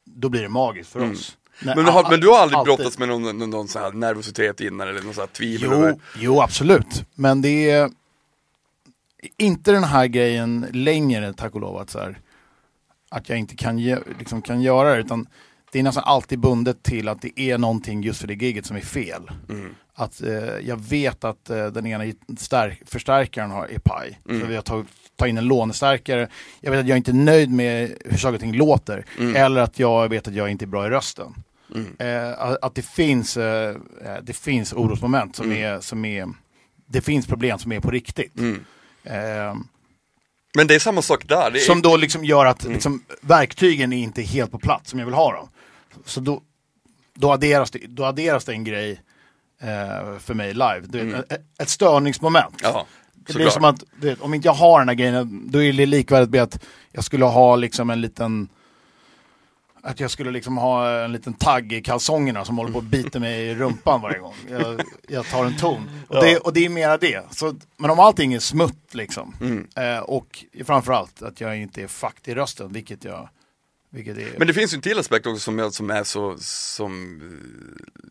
då 0.04 0.28
blir 0.28 0.42
det 0.42 0.48
magiskt 0.48 0.92
för 0.92 1.10
oss. 1.10 1.36
Nej, 1.64 1.76
Men, 1.76 1.84
du 1.84 1.90
har, 1.90 2.10
men 2.10 2.20
du 2.20 2.28
har 2.28 2.38
aldrig 2.38 2.58
alltid. 2.58 2.76
brottats 2.76 2.98
med 2.98 3.08
någon, 3.08 3.38
någon, 3.38 3.50
någon 3.50 3.68
så 3.68 3.78
här 3.78 3.92
nervositet 3.92 4.60
innan 4.60 4.88
eller 4.88 5.02
någon 5.02 5.14
så 5.14 5.20
här 5.20 5.28
tvivel? 5.28 5.68
Jo, 5.72 5.72
över- 5.76 5.96
jo, 6.18 6.40
absolut. 6.40 7.04
Men 7.14 7.42
det 7.42 7.70
är 7.70 7.90
inte 9.38 9.72
den 9.72 9.84
här 9.84 10.06
grejen 10.06 10.66
längre, 10.72 11.32
tack 11.32 11.54
och 11.54 11.60
lov, 11.60 11.76
att, 11.76 11.90
så 11.90 11.98
här, 11.98 12.18
att 13.10 13.28
jag 13.28 13.38
inte 13.38 13.56
kan, 13.56 13.78
ge, 13.78 13.98
liksom, 14.18 14.42
kan 14.42 14.62
göra 14.62 14.94
det. 14.94 15.00
Utan 15.00 15.26
det 15.72 15.78
är 15.78 15.82
nästan 15.82 16.04
alltid 16.06 16.38
bundet 16.38 16.82
till 16.82 17.08
att 17.08 17.22
det 17.22 17.40
är 17.40 17.58
någonting 17.58 18.02
just 18.02 18.20
för 18.20 18.28
det 18.28 18.34
giget 18.34 18.66
som 18.66 18.76
är 18.76 18.80
fel. 18.80 19.30
Att 19.94 20.22
eh, 20.22 20.32
jag 20.62 20.76
vet 20.80 21.24
att 21.24 21.50
eh, 21.50 21.66
den 21.66 21.86
ena 21.86 22.04
förstärkaren 22.86 23.50
har, 23.50 23.66
är 23.66 23.78
paj. 23.78 24.20
Så 24.24 24.46
vi 24.46 24.54
har 24.54 24.62
tagit 24.62 24.86
ta 25.16 25.26
in 25.28 25.38
en 25.38 25.44
lånestärkare. 25.44 26.28
Jag 26.60 26.70
vet 26.70 26.80
att 26.80 26.86
jag 26.88 26.96
inte 26.96 27.10
är 27.10 27.14
nöjd 27.14 27.50
med 27.50 27.96
hur 28.04 28.16
saker 28.18 28.34
och 28.34 28.40
ting 28.40 28.54
låter. 28.56 29.04
Eller 29.36 29.60
att 29.60 29.78
jag 29.78 30.08
vet 30.08 30.28
att 30.28 30.34
jag 30.34 30.50
inte 30.50 30.64
är 30.64 30.66
bra 30.66 30.86
i 30.86 30.90
rösten. 30.90 31.34
Eh, 31.98 32.56
att, 32.62 32.74
det 32.74 32.82
finns, 32.82 33.36
eh, 33.36 33.76
eh, 34.04 34.16
det 34.22 34.32
finns 34.32 34.72
orosmoment 34.72 35.36
som, 35.36 35.52
är, 35.52 35.80
som 35.80 36.04
är, 36.04 36.28
det 36.86 37.00
finns 37.00 37.26
problem 37.26 37.58
som 37.58 37.72
är 37.72 37.80
på 37.80 37.90
riktigt. 37.90 38.38
Eh, 39.04 39.54
Men 40.54 40.66
det 40.66 40.74
är 40.74 40.78
samma 40.78 41.02
sak 41.02 41.28
där. 41.28 41.56
Är, 41.56 41.58
som 41.58 41.82
då 41.82 41.96
liksom 41.96 42.24
gör 42.24 42.46
att 42.46 42.64
liksom, 42.64 43.04
verktygen 43.20 43.92
är 43.92 44.02
inte 44.02 44.22
helt 44.22 44.50
på 44.50 44.58
plats 44.58 44.90
som 44.90 44.98
jag 44.98 45.06
vill 45.06 45.14
ha 45.14 45.32
dem. 45.32 45.48
Så 46.04 46.20
då, 46.20 46.42
då, 47.14 47.32
adderas, 47.32 47.70
det, 47.70 47.78
då 47.88 48.04
adderas 48.04 48.44
det 48.44 48.52
en 48.52 48.64
grej 48.64 49.00
eh, 49.62 50.18
för 50.18 50.34
mig 50.34 50.52
live. 50.52 50.80
Vet, 50.80 51.32
ett, 51.32 51.40
ett 51.58 51.68
störningsmoment. 51.68 52.60
Ja, 52.62 52.86
det 53.14 53.34
blir 53.34 53.48
som 53.48 53.64
att, 53.64 53.82
vet, 53.96 54.20
om 54.20 54.34
inte 54.34 54.48
jag 54.48 54.54
har 54.54 54.78
den 54.78 54.88
här 54.88 54.94
grejen, 54.94 55.50
då 55.50 55.62
är 55.62 55.72
det 55.72 55.86
likvärdigt 55.86 56.30
med 56.30 56.42
att 56.42 56.64
jag 56.92 57.04
skulle 57.04 57.24
ha 57.24 57.56
liksom 57.56 57.90
en 57.90 58.00
liten 58.00 58.48
att 59.82 60.00
jag 60.00 60.10
skulle 60.10 60.30
liksom 60.30 60.56
ha 60.56 60.90
en 61.04 61.12
liten 61.12 61.34
tagg 61.34 61.72
i 61.72 61.82
kalsongerna 61.82 62.44
som 62.44 62.58
håller 62.58 62.72
på 62.72 62.78
att 62.78 62.84
bita 62.84 63.18
mig 63.20 63.46
i 63.46 63.54
rumpan 63.54 64.00
varje 64.00 64.18
gång 64.18 64.34
jag, 64.50 64.82
jag 65.08 65.26
tar 65.26 65.44
en 65.44 65.56
ton. 65.56 65.90
Och, 66.08 66.14
det, 66.24 66.38
och 66.38 66.52
det 66.52 66.64
är 66.64 66.68
mera 66.68 66.98
det. 66.98 67.22
Så, 67.30 67.54
men 67.76 67.90
om 67.90 67.98
allting 67.98 68.34
är 68.34 68.38
smutt 68.38 68.94
liksom, 68.94 69.36
Mm. 69.40 69.68
eh, 69.76 69.98
och 69.98 70.44
framförallt 70.64 71.22
att 71.22 71.40
jag 71.40 71.56
inte 71.58 71.82
är 71.82 71.86
fakt 71.86 72.28
i 72.28 72.34
rösten, 72.34 72.72
vilket 72.72 73.04
jag 73.04 73.28
är... 73.94 74.38
Men 74.38 74.46
det 74.46 74.54
finns 74.54 74.72
ju 74.72 74.76
en 74.76 74.82
till 74.82 74.98
aspekt 74.98 75.26
också 75.26 75.40
som, 75.40 75.58
jag, 75.58 75.72
som 75.72 75.90
är 75.90 76.04
så, 76.04 76.36
som 76.38 77.20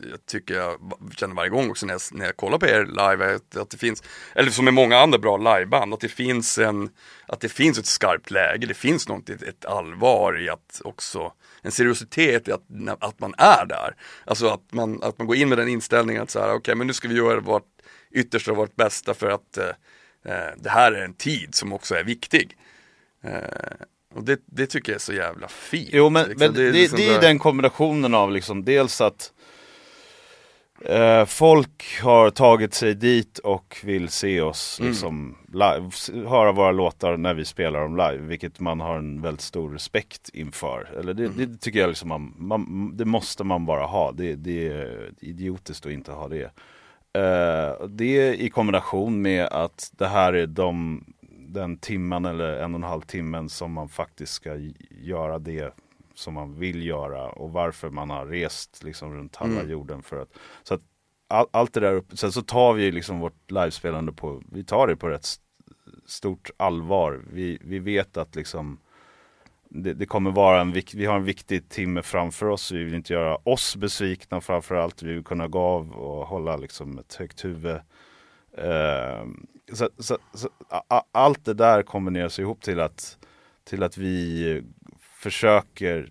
eh, 0.03 0.09
jag 0.09 0.25
tycker 0.25 0.53
jag 0.53 0.79
känner 1.17 1.35
varje 1.35 1.49
gång 1.49 1.69
också 1.69 1.85
när 1.85 1.93
jag, 1.93 2.01
när 2.11 2.25
jag 2.25 2.37
kollar 2.37 2.57
på 2.57 2.65
er 2.65 2.85
live, 2.85 3.35
att, 3.35 3.57
att 3.57 3.69
det 3.69 3.77
finns, 3.77 4.03
eller 4.35 4.51
som 4.51 4.65
med 4.65 4.73
många 4.73 4.97
andra 4.97 5.17
bra 5.17 5.37
liveband, 5.37 5.93
att 5.93 5.99
det 5.99 6.07
finns 6.09 6.57
en, 6.57 6.89
att 7.27 7.39
det 7.39 7.49
finns 7.49 7.79
ett 7.79 7.85
skarpt 7.85 8.31
läge, 8.31 8.65
det 8.67 8.73
finns 8.73 9.07
något, 9.07 9.29
ett, 9.29 9.43
ett 9.43 9.65
allvar 9.65 10.41
i 10.41 10.49
att 10.49 10.81
också, 10.83 11.33
en 11.61 11.71
seriositet 11.71 12.47
i 12.47 12.51
att, 12.51 12.61
att 12.99 13.19
man 13.19 13.33
är 13.37 13.65
där. 13.65 13.95
Alltså 14.25 14.47
att 14.47 14.73
man, 14.73 15.03
att 15.03 15.17
man 15.17 15.27
går 15.27 15.35
in 15.35 15.49
med 15.49 15.57
den 15.57 15.67
inställningen 15.67 16.23
att 16.23 16.29
så 16.29 16.39
här, 16.39 16.53
okej 16.53 16.75
men 16.75 16.87
nu 16.87 16.93
ska 16.93 17.07
vi 17.07 17.15
göra 17.15 17.39
vårt 17.39 17.67
yttersta 18.11 18.51
och 18.51 18.57
vårt 18.57 18.75
bästa 18.75 19.13
för 19.13 19.29
att 19.29 19.57
eh, 19.57 19.65
eh, 20.25 20.53
det 20.57 20.69
här 20.69 20.91
är 20.91 21.05
en 21.05 21.13
tid 21.13 21.55
som 21.55 21.73
också 21.73 21.95
är 21.95 22.03
viktig. 22.03 22.57
Eh, 23.23 23.31
och 24.13 24.23
det, 24.23 24.39
det 24.45 24.67
tycker 24.67 24.91
jag 24.91 24.95
är 24.95 24.99
så 24.99 25.13
jävla 25.13 25.47
fint. 25.47 25.89
Jo 25.93 26.09
men, 26.09 26.29
liksom. 26.29 26.47
men 26.47 26.53
det, 26.53 26.65
det, 26.65 26.71
liksom 26.71 26.99
är 26.99 27.01
så 27.01 27.07
ju 27.07 27.13
här- 27.13 27.21
den 27.21 27.39
kombinationen 27.39 28.13
av 28.13 28.31
liksom 28.31 28.65
dels 28.65 29.01
att 29.01 29.31
eh, 30.85 31.25
folk 31.25 31.99
har 32.01 32.29
tagit 32.29 32.73
sig 32.73 32.95
dit 32.95 33.37
och 33.37 33.77
vill 33.83 34.09
se 34.09 34.41
oss 34.41 34.79
Mm. 34.79 34.89
liksom 34.91 35.37
live, 35.53 35.87
s- 35.87 36.11
höra 36.27 36.51
våra 36.51 36.71
låtar 36.71 37.17
när 37.17 37.33
vi 37.33 37.45
spelar 37.45 37.81
dem 37.81 37.97
live, 37.97 38.17
vilket 38.17 38.59
man 38.59 38.79
har 38.79 38.97
en 38.97 39.21
väldigt 39.21 39.41
stor 39.41 39.69
respekt 39.71 40.29
inför. 40.33 40.89
Eller 40.99 41.13
det, 41.13 41.25
Mm. 41.25 41.37
det 41.37 41.57
tycker 41.61 41.79
jag 41.79 41.87
liksom 41.87 42.09
man, 42.09 42.33
man, 42.37 42.91
det 42.97 43.05
måste 43.05 43.43
man 43.43 43.65
bara 43.65 43.85
ha, 43.85 44.11
det, 44.11 44.35
det 44.35 44.67
är 44.67 45.09
idiotiskt 45.19 45.85
att 45.85 45.91
inte 45.91 46.11
ha 46.11 46.27
det. 46.27 46.51
Eh, 47.13 47.87
det 47.87 48.35
i 48.35 48.49
kombination 48.49 49.21
med 49.21 49.45
att 49.45 49.91
det 49.97 50.07
här 50.07 50.33
är 50.33 50.47
de, 50.47 51.03
den 51.47 51.77
timmen 51.77 52.25
eller 52.25 52.57
en 52.57 52.73
och 52.73 52.79
en 52.79 52.83
halv 52.89 53.01
timmen 53.01 53.49
som 53.49 53.71
man 53.73 53.89
faktiskt 53.89 54.33
ska 54.33 54.57
göra 55.01 55.39
det 55.39 55.73
som 56.15 56.33
man 56.33 56.59
vill 56.59 56.85
göra 56.85 57.29
och 57.29 57.51
varför 57.51 57.89
man 57.89 58.09
har 58.09 58.25
rest 58.25 58.83
liksom 58.83 59.13
runt 59.13 59.35
halva 59.35 59.59
Mm. 59.59 59.71
jorden 59.71 60.03
för 60.03 60.21
att, 60.21 60.29
så 60.63 60.73
att 60.73 60.81
all, 61.27 61.45
allt 61.51 61.73
det 61.73 61.79
där 61.79 61.93
uppe, 61.93 62.17
sen 62.17 62.31
så 62.31 62.41
tar 62.41 62.73
vi 62.73 62.91
liksom 62.91 63.19
vårt 63.19 63.51
livespelande 63.51 64.11
på, 64.11 64.41
vi 64.51 64.63
tar 64.63 64.87
det 64.87 64.95
på 64.95 65.09
rätt 65.09 65.23
st- 65.23 65.43
stort 66.05 66.49
allvar. 66.57 67.21
Vi, 67.33 67.57
vi 67.61 67.79
vet 67.79 68.17
att 68.17 68.35
liksom 68.35 68.79
det, 69.69 69.93
det 69.93 70.05
kommer 70.05 70.31
vara 70.31 70.61
en, 70.61 70.81
vi 70.93 71.05
har 71.05 71.15
en 71.15 71.23
viktig 71.23 71.69
timme 71.69 72.01
framför 72.01 72.45
oss, 72.45 72.71
vi 72.71 72.83
vill 72.83 72.93
inte 72.93 73.13
göra 73.13 73.37
oss 73.43 73.75
besvikna 73.75 74.41
framförallt, 74.41 75.03
vi 75.03 75.13
vill 75.13 75.23
kunna 75.23 75.47
gå 75.47 75.59
av 75.59 75.91
och 75.91 76.27
hålla 76.27 76.57
liksom 76.57 76.99
ett 76.99 77.15
högt 77.15 77.45
huvud. 77.45 77.79
Eh, 78.57 79.25
så, 79.73 79.89
så, 79.97 80.17
så, 80.33 80.49
a, 80.69 80.81
a, 80.87 81.03
allt 81.11 81.45
det 81.45 81.53
där 81.53 81.83
kombineras 81.83 82.39
ihop 82.39 82.61
till 82.61 82.79
att, 82.79 83.17
till 83.63 83.83
att 83.83 83.97
vi 83.97 84.63
försöker 85.21 86.09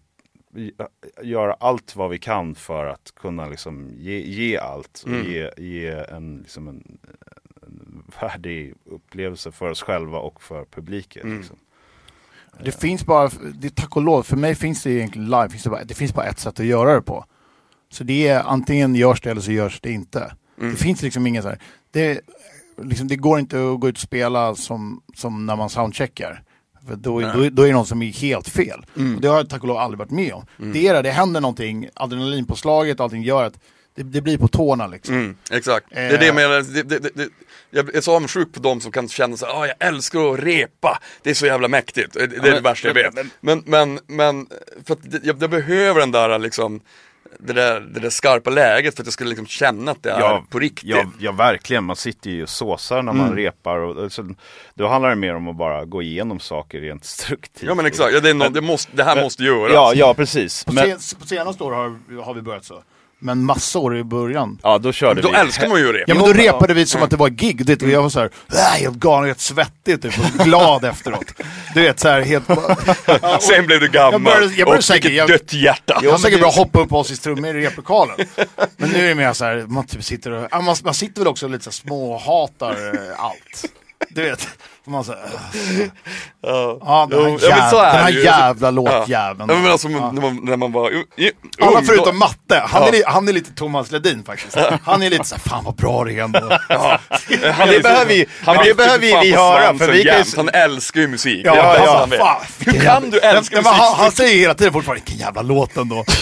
göra 1.23 1.53
allt 1.53 1.97
vad 1.97 2.11
vi 2.11 2.19
kan 2.19 2.55
för 2.55 2.87
att 2.87 3.13
kunna 3.17 3.49
liksom 3.49 3.91
ge, 3.97 4.19
ge 4.21 4.59
allt 4.59 5.03
och 5.03 5.09
Mm. 5.09 5.27
ge, 5.33 5.51
ge 5.57 5.89
en, 5.89 6.39
liksom 6.39 6.69
en, 6.69 6.99
en 7.63 8.03
värdig 8.21 8.75
upplevelse 8.85 9.53
för 9.53 9.71
oss 9.71 9.83
själva 9.83 10.19
och 10.19 10.43
för 10.43 10.65
publiken. 10.65 11.23
Mm. 11.23 11.39
Liksom. 11.39 11.57
Det 12.65 12.81
finns 12.81 13.07
bara, 13.07 13.31
det, 13.55 13.75
tack 13.75 13.97
och 13.97 14.03
lov, 14.03 14.23
för 14.23 14.37
mig 14.37 14.55
finns 14.55 14.83
det 14.83 14.91
egentligen 14.91 15.31
live, 15.31 15.49
finns 15.49 15.63
det, 15.63 15.71
bara, 15.71 15.85
det 15.85 15.95
finns 15.95 16.15
bara 16.15 16.27
ett 16.27 16.39
sätt 16.39 16.61
att 16.61 16.67
göra 16.67 16.95
det 16.95 17.03
på. 17.03 17.25
Så 17.89 18.05
det 18.05 18.29
är 18.29 18.43
antingen 18.43 18.95
görs 18.95 19.21
det 19.21 19.31
eller 19.31 19.41
så 19.41 19.53
görs 19.53 19.81
det 19.81 19.93
inte. 19.93 20.37
Mm. 20.59 20.71
Det 20.71 20.77
finns 20.77 21.03
liksom 21.03 21.27
ingen 21.27 21.43
så 21.43 21.49
här, 21.49 21.59
det, 21.91 22.21
liksom, 22.83 23.09
det 23.09 23.17
går 23.17 23.39
inte 23.39 23.57
att 23.73 23.81
gå 23.81 23.89
ut 23.89 23.97
och 23.97 24.01
spela 24.01 24.55
som, 24.55 25.03
som 25.15 25.47
när 25.47 25.57
man 25.57 25.71
soundcheckar. 25.71 26.43
För 26.89 26.97
då, 26.97 27.21
då, 27.21 27.49
då 27.51 27.63
är 27.63 27.67
det 27.67 27.73
någon 27.73 27.87
som 27.87 28.03
är 28.03 28.07
helt 28.13 28.49
fel. 28.49 28.85
Mm. 28.97 29.15
Och 29.15 29.21
det 29.21 29.29
har 29.29 29.37
jag 29.37 29.49
tack 29.49 29.63
och 29.63 29.69
lov 29.69 29.77
aldrig 29.77 29.99
varit 29.99 30.11
med 30.11 30.33
om. 30.33 30.47
Det 30.73 30.89
är 30.89 30.95
det, 30.95 31.03
det 31.03 31.11
händer 31.11 31.41
någonting, 31.41 31.89
adrenalinpåslaget, 31.95 33.01
allting 33.01 33.23
gör 33.23 33.45
att 33.45 33.55
det, 33.95 34.03
det 34.03 34.21
blir 34.21 34.39
på 34.39 34.49
tårna 34.49 34.87
liksom. 34.87 35.15
Mm, 35.15 35.37
exakt, 35.51 35.87
det 35.91 35.99
är 36.01 36.19
det 36.19 36.27
jag 36.27 36.29
Eh. 36.29 36.35
menar. 36.35 36.75
Det, 36.75 36.83
det, 36.83 36.99
det, 36.99 37.11
det, 37.15 37.29
jag 37.71 37.95
är 37.95 38.01
så 38.01 38.17
avundsjuk 38.17 38.53
på 38.53 38.61
de 38.61 38.81
som 38.81 38.93
kan 38.93 39.09
känna 39.09 39.37
så 39.37 39.47
ah, 39.47 39.67
jag 39.67 39.77
älskar 39.89 40.35
att 40.35 40.41
repa, 40.41 40.99
det 41.23 41.31
är 41.31 41.35
så 41.35 41.47
jävla 41.47 41.69
mäktigt, 41.69 42.13
det, 42.13 42.27
det 42.27 42.37
är 42.37 42.41
det 42.43 42.51
men- 42.51 42.63
värsta 42.63 42.89
jag 42.89 42.95
vet. 42.95 43.15
Men, 43.41 43.63
men, 43.67 44.01
men, 44.07 44.47
för 44.87 44.95
att 44.95 45.11
det- 45.11 45.21
jag, 45.25 45.43
jag 45.43 45.51
behöver 45.51 46.01
den 46.01 46.13
där 46.13 46.39
liksom, 46.39 46.81
det 47.43 47.53
där, 47.53 47.81
det 47.81 48.01
där 48.01 48.11
skarpa 48.11 48.51
läget 48.51 48.97
för 48.97 49.03
att 49.03 49.07
jag 49.07 49.13
ska 49.13 49.25
liksom 49.25 49.47
känna 49.47 49.91
att 49.91 50.03
det 50.03 50.11
är 50.11 50.41
på 50.51 50.59
riktigt. 50.59 50.91
Ja, 50.91 51.05
ja, 51.19 51.33
verkligen. 51.33 51.85
Man 51.85 51.97
sitter 51.97 52.31
ju 52.31 52.43
och 52.43 52.49
såsar 52.49 53.03
när 53.03 53.13
man 53.13 53.27
Mm. 53.27 53.37
repar. 53.37 53.79
Och, 53.79 53.97
och 53.97 54.13
så, 54.13 54.35
då 54.75 54.89
handlar 54.89 55.09
det 55.11 55.17
mer 55.17 55.35
om 55.35 55.49
att 55.49 55.57
bara 55.57 55.85
gå 55.85 56.03
igenom 56.03 56.41
saker 56.41 56.81
rent 56.81 57.05
strukturellt. 57.05 57.69
Ja 57.69 57.75
men 57.75 57.87
exakt, 57.87 58.13
ja, 58.15 58.21
det, 58.21 58.31
är 58.31 58.35
nå- 58.35 58.49
det, 58.49 58.61
måste, 58.61 58.97
det 58.97 59.05
här 59.05 59.15
Men- 59.15 59.25
måste 59.25 59.43
göras. 59.45 59.73
Ja, 59.75 59.93
ja 59.95 60.15
precis. 60.15 60.65
På, 60.65 60.73
Men, 60.73 61.01
sen, 61.01 61.21
på 61.21 61.27
senaste 61.27 61.65
år 61.65 61.73
har, 61.73 62.23
har 62.25 62.35
vi 62.35 62.43
börjat 62.43 62.65
så. 62.65 62.83
Men 63.23 63.45
massa 63.45 63.79
år 63.79 63.97
i 63.99 64.05
början. 64.05 64.59
ja, 64.63 64.79
då 64.79 64.93
körde 64.93 65.23
Då 65.23 65.31
vi. 65.31 65.37
älskar 65.37 65.69
man 65.69 65.79
ju 65.79 65.93
repa. 65.93 66.05
Ja 66.07 66.15
men 66.15 66.25
då 66.25 66.33
repade 66.33 66.75
vi 66.75 66.87
som 66.87 67.03
att 67.03 67.11
det 67.11 67.17
var 67.17 67.29
gig, 67.29 67.83
och 67.83 67.89
jag 67.89 68.03
var 68.03 68.09
såhär, 68.09 68.31
äh, 68.53 68.59
helt 68.81 68.97
galen, 68.97 69.27
helt 69.27 69.41
svettig 69.41 70.03
typ, 70.03 70.19
och 70.19 70.45
glad 70.45 70.85
efteråt. 70.85 71.25
Du 71.75 71.81
vet 71.83 72.01
såhär 72.01 72.21
helt... 72.23 72.45
Sen 73.43 73.67
blev 73.67 73.81
du 73.81 73.89
gammal 73.89 74.13
Jag 74.13 74.23
började- 74.23 74.45
jag 74.47 74.67
började 74.67 74.79
och 74.79 74.85
säkert- 74.85 75.03
fick 75.03 75.11
ett 75.13 75.17
jag- 75.17 75.29
dött 75.29 75.53
hjärta. 75.53 76.01
Jag 76.03 76.11
har 76.11 76.19
säkert 76.19 76.41
börjat 76.41 76.57
hoppa 76.57 76.81
upp 76.81 76.93
oss 76.93 77.11
i 77.11 77.17
trummor 77.17 77.57
i 77.57 77.67
replokalen. 77.67 78.17
Men 78.77 78.91
nu 78.91 79.05
är 79.05 79.09
det 79.09 79.15
mer 79.15 79.33
såhär, 79.33 79.65
man 79.69 79.87
typ 79.87 80.05
sitter 80.05 80.31
och, 80.33 80.65
man, 80.65 80.77
man 80.85 80.95
sitter 80.95 81.21
väl 81.21 81.29
också 81.29 81.49
lite 81.49 81.65
såhär 81.65 81.73
småhatar 81.73 82.95
eh, 82.95 83.25
allt. 83.25 83.65
Du 84.09 84.23
vet, 84.23 84.49
man 84.91 85.01
äh. 85.01 85.07
Ja, 86.43 86.79
ja 86.81 87.07
den 87.11 87.23
här, 87.23 87.29
Jo, 87.31 87.39
ja, 87.43 87.57
men 87.57 87.71
så 87.71 87.77
jävla, 87.77 87.87
är 87.91 87.93
den 87.93 88.03
här 88.03 88.25
jävla 88.25 88.71
låtjäveln. 88.71 89.51
Ja, 89.51 89.57
men 89.57 89.71
alltså 89.71 89.89
Ja. 89.89 90.13
när, 90.13 90.23
man, 90.23 90.41
när 90.45 90.57
man 90.57 90.73
var 90.73 90.91
u- 90.91 91.05
i- 91.17 91.31
Alla 91.61 91.79
ung, 91.79 91.85
förutom 91.87 92.05
då- 92.07 92.13
Matte, 92.13 92.63
han, 92.69 92.83
Ja. 92.83 92.89
är, 92.99 93.03
han 93.07 93.29
är 93.29 93.33
lite 93.33 93.53
Thomas 93.55 93.91
Ledin 93.91 94.25
faktiskt. 94.25 94.57
Han 94.85 95.03
är 95.03 95.11
lite 95.11 95.25
såhär, 95.25 95.43
fan 95.43 95.65
vad 95.65 95.75
bra 95.75 96.05
det 96.05 96.13
är 96.13 96.25
ändå. 96.25 96.39
Han 96.69 97.69
det 97.69 97.77
är 97.77 97.83
behöver 97.83 98.07
vi- 98.07 98.27
men 98.47 98.57
det 98.65 98.75
behöver 98.77 99.11
fan 99.13 99.21
vi 99.23 99.33
höra, 99.35 99.79
för 99.79 99.89
vi 99.93 100.05
kan. 100.05 100.25
Han 100.37 100.49
älskar 100.49 101.01
ju 101.01 101.09
musik. 101.09 101.43
Ja, 101.47 101.57
ja, 101.85 101.99
han 102.01 102.11
vet. 102.11 102.19
fan. 102.21 102.41
Hur 102.59 102.81
kan 102.81 103.11
du 103.11 103.19
älska 103.21 103.57
Ja, 103.57 103.63
musik? 103.63 103.79
han, 103.81 103.95
han 103.97 104.11
säger 104.13 104.37
hela 104.39 104.55
tiden 104.55 104.73
fortfarande, 104.73 105.03
vilken 105.07 105.27
jävla 105.27 105.43
låt 105.43 105.77
ändå. 105.77 106.05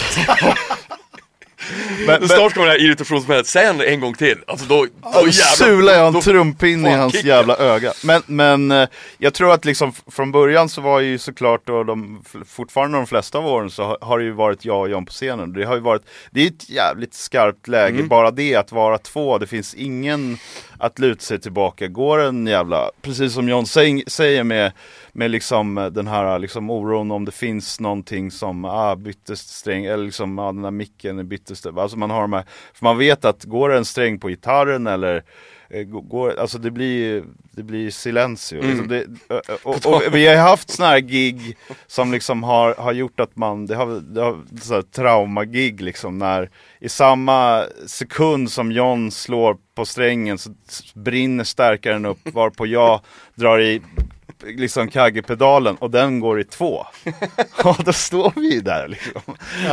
Men, 2.06 2.20
Men 2.20 2.28
snart 2.28 2.54
kommer 2.54 2.66
det 2.66 2.72
här 2.72 2.80
irritationsmomentet, 2.84 3.46
sen 3.46 3.80
en 3.80 4.00
gång 4.00 4.14
till. 4.14 4.38
Alltså 4.46 4.66
då, 4.66 4.86
då 5.02 5.22
Då 5.24 5.32
sular 5.32 5.92
jag 5.92 6.06
en 6.06 6.12
då- 6.12 6.20
trumpinne 6.22 6.90
i 6.90 6.94
hans 6.94 7.12
kickar. 7.12 7.28
jävla 7.28 7.56
öga. 7.56 7.92
Men, 8.04 8.22
men 8.26 8.70
eh, 8.70 8.88
jag 9.18 9.34
tror 9.34 9.52
att 9.52 9.64
liksom 9.64 9.92
från 10.10 10.32
början 10.32 10.68
så 10.68 10.80
var 10.80 11.00
ju 11.00 11.18
såklart 11.18 11.68
och 11.68 11.86
de, 11.86 12.24
fortfarande 12.48 12.98
de 12.98 13.06
flesta 13.06 13.38
av 13.38 13.46
åren 13.46 13.70
så 13.70 13.82
har, 13.84 13.98
har 14.00 14.18
det 14.18 14.24
ju 14.24 14.30
varit 14.32 14.64
jag 14.64 14.80
och 14.80 14.90
John 14.90 15.06
på 15.06 15.12
scenen. 15.12 15.52
Det 15.52 15.64
har 15.64 15.74
ju 15.74 15.80
varit, 15.80 16.02
det 16.30 16.42
är 16.42 16.46
ett 16.46 16.70
jävligt 16.70 17.14
skarpt 17.14 17.68
läge, 17.68 17.94
Mm. 17.96 18.08
bara 18.08 18.30
det 18.30 18.54
att 18.54 18.72
vara 18.72 18.98
två, 18.98 19.38
det 19.38 19.46
finns 19.46 19.74
ingen 19.74 20.38
att 20.78 20.98
luta 20.98 21.20
sig 21.20 21.40
tillbaka. 21.40 21.86
Går 21.88 22.18
en 22.18 22.46
jävla, 22.46 22.90
precis 23.02 23.34
som 23.34 23.48
John 23.48 23.66
säg, 23.66 24.04
säger 24.06 24.44
med, 24.44 24.72
med 25.18 25.30
liksom 25.30 25.78
eh, 25.78 25.86
den 25.86 26.06
här 26.06 26.38
liksom 26.38 26.70
oron 26.70 27.10
om 27.10 27.24
det 27.24 27.32
finns 27.32 27.80
någonting 27.80 28.30
som, 28.30 28.64
ah 28.64 28.96
byttes 28.96 29.40
sträng, 29.40 29.84
eller 29.84 30.04
liksom, 30.04 30.38
ah, 30.38 30.52
den 30.52 30.64
här 30.64 30.70
micken 30.70 31.28
byttes. 31.28 31.66
Alltså 31.66 31.98
man 31.98 32.10
har 32.10 32.20
de 32.20 32.32
här, 32.32 32.44
för 32.74 32.84
man 32.84 32.98
vet 32.98 33.24
att 33.24 33.44
går 33.44 33.68
det 33.68 33.76
en 33.76 33.84
sträng 33.84 34.18
på 34.20 34.28
gitarren 34.28 34.86
eller 34.86 35.22
eh, 35.68 35.82
går, 35.82 36.38
alltså 36.38 36.58
det 36.58 36.70
blir, 36.70 37.24
det 37.50 37.62
blir 37.62 37.90
silencio. 37.90 38.58
Mm. 38.58 38.70
Liksom 38.70 38.88
det, 38.88 39.06
ö- 39.34 39.40
och, 39.62 39.86
och, 39.86 40.02
vi 40.12 40.26
har 40.26 40.36
haft 40.36 40.70
sådana 40.70 40.92
här 40.92 41.00
gig 41.00 41.56
som 41.86 42.12
liksom 42.12 42.42
har, 42.42 42.74
har 42.74 42.92
gjort 42.92 43.20
att 43.20 43.36
man, 43.36 43.66
det 43.66 43.74
har, 43.74 43.86
det 44.00 44.20
har 44.20 44.38
så 44.62 44.74
här 44.74 44.82
traumagig 44.82 45.80
liksom 45.80 46.18
när 46.18 46.50
i 46.80 46.88
samma 46.88 47.64
sekund 47.86 48.50
som 48.50 48.72
John 48.72 49.10
slår 49.10 49.56
på 49.74 49.84
strängen 49.84 50.38
så 50.38 50.50
brinner 50.94 51.44
stärkaren 51.44 52.06
upp 52.06 52.34
varpå 52.34 52.66
jag 52.66 53.00
drar 53.34 53.60
i 53.60 53.82
liksom 54.46 54.88
kaggepedalen 54.88 55.76
och 55.76 55.90
den 55.90 56.20
går 56.20 56.40
i 56.40 56.44
två. 56.44 56.86
Och 57.64 57.84
då 57.84 57.92
står 57.92 58.32
vi 58.36 58.60
där 58.60 58.88
liksom. 58.88 59.22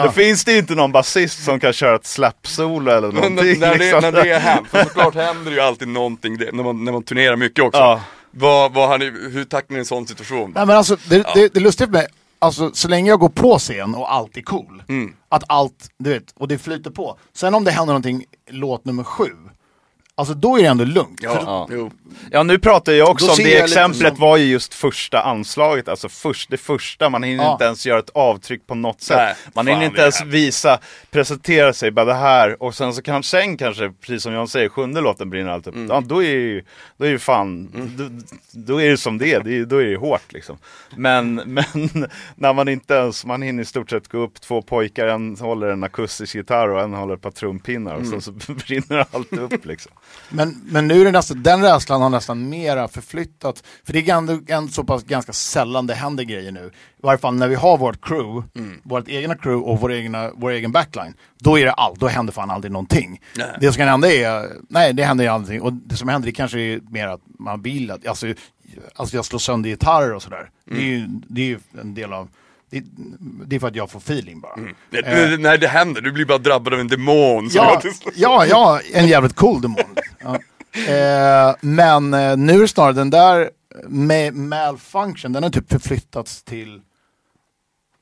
Då 0.03 0.11
finns 0.11 0.45
det 0.45 0.51
ju 0.51 0.57
inte 0.57 0.75
någon 0.75 0.91
basist 0.91 1.43
som 1.43 1.59
kan 1.59 1.73
köra 1.73 1.95
ett 1.95 2.05
slap-solo 2.05 2.91
eller 2.91 3.11
Men 3.11 3.15
någonting. 3.15 3.59
när, 3.59 3.71
det, 3.71 3.77
liksom. 3.77 4.01
när 4.01 4.11
det 4.11 4.37
händer, 4.39 4.69
för 4.69 4.83
såklart 4.83 5.15
händer 5.15 5.51
det 5.51 5.55
ju 5.57 5.61
alltid 5.61 5.87
någonting 5.87 6.37
det, 6.37 6.51
när, 6.51 6.63
man, 6.63 6.85
när 6.85 6.91
man 6.91 7.03
turnerar 7.03 7.35
mycket 7.35 7.63
också. 7.63 7.79
Ja. 7.81 8.01
Vad, 8.31 8.73
vad 8.73 8.87
har 8.89 8.97
ni, 8.97 9.05
hur 9.05 9.43
tacklar 9.45 9.73
ni 9.75 9.79
en 9.79 9.85
sån 9.85 10.07
situation? 10.07 10.51
Nej 10.55 10.65
men 10.65 10.77
alltså, 10.77 10.97
det, 11.09 11.17
det, 11.17 11.53
det 11.53 11.55
är 11.55 11.61
lustigt 11.61 11.89
med, 11.89 12.07
alltså 12.39 12.71
så 12.73 12.87
länge 12.87 13.09
jag 13.09 13.19
går 13.19 13.29
på 13.29 13.57
scen 13.59 13.95
och 13.95 14.13
allt 14.13 14.37
är 14.37 14.41
cool, 14.41 14.83
Mm. 14.89 15.13
att 15.29 15.43
allt, 15.47 15.89
du 15.99 16.09
vet, 16.09 16.23
och 16.35 16.47
det 16.47 16.57
flyter 16.57 16.89
på. 16.91 17.17
Sen 17.33 17.53
om 17.55 17.63
det 17.63 17.71
händer 17.71 17.93
någonting, 17.93 18.25
låt 18.49 18.85
nummer 18.85 19.03
sju, 19.03 19.29
alltså 20.17 20.33
då 20.33 20.57
är 20.57 20.61
det 20.61 20.67
ändå 20.67 20.83
lugnt. 20.83 21.19
Ja, 21.23 21.67
jo. 21.71 21.91
Ja 22.31 22.43
nu 22.43 22.59
pratar 22.59 22.91
jag 22.91 23.09
också 23.09 23.25
Då 23.25 23.31
om 23.31 23.37
det 23.37 23.57
exemplet 23.59 24.13
som- 24.13 24.21
var 24.21 24.37
ju 24.37 24.45
just 24.45 24.73
första 24.73 25.21
anslaget, 25.21 25.87
alltså 25.87 26.09
först, 26.09 26.49
det 26.49 26.57
första, 26.57 27.09
man 27.09 27.23
hinner 27.23 27.43
Ja. 27.43 27.51
inte 27.51 27.65
ens 27.65 27.85
göra 27.85 27.99
ett 27.99 28.09
avtryck 28.13 28.67
på 28.67 28.75
något 28.75 29.01
sätt. 29.01 29.17
Nej, 29.17 29.35
man 29.53 29.67
hinner 29.67 29.85
inte 29.85 30.01
ens 30.01 30.21
visa, 30.25 30.79
presentera 31.11 31.73
sig, 31.73 31.91
bara 31.91 32.05
det 32.05 32.13
här 32.13 32.63
och 32.63 32.75
sen 32.75 32.93
så 32.93 33.01
kan 33.01 33.23
sen 33.23 33.57
kanske, 33.57 33.91
precis 34.01 34.23
som 34.23 34.33
John 34.33 34.47
säger, 34.47 34.69
sjunde 34.69 35.01
låten 35.01 35.29
brinner 35.29 35.51
allt 35.51 35.67
upp. 35.67 35.75
Mm. 35.75 35.87
Ja 35.89 36.01
då 36.05 36.23
är 36.23 36.29
ju, 36.29 36.63
då 36.97 37.05
är 37.05 37.11
det 37.11 37.19
fan, 37.19 37.69
då, 37.97 38.09
då 38.51 38.81
är 38.81 38.89
det 38.89 38.97
som 38.97 39.17
det 39.17 39.33
är, 39.33 39.43
det 39.43 39.57
är, 39.57 39.65
då 39.65 39.77
är 39.81 39.85
det 39.85 39.95
hårt 39.97 40.33
liksom. 40.33 40.57
Men, 40.95 41.35
men 41.45 42.07
när 42.35 42.53
man 42.53 42.67
inte 42.67 42.93
ens, 42.93 43.25
man 43.25 43.41
hinner 43.41 43.63
i 43.63 43.65
stort 43.65 43.89
sett 43.89 44.07
gå 44.07 44.17
upp, 44.17 44.41
två 44.41 44.61
pojkar, 44.61 45.07
en 45.07 45.37
håller 45.39 45.67
en 45.67 45.83
akustisk 45.83 46.35
gitarr 46.35 46.69
och 46.69 46.81
en 46.81 46.93
håller 46.93 47.13
ett 47.13 47.21
par 47.21 47.31
trumpinnar 47.31 47.95
och 47.95 48.05
sen 48.07 48.21
så 48.21 48.31
brinner 48.47 49.05
allt 49.11 49.33
upp 49.33 49.65
liksom. 49.65 49.91
Men, 50.29 50.61
men 50.65 50.87
nu 50.87 51.01
är 51.01 51.05
det 51.05 51.11
nästan, 51.11 51.43
den 51.43 51.61
rädslan 51.61 52.01
har 52.01 52.09
nästan 52.09 52.49
mera 52.49 52.87
förflyttat, 52.87 53.63
för 53.83 53.93
det 53.93 54.09
är 54.09 54.15
ändå, 54.15 54.39
ändå 54.47 54.71
så 54.71 54.83
pass 54.83 55.03
ganska 55.03 55.33
sällan 55.33 55.87
det 55.87 55.93
händer 55.93 56.23
grejer 56.23 56.51
nu. 56.51 56.71
I 56.97 57.01
varje 57.01 57.17
fall 57.17 57.35
när 57.35 57.47
vi 57.47 57.55
har 57.55 57.77
vårt 57.77 58.05
crew, 58.05 58.47
vårt 58.83 59.07
egna 59.07 59.35
crew 59.35 59.71
och 59.71 59.79
vår, 59.79 59.93
egna, 59.93 60.31
vår 60.35 60.51
egen 60.51 60.71
backline, 60.71 61.13
då 61.39 61.59
är 61.59 61.65
det 61.65 61.71
allt, 61.71 61.99
då 61.99 62.07
händer 62.07 62.33
fan 62.33 62.51
aldrig 62.51 62.71
någonting. 62.71 63.21
Nej. 63.35 63.57
Det 63.59 63.71
som 63.71 63.77
kan 63.77 63.87
hända 63.87 64.11
är, 64.11 64.49
nej 64.69 64.93
det 64.93 65.03
händer 65.03 65.23
ju 65.23 65.29
aldrig, 65.29 65.63
och 65.63 65.73
det 65.73 65.95
som 65.95 66.09
händer 66.09 66.25
det 66.25 66.33
kanske 66.33 66.59
är 66.59 66.79
mer 66.89 67.07
att 67.07 67.21
man 67.39 67.61
vill 67.61 67.91
att, 67.91 68.07
alltså, 68.07 68.27
alltså 68.95 69.15
jag 69.15 69.25
slår 69.25 69.39
sönder 69.39 69.69
gitarrer 69.69 70.13
och 70.13 70.21
sådär. 70.21 70.49
Det, 70.65 70.77
är 70.77 70.81
ju, 70.81 71.07
det 71.07 71.41
är 71.41 71.45
ju 71.45 71.59
en 71.81 71.93
del 71.93 72.13
av, 72.13 72.29
det, 73.45 73.55
är 73.55 73.59
för 73.59 73.67
att 73.67 73.75
jag 73.75 73.89
får 73.91 73.99
feeling 73.99 74.39
bara. 74.41 74.55
Nej, 74.55 74.73
det- 74.91 75.37
När 75.39 75.57
det 75.57 75.67
händer, 75.67 76.01
du 76.01 76.11
blir 76.11 76.25
bara 76.25 76.37
drabbad 76.37 76.73
av 76.73 76.79
en 76.79 76.87
demon. 76.87 77.49
Ja, 77.53 77.81
jag 77.83 77.93
ja, 78.15 78.45
ja, 78.45 78.79
en 78.93 79.07
jävligt 79.07 79.35
cool 79.35 79.61
demon. 79.61 79.95
Ja. 80.19 80.39
Eh, 80.93 81.55
men 81.61 82.13
eh, 82.13 82.37
nu 82.37 82.53
är 82.53 82.59
det 82.61 82.67
snarare 82.67 82.93
den 82.93 83.09
där 83.09 83.49
med 83.87 84.33
malfunction, 84.33 85.33
den 85.33 85.43
har 85.43 85.49
typ 85.49 85.71
förflyttats 85.71 86.43
till 86.43 86.81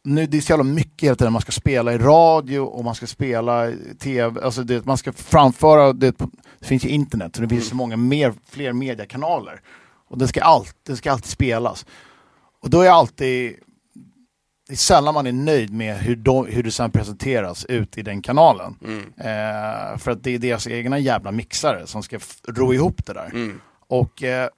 nu, 0.06 0.26
det 0.26 0.38
är 0.38 0.42
så 0.42 0.52
jävla 0.52 0.64
mycket 0.64 1.08
hela 1.08 1.16
tiden, 1.16 1.34
man 1.34 1.42
ska 1.42 1.52
spela 1.52 1.94
i 1.94 1.98
radio 1.98 2.60
och 2.60 2.84
man 2.84 2.96
ska 2.96 3.08
spela 3.08 3.70
i 3.70 3.96
tv, 4.00 4.42
alltså 4.44 4.64
det, 4.64 4.86
man 4.86 4.98
ska 4.98 5.14
framföra, 5.14 5.94
det, 5.94 6.18
det 6.60 6.66
finns 6.66 6.86
ju 6.86 6.90
internet 6.90 7.36
så 7.36 7.42
det 7.42 7.50
finns 7.50 7.70
så 7.70 7.76
många 7.76 7.98
mer, 7.98 8.34
fler 8.50 8.74
mediekanaler. 8.74 9.62
Och 10.10 10.18
det 10.18 10.28
ska, 10.28 10.42
allt, 10.42 10.76
det 10.88 10.96
ska 10.96 11.12
alltid 11.12 11.32
spelas. 11.32 11.86
Och 12.62 12.70
då 12.70 12.82
är 12.82 12.90
alltid, 12.90 13.56
det 14.68 14.74
är 14.74 14.78
sällan 14.78 15.14
man 15.14 15.28
är 15.28 15.32
nöjd 15.32 15.74
med 15.74 15.98
hur, 15.98 16.16
de, 16.16 16.46
hur 16.46 16.64
det 16.64 16.72
sen 16.72 16.92
presenteras 16.92 17.66
ut 17.66 17.98
i 17.98 18.02
den 18.02 18.22
kanalen. 18.22 18.76
Eh, 19.18 19.98
för 19.98 20.12
att 20.12 20.24
det 20.24 20.32
är 20.36 20.40
deras 20.40 20.68
egna 20.68 21.00
jävla 21.00 21.32
mixare 21.32 21.88
som 21.88 22.04
ska 22.04 22.20
ro 22.48 22.74
ihop 22.74 23.06
det 23.06 23.14
där. 23.14 23.32
Och 23.88 24.24
eh, 24.24 24.50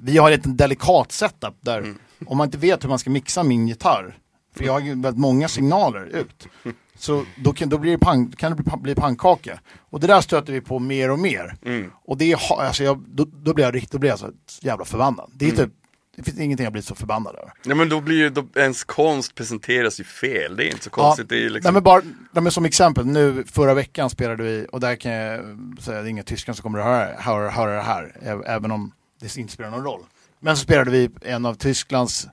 vi 0.00 0.18
har 0.18 0.30
ett 0.30 0.58
delikat 0.58 1.12
setup 1.12 1.54
där 1.60 1.80
om 2.26 2.36
man 2.38 2.44
inte 2.46 2.58
vet 2.58 2.84
hur 2.84 2.88
man 2.88 2.98
ska 2.98 3.10
mixa 3.10 3.42
min 3.42 3.68
gitarr, 3.68 4.18
för 4.56 4.64
jag 4.64 4.72
har 4.72 4.80
ju 4.80 4.88
väldigt 4.88 5.20
många 5.20 5.48
signaler 5.48 6.04
ut, 6.04 6.48
så 6.98 7.24
då 7.36 7.52
kan, 7.52 7.68
då 7.68 7.78
blir 7.78 7.92
det 7.92 7.98
pan, 7.98 8.32
kan 8.32 8.56
det 8.56 8.76
bli, 8.78 8.94
pannkaka. 8.94 9.60
Och 9.90 10.00
det 10.00 10.06
där 10.06 10.20
stöter 10.20 10.52
vi 10.52 10.60
på 10.60 10.78
mer 10.78 11.10
och 11.10 11.18
mer. 11.18 11.56
Och 12.04 12.18
det 12.18 12.32
är, 12.32 12.60
alltså 12.60 12.84
jag, 12.84 13.04
då, 13.08 13.24
då 13.24 13.54
blir 13.54 13.64
jag 13.64 13.74
riktigt, 13.74 13.92
då 13.92 13.98
blir 13.98 14.10
jag 14.10 14.18
så 14.18 14.30
jävla 14.60 14.84
förbannad. 14.84 15.30
Det 15.34 15.48
är 15.48 15.56
typ, 15.56 15.72
det 16.20 16.30
finns 16.30 16.40
ingenting 16.40 16.64
jag 16.64 16.72
blir 16.72 16.82
så 16.82 16.94
förbannad 16.94 17.34
över. 17.34 17.52
Nej 17.64 17.76
men 17.76 17.88
då 17.88 18.00
blir 18.00 18.16
ju, 18.16 18.30
då, 18.30 18.46
ens 18.56 18.84
konst 18.84 19.34
presenteras 19.34 20.00
ju 20.00 20.04
fel, 20.04 20.56
det 20.56 20.64
är 20.64 20.70
inte 20.70 20.84
så 20.84 20.90
konstigt. 20.90 21.28
Det 21.28 21.44
är 21.44 21.50
liksom... 21.50 21.68
Nej, 21.68 21.72
men 21.72 21.82
bara, 21.82 22.02
nej, 22.32 22.42
men 22.42 22.52
som 22.52 22.64
exempel, 22.64 23.06
nu 23.06 23.44
förra 23.46 23.74
veckan 23.74 24.10
spelade 24.10 24.42
vi, 24.42 24.66
och 24.72 24.80
där 24.80 24.96
kan 24.96 25.12
jag 25.12 25.40
säga, 25.80 26.02
det 26.02 26.08
är 26.08 26.10
inga 26.10 26.22
tyskar 26.22 26.52
som 26.52 26.62
kommer 26.62 26.78
att 26.78 26.84
höra, 26.84 27.20
höra, 27.20 27.50
höra 27.50 27.72
det 27.72 27.82
här, 27.82 28.12
även 28.46 28.70
om 28.70 28.92
det 29.20 29.36
inte 29.36 29.52
spelar 29.52 29.70
någon 29.70 29.84
roll. 29.84 30.00
Men 30.40 30.56
så 30.56 30.62
spelade 30.62 30.90
vi 30.90 31.10
en 31.22 31.46
av 31.46 31.54
Tysklands 31.54 32.28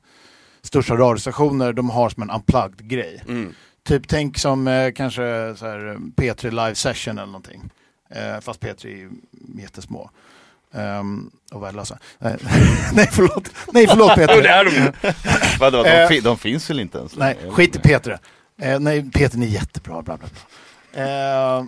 största 0.62 0.96
radiostationer, 0.96 1.74
de 1.74 1.90
har 1.90 2.10
som 2.10 2.24
en 2.24 2.30
unplugged 2.30 2.90
grej. 2.90 3.24
Mm. 3.28 3.54
Typ 3.84 4.08
tänk 4.08 4.38
som 4.38 4.68
eh, 4.68 4.92
kanske 4.92 5.56
så 5.58 5.66
här, 5.66 5.88
eh, 5.88 5.94
P3 5.94 6.50
live 6.50 6.76
session 6.76 7.18
eller 7.18 7.26
någonting. 7.26 7.70
Eh, 8.10 8.40
fast 8.40 8.62
P3 8.62 8.88
är 8.88 9.10
jättesmå. 9.62 10.10
Um, 10.72 11.32
och 11.52 11.64
värdelösa. 11.64 12.00
Nej, 12.20 12.36
nej 12.94 13.08
förlåt, 13.12 13.50
nej 13.74 13.88
förlåt 13.88 14.12
Jo, 14.18 14.26
det 14.26 14.34
P3. 14.34 14.46
är 14.46 14.66
de. 14.66 15.10
Vadå, 15.60 15.84
de, 15.84 15.90
Eh, 15.90 16.08
fi- 16.08 16.20
de 16.20 16.38
finns 16.38 16.70
väl 16.70 16.80
inte 16.80 16.98
ens? 16.98 17.16
Nej, 17.16 17.38
skit 17.52 17.76
i 17.76 17.80
Peter. 17.80 18.20
Eh, 18.62 18.80
nej, 18.80 19.12
Peter 19.12 19.38
är 19.42 19.46
jättebra, 19.46 20.02
bla 20.02 20.18
bla 20.18 20.28
bla. 20.28 21.04
Eh, 21.04 21.64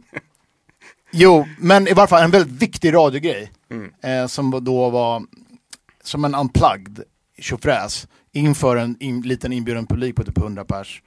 jo, 1.11 1.47
men 1.59 1.87
i 1.87 1.93
varje 1.93 2.07
fall 2.07 2.23
en 2.23 2.31
väldigt 2.31 2.61
viktig 2.61 2.93
radiogrej. 2.93 3.51
Eh, 4.03 4.27
som 4.27 4.63
då 4.63 4.89
var 4.89 5.23
som 6.03 6.25
en 6.25 6.35
unplugged 6.35 7.03
tjofräs 7.39 8.07
inför 8.33 8.75
en 8.77 8.97
in, 8.99 9.21
liten 9.21 9.53
inbjuden 9.53 9.87
publik 9.87 10.15
på 10.15 10.23
typ 10.23 10.37
100 10.37 10.65
pers. 10.65 11.01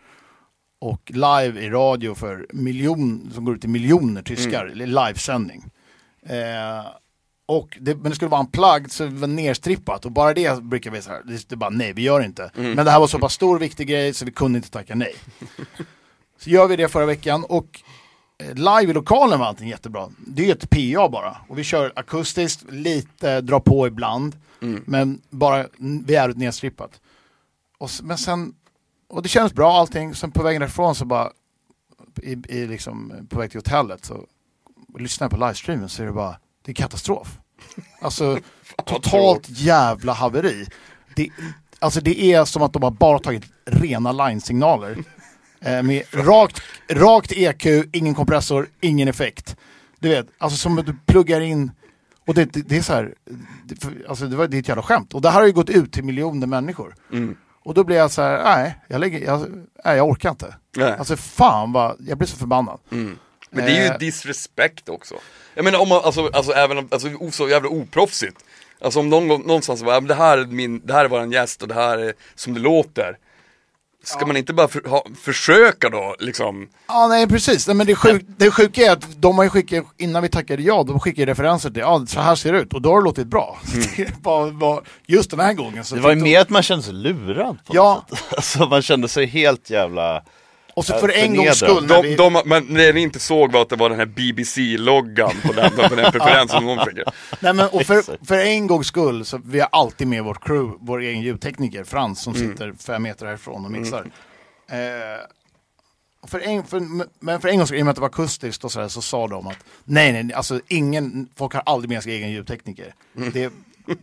Och 0.80 1.11
live 1.14 1.61
i 1.61 1.70
radio 1.70 2.14
för 2.14 2.47
miljon, 2.53 3.30
som 3.34 3.45
går 3.45 3.55
ut 3.55 3.61
till 3.61 3.70
miljoner 3.70 4.22
tyskar, 4.22 4.66
mm. 4.66 4.88
livesändning. 4.90 5.64
Eh, 6.26 6.86
och 7.47 7.78
det, 7.80 7.95
men 7.95 8.11
det 8.11 8.14
skulle 8.14 8.28
vara 8.28 8.40
unplugged 8.40 8.93
så 8.93 9.05
det 9.05 9.11
var 9.11 9.28
nerstrippat 9.28 10.05
och 10.05 10.12
bara 10.12 10.34
det 10.34 10.62
brukar 10.62 10.90
vi 10.90 11.03
säga, 11.03 11.22
det 11.22 11.49
det 11.49 11.57
bara 11.57 11.70
nej 11.70 11.93
vi 11.93 12.03
gör 12.03 12.24
inte. 12.24 12.51
Men 12.55 12.84
det 12.84 12.90
här 12.90 13.01
var 13.01 13.07
så 13.07 13.18
pass 13.18 13.32
stor 13.32 13.57
och 13.57 13.62
viktig 13.62 13.88
grej 13.88 14.14
så 14.14 14.24
vi 14.24 14.32
kunde 14.32 14.57
inte 14.57 14.70
tacka 14.70 14.95
nej. 14.95 15.14
så 16.38 16.51
gör 16.51 16.66
vi 16.68 16.76
det 16.76 16.88
förra 16.88 17.07
veckan 17.07 17.45
och 17.45 17.80
eh, 18.38 18.55
live 18.55 18.90
i 18.90 18.93
lokalen 18.93 19.38
var 19.38 19.47
allting 19.47 19.68
jättebra. 19.68 20.09
Det 20.26 20.43
är 20.43 20.47
ju 20.47 20.53
ett 20.53 20.70
PA 20.70 21.09
bara 21.09 21.36
och 21.49 21.59
vi 21.59 21.64
kör 21.64 21.93
akustiskt, 21.97 22.70
lite 22.70 23.40
dra 23.40 23.61
på 23.61 23.86
ibland. 23.86 24.36
Men 24.86 25.22
bara, 25.30 25.66
vi 25.78 26.14
är 26.14 26.28
nedstrippat. 26.28 27.01
Och, 27.78 27.90
men 28.03 28.18
sen, 28.18 28.55
och 29.09 29.22
det 29.22 29.28
känns 29.28 29.53
bra 29.53 29.72
allting, 29.72 30.14
sen 30.14 30.30
på 30.30 30.43
vägen 30.43 30.61
därifrån 30.61 30.95
så 30.95 31.05
bara, 31.05 31.30
i, 32.22 32.32
i 32.49 32.66
liksom, 32.66 33.12
på 33.30 33.38
väg 33.38 33.51
till 33.51 33.59
hotellet 33.59 34.05
så 34.05 34.26
lyssnar 34.99 35.24
jag 35.24 35.30
på 35.30 35.47
livestreamen 35.47 35.88
så 35.88 36.03
är 36.03 36.07
det 36.07 36.12
bara, 36.12 36.36
det 36.63 36.73
är 36.73 36.75
katastrof. 36.75 37.39
Alltså 38.01 38.39
totalt 38.87 39.49
jävla 39.49 40.13
haveri. 40.13 40.67
Det, 41.17 41.29
alltså 41.79 42.01
det 42.01 42.25
är 42.25 42.45
som 42.45 42.63
att 42.63 42.73
de 42.73 42.83
har 42.83 42.91
bara 42.91 43.19
tagit 43.19 43.45
rena 43.67 44.13
line-signaler. 44.13 44.97
Eh, 45.65 45.83
med 45.83 46.03
rakt, 46.13 46.63
rakt 46.91 47.33
EQ, 47.33 47.67
ingen 47.93 48.15
kompressor, 48.15 48.69
ingen 48.81 49.09
effekt. 49.09 49.57
Du 49.99 50.09
vet, 50.09 50.27
alltså 50.39 50.59
som 50.59 50.79
att 50.79 50.87
du 50.87 50.95
pluggar 51.07 51.41
in 51.41 51.71
och 52.27 52.35
det, 52.35 52.45
det, 52.45 52.63
det 52.63 52.77
är 52.77 52.83
så 52.83 52.93
här, 52.93 53.15
det, 53.65 54.09
alltså 54.09 54.27
det, 54.27 54.37
var, 54.37 54.49
det 54.49 54.57
är 54.57 54.59
ett 54.59 54.69
jävla 54.69 54.83
skämt. 54.83 55.15
Och 55.15 55.21
det 55.23 55.31
här 55.31 55.41
har 55.41 55.47
ju 55.47 55.53
gått 55.53 55.71
ut 55.71 55.93
till 55.93 56.05
miljoner 56.05 56.47
människor. 56.47 56.95
Och 57.65 57.75
då 57.75 57.85
blir 57.85 57.97
jag 57.97 58.11
så 58.11 58.23
här, 58.23 58.45
nej, 58.45 58.79
jag, 58.89 59.01
lägger, 59.01 59.19
jag, 59.27 59.47
nej, 59.85 59.97
jag 59.97 60.09
orkar 60.09 60.31
inte. 60.31 60.55
Nej. 60.77 60.93
Alltså 60.99 61.17
fan 61.17 61.73
vad, 61.73 61.97
jag 62.01 62.19
blir 62.19 62.29
så 62.29 62.37
förbannad. 62.37 62.79
Men 62.89 63.19
det 63.51 63.63
är 63.63 63.83
ju 63.85 63.87
Eh. 63.91 63.99
disrespect 63.99 64.89
också. 64.89 65.15
Jag 65.55 65.64
menar 65.64 65.78
om 65.78 65.88
man, 65.88 66.00
alltså, 66.05 66.30
alltså 66.32 66.53
även 66.53 66.78
om, 66.78 66.88
alltså 66.90 67.09
o- 67.09 67.30
så 67.30 67.48
jävla 67.48 67.68
oproffsigt. 67.68 68.36
Alltså 68.80 69.00
om 69.00 69.09
någon, 69.11 69.28
gång- 69.28 69.46
någonstans 69.46 69.82
bara, 69.82 69.94
"Ja, 69.94 70.00
det 70.00 70.14
här 70.14 70.38
är 70.38 70.46
min, 70.46 70.86
det 70.86 70.92
här 70.92 71.05
är 71.05 71.09
våran 71.09 71.32
gäst 71.32 71.62
och 71.62 71.68
det 71.68 71.74
här 71.74 71.98
är 71.98 72.12
som 72.34 72.55
det 72.55 72.61
låter. 72.61 73.16
Ska 74.05 74.26
man 74.26 74.36
inte 74.36 74.53
bara 74.53 74.68
för, 74.68 74.88
ha, 74.88 75.07
försöka 75.22 75.88
då 75.88 76.16
liksom? 76.18 76.68
Ja, 76.88 77.07
nej 77.09 77.26
precis. 77.28 77.66
Nej, 77.66 77.76
men 77.76 77.86
det, 77.86 77.94
sjuk, 77.94 78.22
det 78.36 78.50
sjuka 78.50 78.80
är 78.86 78.90
att 78.92 79.22
de 79.22 79.36
har 79.36 79.44
ju 79.44 79.50
skickat, 79.50 79.84
innan 79.98 80.22
vi 80.22 80.28
tackade 80.28 80.62
ja, 80.62 80.82
de 80.82 81.00
skickade 81.00 81.30
referenser 81.32 81.70
till, 81.70 81.80
ja 81.80 82.07
så 82.07 82.20
här 82.20 82.34
ser 82.34 82.53
det 82.53 82.59
ut 82.59 82.72
och 82.74 82.82
då 82.82 82.90
har 82.90 82.96
det 83.00 83.05
låtit 83.05 83.26
bra. 83.26 83.59
Det 83.96 84.03
är 84.03 84.14
bara, 84.20 84.50
bara, 84.50 84.80
just 85.07 85.30
den 85.30 85.40
här 85.40 85.53
gången 85.53 85.84
så 85.84 85.94
Det 85.94 86.00
var 86.00 86.11
ju 86.11 86.16
mer 86.22 86.40
att 86.40 86.50
man 86.50 86.62
kände 86.62 86.84
sig 86.84 86.94
lurad 86.94 87.59
på 87.66 87.76
Ja. 87.76 88.05
något 88.11 88.18
sätt. 88.18 88.28
Alltså 88.36 88.66
man 88.66 88.82
kände 88.82 89.09
sig 89.09 89.26
helt 89.26 89.70
jävla... 89.70 90.22
Och 90.75 90.85
så 90.85 90.99
för 90.99 91.09
en 91.09 91.37
gångs 91.37 91.57
skull, 91.57 91.87
när 91.87 92.03
De, 92.03 92.03
vi, 92.03 92.16
de, 92.16 92.43
men 92.45 92.75
det 92.75 92.93
ni 92.93 93.01
inte 93.01 93.18
såg 93.18 93.53
var 93.53 93.62
att 93.62 93.68
det 93.68 93.77
var 93.77 93.91
den 93.91 93.99
här 93.99 94.07
BBC-loggan 94.07 95.33
på 95.43 95.53
den, 95.53 95.70
på 95.70 95.95
den 95.95 96.12
preferensen 96.12 96.66
de 96.66 96.79
fick. 96.87 96.99
nej, 97.41 97.55
men, 97.55 97.68
och 97.68 97.83
för, 97.83 98.25
för 98.27 98.39
en 98.39 98.66
gångs 98.66 98.87
skull, 98.87 99.25
så 99.25 99.41
vi 99.45 99.61
har 99.61 99.68
alltid 99.73 100.07
med 100.07 100.25
vårt 100.25 100.45
crew, 100.45 100.79
vår 100.81 101.01
egen 101.01 101.20
ljudtekniker 101.23 101.85
Frans 101.85 102.23
som 102.23 102.35
sitter 102.35 102.73
fem 102.79 103.03
meter 103.03 103.27
härifrån 103.27 103.64
och 103.64 103.70
mixar. 103.70 104.11
Eh, 104.70 104.77
och 106.23 106.31
för 106.31 106.41
en, 106.41 106.64
för, 106.64 106.83
men 107.20 107.41
för 107.41 107.49
en 107.49 107.57
gångs 107.57 107.68
skull, 107.68 107.79
i 107.79 107.83
och 107.83 107.87
med 107.87 107.91
att 107.91 107.97
det 107.97 108.01
var 108.01 108.09
akustiskt 108.09 108.64
och 108.64 108.73
så, 108.73 108.81
här, 108.81 108.89
så 108.89 109.03
sa 109.03 109.27
de 109.29 109.47
att 109.47 109.59
nej, 109.85 110.12
nej, 110.23 110.35
alltså 110.35 110.61
ingen, 110.68 111.29
folk 111.37 111.55
har 111.55 111.62
aldrig 111.66 111.89
med 111.91 112.03
sig 112.03 112.12
egen 112.12 112.31
ljudtekniker. 112.31 112.95
Det, 113.33 113.53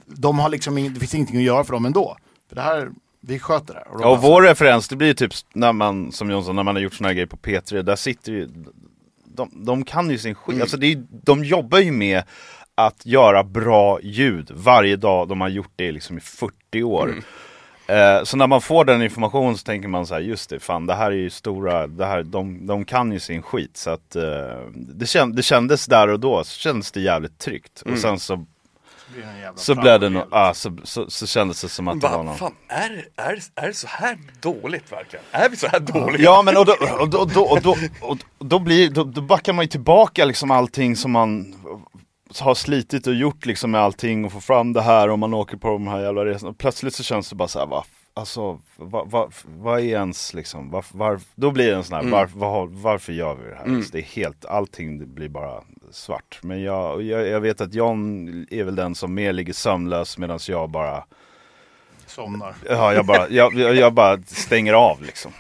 de 0.06 0.40
har 0.40 0.50
liksom, 0.50 0.78
ing- 0.78 0.90
det 0.94 1.00
finns 1.00 1.16
ingenting 1.16 1.38
att 1.38 1.44
göra 1.44 1.64
för 1.64 1.74
dem 1.74 1.86
ändå. 1.86 2.18
För 2.50 2.56
det 2.56 2.62
här, 2.62 2.90
vi 3.22 3.40
sköter 3.40 3.74
det 3.74 3.84
de 3.92 4.02
Ja, 4.02 4.10
och 4.10 4.22
vår 4.22 4.42
referens, 4.42 4.88
det 4.88 4.96
blir 4.96 5.08
ju 5.08 5.14
typ 5.14 5.34
när 5.54 5.74
man, 5.74 6.12
som 6.12 6.30
Jonsson, 6.32 6.56
när 6.56 6.64
man 6.64 6.76
har 6.76 6.82
gjort 6.82 6.94
såna 6.94 7.10
här 7.10 7.14
grejer 7.14 7.28
på 7.28 7.38
P3, 7.38 7.82
där 7.82 7.96
sitter 7.96 8.32
ju, 8.32 8.50
de, 9.26 9.52
de 9.66 9.84
kan 9.86 10.10
ju 10.10 10.18
sin 10.18 10.36
skit, 10.36 10.62
alltså 10.62 10.78
det 10.78 10.92
är, 10.92 11.04
de 11.10 11.44
jobbar 11.44 11.80
ju 11.80 11.92
med 11.92 12.24
att 12.76 13.06
göra 13.06 13.44
bra 13.44 14.00
ljud 14.02 14.52
varje 14.54 14.96
dag, 14.96 15.28
de 15.28 15.42
har 15.42 15.50
gjort 15.50 15.72
det 15.76 15.92
liksom 15.92 16.18
i 16.18 16.22
40 16.22 16.84
år. 16.84 17.14
Eh, 17.88 18.24
så 18.24 18.38
när 18.38 18.48
man 18.48 18.62
får 18.62 18.86
den 18.86 19.02
informationen 19.02 19.58
så 19.58 19.64
tänker 19.64 19.88
man 19.88 20.06
så 20.06 20.14
här, 20.14 20.22
just 20.22 20.50
det, 20.50 20.60
fan 20.60 20.86
det 20.86 20.94
här 20.94 21.12
är 21.12 21.16
ju 21.16 21.30
stora, 21.30 21.88
det 21.88 22.06
här, 22.06 22.24
de, 22.24 22.68
de 22.68 22.86
kan 22.86 23.12
ju 23.12 23.20
sin 23.20 23.42
skit. 23.42 23.78
Så 23.78 23.90
att 23.90 24.16
eh, 24.16 24.24
det, 24.76 25.06
känd, 25.06 25.36
det 25.36 25.44
kändes 25.44 25.86
där 25.86 26.08
och 26.08 26.20
då, 26.20 26.44
så 26.44 26.60
kändes 26.60 26.92
det 26.92 27.02
jävligt 27.02 27.40
tryggt. 27.40 27.82
Och 27.82 27.98
sen 27.98 28.20
så, 28.20 28.46
så 29.56 29.76
blev 29.76 30.00
det 30.00 30.06
framgång. 30.06 30.30
no, 30.30 30.36
ah, 30.36 30.54
så, 30.54 30.78
så, 30.84 31.10
så 31.10 31.28
kändes 31.28 31.62
det 31.62 31.70
som 31.70 31.88
att 31.88 32.02
det 32.02 32.08
var 32.08 32.24
någon 32.24 32.38
fan, 32.38 32.56
är, 32.68 33.06
är, 33.16 33.40
är 33.56 33.68
det 33.68 33.74
så 33.74 33.88
här 33.88 34.18
dåligt 34.42 34.92
verkligen? 34.92 35.26
Är 35.32 35.50
vi 35.50 35.56
så 35.56 35.68
här 35.68 35.80
dåliga? 35.80 36.24
Ja 36.24 36.42
men 36.42 36.58
och 36.58 36.66
då, 36.66 36.76
och 37.00 37.10
då, 37.10 37.20
och 37.20 37.32
då, 37.32 37.42
och 37.42 37.62
då, 37.62 37.76
och 38.02 38.18
då, 38.40 38.60
blir, 38.60 38.90
då, 38.90 39.04
då 39.04 39.22
backar 39.22 39.54
man 39.54 39.66
ju 39.66 39.70
tillbaka 39.70 40.26
liksom 40.26 40.52
allting 40.52 40.96
som 40.96 41.12
man 41.12 41.56
har 42.40 42.56
slitit 42.56 43.08
och 43.08 43.14
gjort 43.14 43.46
liksom 43.46 43.72
med 43.72 43.82
allting 43.82 44.26
och 44.26 44.32
få 44.32 44.42
fram 44.42 44.74
det 44.74 44.82
här 44.82 45.10
och 45.10 45.20
man 45.20 45.34
åker 45.34 45.58
på 45.58 45.68
de 45.68 45.88
här 45.88 46.00
jävla 46.00 46.26
resorna. 46.26 46.54
Plötsligt 46.54 46.96
så 46.96 47.04
känns 47.04 47.30
det 47.30 47.36
bara 47.36 47.48
så 47.48 47.60
här, 47.60 47.66
va, 47.66 47.86
alltså 48.14 48.60
vad, 48.76 49.12
vad, 49.12 49.34
vad 49.58 49.80
är 49.80 49.84
ens 49.84 50.34
liksom, 50.34 50.72
var, 50.72 50.86
var, 50.92 51.20
då 51.36 51.52
blir 51.52 51.68
det 51.68 51.76
en 51.76 51.84
sån 51.84 51.96
här, 51.96 52.12
var, 52.12 52.30
var, 52.34 52.68
varför 52.68 53.14
gör 53.14 53.36
vi 53.36 53.50
det 53.50 53.56
här? 53.56 53.76
Alltså, 53.76 53.92
det 53.92 54.00
är 54.00 54.04
helt, 54.04 54.46
allting 54.46 55.14
blir 55.14 55.30
bara 55.30 55.64
svart. 55.92 56.40
Men 56.42 56.62
jag, 56.62 57.02
jag, 57.02 57.28
jag 57.28 57.42
vet 57.42 57.62
att 57.62 57.74
John 57.74 58.28
är 58.50 58.64
väl 58.64 58.76
den 58.76 58.96
som 58.96 59.14
mer 59.14 59.34
ligger 59.34 59.54
sömnlös 59.54 60.18
medan 60.18 60.40
jag 60.48 60.70
bara, 60.70 61.04
Somnar. 62.06 62.56
ja 62.70 62.94
jag 62.94 63.06
bara, 63.06 63.30
jag, 63.30 63.54
jag, 63.54 63.76
jag 63.76 63.94
bara 63.94 64.22
stänger 64.26 64.74
av 64.74 65.04
liksom. 65.04 65.32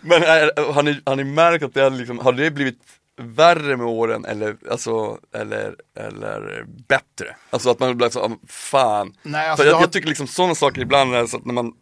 Men 0.00 0.22
är, 0.22 0.72
har, 0.72 0.82
ni, 0.82 1.00
har 1.06 1.16
ni 1.16 1.24
märkt 1.24 1.64
att 1.64 1.74
det 1.74 1.80
har, 1.82 1.90
liksom, 1.90 2.18
har 2.18 2.32
det 2.32 2.50
blivit 2.50 2.78
värre 3.16 3.76
med 3.76 3.86
åren 3.86 4.24
eller, 4.24 4.56
alltså, 4.70 5.18
eller, 5.34 5.74
eller 5.96 6.64
bättre? 6.88 7.36
Alltså 7.50 7.70
att 7.70 7.78
man 7.80 7.96
blir 7.96 8.08
så, 8.08 8.20
ah, 8.20 8.38
fan. 8.48 9.14
Nej, 9.22 9.48
alltså, 9.48 9.66
jag, 9.66 9.74
har- 9.74 9.80
jag 9.80 9.92
tycker 9.92 10.08
liksom 10.08 10.26
sådana 10.26 10.54
saker 10.54 10.80
ibland 10.80 11.14
är 11.14 11.26
så 11.26 11.36
att 11.36 11.44
när 11.44 11.54
man 11.54 11.72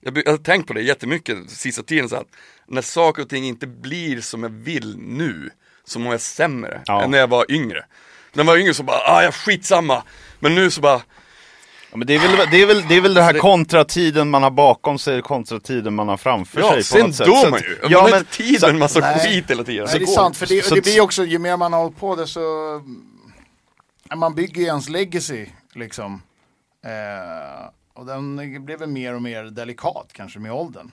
jag, 0.00 0.18
jag 0.24 0.30
har 0.32 0.38
tänkt 0.38 0.66
på 0.66 0.72
det 0.72 0.82
jättemycket 0.82 1.50
sista 1.50 1.82
tiden 1.82 2.08
så 2.08 2.16
att 2.16 2.26
när 2.66 2.82
saker 2.82 3.22
och 3.22 3.28
ting 3.28 3.44
inte 3.44 3.66
blir 3.66 4.20
som 4.20 4.42
jag 4.42 4.50
vill 4.50 4.98
nu 4.98 5.50
så 5.86 5.98
mår 5.98 6.12
jag 6.14 6.20
sämre 6.20 6.80
Ja. 6.86 7.02
än 7.02 7.10
när 7.10 7.18
jag 7.18 7.28
var 7.28 7.50
yngre. 7.52 7.84
När 8.32 8.44
jag 8.44 8.52
var 8.52 8.56
yngre 8.58 8.74
så 8.74 8.82
bara, 8.82 8.96
ah 8.98 9.22
jag 9.22 9.34
skitsamma. 9.34 10.02
Men 10.40 10.54
nu 10.54 10.70
så 10.70 10.80
bara, 10.80 11.00
Ja, 11.90 11.96
men 11.96 12.06
det, 12.06 12.14
är 12.14 12.18
väl, 12.18 12.46
det, 12.50 12.62
är 12.62 12.66
väl, 12.66 12.84
det 12.88 12.94
är 12.96 13.00
väl 13.00 13.14
den 13.14 13.24
här 13.24 13.32
kontratiden 13.38 14.30
man 14.30 14.42
har 14.42 14.50
bakom 14.50 14.98
sig, 14.98 15.22
kontratiden 15.22 15.94
man 15.94 16.08
har 16.08 16.16
framför 16.16 16.60
sig 16.60 16.70
ja 16.70 16.76
på 16.76 16.82
sen 16.82 17.00
något 17.06 17.14
sätt. 17.14 17.26
dör 17.26 17.34
Så 17.44 17.50
man 17.50 17.60
ju. 17.60 17.78
Ja, 17.82 17.88
man 17.90 18.02
har 18.02 18.10
men, 18.10 18.18
inte 18.18 18.32
tid 18.32 18.60
så- 18.60 18.66
med 18.66 18.72
en 18.72 18.78
massa 18.78 19.00
nej. 19.00 19.18
skit 19.20 19.50
hela 19.50 19.64
tiden. 19.64 19.86
Nej, 19.90 19.98
det 19.98 20.04
är 20.04 20.06
sant, 20.06 20.36
för 20.36 20.46
det, 20.46 20.64
så- 20.64 20.74
det 20.74 20.80
blir 20.80 21.00
också, 21.00 21.24
ju 21.24 21.38
mer 21.38 21.56
man 21.56 21.72
har 21.72 21.80
hållit 21.80 21.96
på 21.98 22.16
det 22.16 22.26
så, 22.26 22.40
ja, 24.08 24.16
man 24.16 24.34
bygger 24.34 24.60
ju 24.62 24.66
ens 24.66 24.88
legacy 24.88 25.46
liksom. 25.74 26.22
Eh, 26.86 27.66
och 27.94 28.06
den 28.06 28.36
blir 28.64 28.76
väl 28.76 28.88
mer 28.88 29.14
och 29.14 29.22
mer 29.22 29.44
delikat 29.44 30.06
kanske 30.12 30.38
med 30.38 30.52
åldern. 30.52 30.90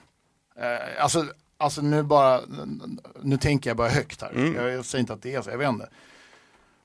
Eh, 0.60 1.02
alltså, 1.02 1.24
alltså 1.64 1.82
nu 1.82 2.02
bara, 2.02 2.40
nu 3.22 3.36
tänker 3.36 3.70
jag 3.70 3.76
bara 3.76 3.88
högt 3.88 4.22
här. 4.22 4.54
Jag, 4.56 4.70
jag 4.70 4.84
säger 4.84 5.00
inte 5.00 5.12
att 5.12 5.22
det 5.22 5.34
är 5.34 5.42
så, 5.42 5.50
jag 5.50 5.58
vet 5.58 5.68
inte. 5.68 5.88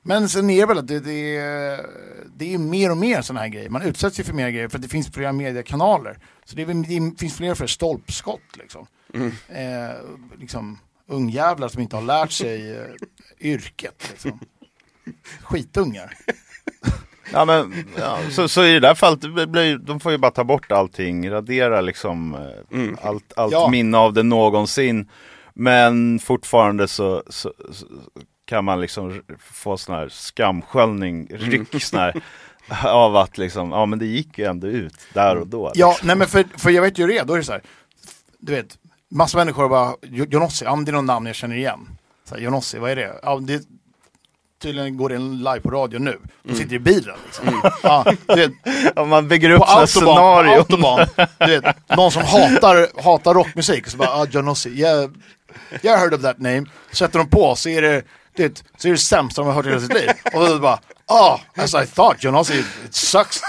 Men 0.01 0.29
sen 0.29 0.49
är 0.49 0.59
det 0.59 0.65
väl 0.65 0.77
att 0.77 0.87
det, 0.87 0.99
det, 0.99 1.37
är, 1.37 1.85
det 2.35 2.53
är 2.53 2.57
mer 2.57 2.91
och 2.91 2.97
mer 2.97 3.21
sådana 3.21 3.39
här 3.39 3.47
grejer. 3.47 3.69
Man 3.69 3.81
utsätts 3.81 4.19
ju 4.19 4.23
för 4.23 4.33
mer 4.33 4.49
grejer 4.49 4.67
för 4.67 4.77
att 4.77 4.81
det 4.81 4.89
finns 4.89 5.11
flera 5.11 5.31
mediekanaler. 5.31 6.19
Så 6.45 6.55
det, 6.55 6.61
är, 6.61 6.67
det 6.67 7.19
finns 7.19 7.37
fler 7.37 7.55
fler 7.55 7.67
stolpskott 7.67 8.57
liksom. 8.57 8.87
Eh, 9.47 9.95
liksom 10.39 10.79
ungjävlar 11.07 11.67
som 11.67 11.81
inte 11.81 11.95
har 11.95 12.03
lärt 12.03 12.31
sig 12.31 12.77
eh, 12.77 12.85
yrket. 13.39 14.07
Liksom. 14.09 14.39
Skitungar. 15.41 16.17
Ja, 17.33 17.45
men, 17.45 17.85
ja, 17.97 18.17
så, 18.31 18.47
så 18.47 18.63
i 18.65 18.73
det 18.73 18.79
där 18.79 18.95
fallet, 18.95 19.21
det 19.35 19.47
blir, 19.47 19.77
de 19.77 19.99
får 19.99 20.11
ju 20.11 20.17
bara 20.17 20.31
ta 20.31 20.43
bort 20.43 20.71
allting, 20.71 21.31
radera 21.31 21.81
liksom 21.81 22.33
eh, 22.35 22.89
allt, 23.07 23.33
allt 23.35 23.51
Ja. 23.51 23.67
minne 23.69 23.97
av 23.97 24.13
det 24.13 24.23
någonsin. 24.23 25.09
Men 25.53 26.19
fortfarande 26.19 26.87
så, 26.87 27.23
så, 27.29 27.53
så 27.71 27.85
kan 28.45 28.65
man 28.65 28.81
liksom 28.81 29.21
få 29.39 29.77
sån 29.77 29.95
här 29.95 30.09
skamsköljning, 30.09 31.27
ryck 31.31 31.83
sån 31.83 31.99
här, 31.99 32.21
av 32.87 33.15
att 33.15 33.37
liksom, 33.37 33.71
ja 33.71 33.85
men 33.85 33.99
det 33.99 34.05
gick 34.05 34.37
ju 34.37 34.45
ändå 34.45 34.67
ut 34.67 34.95
där 35.13 35.35
och 35.35 35.47
då. 35.47 35.71
Ja, 35.75 35.89
liksom. 35.89 36.07
nej 36.07 36.15
men 36.15 36.27
för, 36.27 36.45
för 36.57 36.69
jag 36.69 36.81
vet 36.81 36.97
ju 36.97 37.07
det, 37.07 37.23
då 37.27 37.33
är 37.33 37.37
det 37.37 37.43
så 37.43 37.51
här. 37.51 37.61
Du 38.39 38.51
vet, 38.53 38.77
massa 39.11 39.37
människor 39.37 39.69
bara, 39.69 39.93
"Jo- 40.01 40.25
Jonossi, 40.29 40.65
ja 40.65 40.75
det 40.75 40.91
är 40.91 40.93
någon 40.93 41.05
namn 41.05 41.25
jag 41.25 41.35
känner 41.35 41.55
igen. 41.55 41.87
Så 42.25 42.35
här, 42.35 42.41
Jonossi, 42.41 42.77
vad 42.79 42.91
är 42.91 42.95
det? 42.95 43.19
Ja, 43.23 43.39
det 43.41 43.63
tydligen 44.61 44.97
går 44.97 45.09
det 45.09 45.15
en 45.15 45.37
live 45.37 45.59
på 45.61 45.69
radio 45.69 45.99
nu. 45.99 46.17
De 46.43 46.55
sitter 46.55 46.75
i 46.75 46.79
bilen 46.79 47.15
liksom. 47.25 47.71
Ja, 47.83 48.05
du 48.27 48.35
vet, 48.35 48.51
Ja, 48.95 49.05
man 49.05 49.27
bygger 49.27 49.49
upp 49.49 49.61
på 49.61 49.87
såna 49.87 50.11
autobahn, 50.11 50.57
på 50.57 50.65
scenarion. 50.65 51.07
autobahn. 51.17 51.27
Du 51.39 51.59
vet, 51.59 51.75
någon 51.97 52.11
som 52.11 52.21
hatar, 52.23 53.01
hatar 53.03 53.33
rockmusik 53.33 53.85
och 53.85 53.91
så 53.91 53.97
bara, 53.97 54.09
ah, 54.09 54.25
Jonossi, 54.31 54.69
yeah, 54.69 55.09
yeah, 55.81 55.97
I 55.97 55.99
heard 56.01 56.13
of 56.13 56.21
that 56.21 56.37
name. 56.39 56.65
Sätter 56.91 57.19
de 57.19 57.29
på 57.29 57.55
så 57.55 57.69
är 57.69 57.81
det, 57.81 58.01
du 58.35 58.43
vet, 58.43 58.63
så 58.77 58.87
är 58.87 58.91
det 58.91 58.97
sämsta 58.97 59.41
de 59.41 59.47
har 59.47 59.53
hört 59.53 59.65
i 59.65 59.69
hela 59.69 59.81
sitt 59.81 59.93
liv. 59.93 60.09
Och 60.33 60.47
då 60.47 60.59
bara, 60.59 60.79
ah, 61.05 61.39
as 61.57 61.73
I 61.73 61.85
thought, 61.95 62.23
Jonossi, 62.23 62.59
it 62.85 62.95
sucks. 62.95 63.41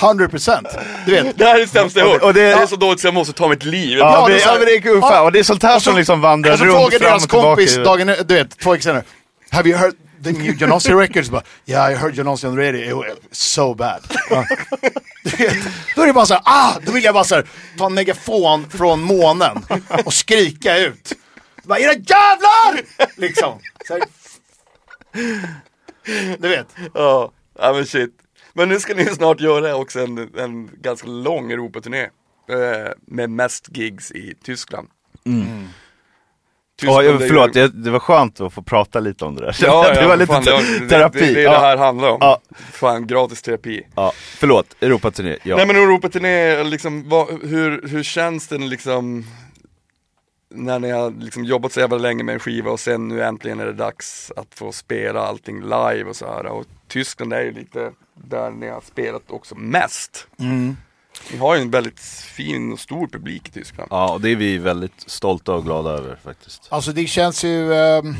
100%. 0.00 0.66
Du 1.06 1.12
vet, 1.12 1.38
Det 1.38 1.44
här 1.44 1.54
är 1.54 1.60
det 1.60 1.66
sämsta 1.66 2.00
jag 2.00 2.08
hört. 2.08 2.22
Och 2.22 2.34
det- 2.34 2.40
det, 2.40 2.52
är 2.62 2.66
så 2.66 2.76
dåligt 2.76 3.00
så 3.00 3.06
jag 3.06 3.14
måste 3.14 3.32
ta 3.32 3.48
mitt 3.48 3.64
liv. 3.64 3.98
Ja, 3.98 4.12
Ja, 4.20 4.26
det, 4.26 4.32
det 4.32 4.38
är 4.38 4.42
så 4.42 4.48
ja, 4.48 4.64
det 4.64 4.72
är 4.72 4.88
ungefär, 4.90 5.14
Ja. 5.14 5.22
och 5.22 5.32
det 5.32 5.38
är 5.38 5.42
sånt 5.42 5.62
här 5.62 5.76
Och 5.76 5.82
så- 5.82 5.90
som 5.90 5.98
liksom 5.98 6.20
vandrar 6.20 6.52
och 6.52 6.58
så 6.58 6.64
runt 6.64 6.74
frågar 6.74 6.98
fram 6.98 7.08
deras 7.08 7.24
och 7.24 7.30
tillbaka. 7.30 7.48
kompis 7.48 7.76
dagen, 7.76 8.06
du 8.28 8.34
vet, 8.34 8.58
två 8.58 8.70
veckor 8.70 8.82
senare. 8.82 9.02
Have 9.50 9.68
you 9.68 9.78
heard 9.78 9.94
the 10.22 10.32
new 10.32 10.52
Jonossi 10.52 10.94
records? 10.94 11.30
Bara, 11.30 11.42
yeah, 11.66 11.92
I 11.92 11.94
heard 11.94 12.14
Jonossi 12.14 12.48
on 12.48 12.56
the 12.56 12.62
radio. 12.62 13.02
It 13.02 13.18
was 13.28 13.38
so 13.38 13.74
bad. 13.74 14.02
Ja. 14.30 14.44
Då 15.96 16.02
är 16.02 16.06
det 16.06 16.12
bara 16.12 16.26
så 16.26 16.34
här, 16.34 16.42
ah, 16.44 16.78
då 16.86 16.92
vill 16.92 17.04
jag 17.04 17.14
bara 17.14 17.24
så 17.24 17.34
här, 17.34 17.46
ta 17.76 17.86
en 17.86 17.94
megafon 17.94 18.70
från 18.70 19.00
månen 19.00 19.64
och 20.04 20.14
skrika 20.14 20.78
ut. 20.78 21.12
Bara, 21.64 21.78
era 21.78 21.92
jävlar! 21.92 22.80
Liksom. 23.20 23.58
Så 23.86 23.92
här. 23.92 24.02
Du 26.38 26.48
vet. 26.48 26.66
Ja, 26.94 27.32
ja 27.58 27.72
men 27.72 27.86
shit. 27.86 28.10
Men 28.52 28.68
nu 28.68 28.80
ska 28.80 28.94
ni 28.94 29.04
snart 29.06 29.40
göra 29.40 29.76
också 29.76 30.00
en, 30.00 30.18
en 30.38 30.70
ganska 30.80 31.06
lång 31.08 31.52
Europaturné. 31.52 32.02
Eh, 32.48 32.92
med 33.06 33.30
mest 33.30 33.76
gigs 33.76 34.10
i 34.12 34.34
Tyskland. 34.44 34.88
Ja, 36.82 37.02
jag- 37.02 37.14
är 37.14 37.20
ju- 37.20 37.26
förlåt, 37.28 37.52
det, 37.52 37.68
det 37.68 37.90
var 37.90 37.98
skönt 37.98 38.40
att 38.40 38.52
få 38.52 38.62
prata 38.62 39.00
lite 39.00 39.24
om 39.24 39.34
det 39.34 39.44
där. 39.44 39.56
Ja, 39.60 39.90
det 39.94 40.06
var 40.06 40.16
lite 40.16 40.32
fan, 40.32 40.44
det, 40.44 40.80
det, 40.80 40.88
terapi. 40.88 41.18
Det, 41.18 41.24
det 41.26 41.30
är 41.30 41.34
det 41.34 41.42
ja, 41.42 41.58
här 41.58 41.76
handlar 41.76 42.08
om. 42.10 42.18
Ja. 42.20 42.40
Fan, 42.72 43.06
gratis 43.06 43.42
terapi. 43.42 43.82
ja, 43.94 44.12
förlåt, 44.14 44.76
Europaturné. 44.80 45.36
Ja. 45.42 45.56
Nej 45.56 45.66
men 45.66 45.76
Europaturné, 45.76 46.62
liksom, 46.64 47.08
vad, 47.08 47.28
hur, 47.42 47.88
hur 47.88 48.02
känns 48.02 48.48
det 48.48 48.58
liksom 48.58 49.24
när 50.54 50.78
ni 50.78 50.90
har 50.90 51.10
liksom 51.10 51.44
jobbat 51.44 51.72
så 51.72 51.80
jävla 51.80 51.98
länge 51.98 52.22
med 52.24 52.32
en 52.32 52.40
skiva 52.40 52.70
och 52.70 52.80
sen 52.80 53.08
nu 53.08 53.22
äntligen 53.22 53.60
är 53.60 53.66
det 53.66 53.72
dags 53.72 54.32
att 54.36 54.54
få 54.54 54.72
spela 54.72 55.20
allting 55.20 55.60
live 55.62 56.04
och 56.04 56.16
så 56.16 56.26
här. 56.26 56.46
Och 56.46 56.64
Tyskland 56.88 57.32
är 57.32 57.40
ju 57.42 57.52
lite 57.52 57.92
där 58.14 58.50
ni 58.50 58.68
har 58.68 58.80
spelat 58.80 59.30
också 59.30 59.54
mest. 59.54 60.26
Vi 61.32 61.38
har 61.38 61.56
ju 61.56 61.62
en 61.62 61.70
väldigt 61.70 62.00
fin 62.00 62.72
och 62.72 62.80
stor 62.80 63.06
publik 63.06 63.48
i 63.48 63.52
Tyskland. 63.52 63.88
Ja, 63.90 64.12
och 64.12 64.20
det 64.20 64.30
är 64.30 64.36
vi 64.36 64.58
väldigt 64.58 65.00
stolta 65.10 65.54
och 65.54 65.64
glada 65.64 65.90
över 65.90 66.16
faktiskt. 66.16 66.66
Alltså 66.70 66.92
det 66.92 67.06
känns 67.06 67.44
ju... 67.44 67.74
ehm, 67.74 68.14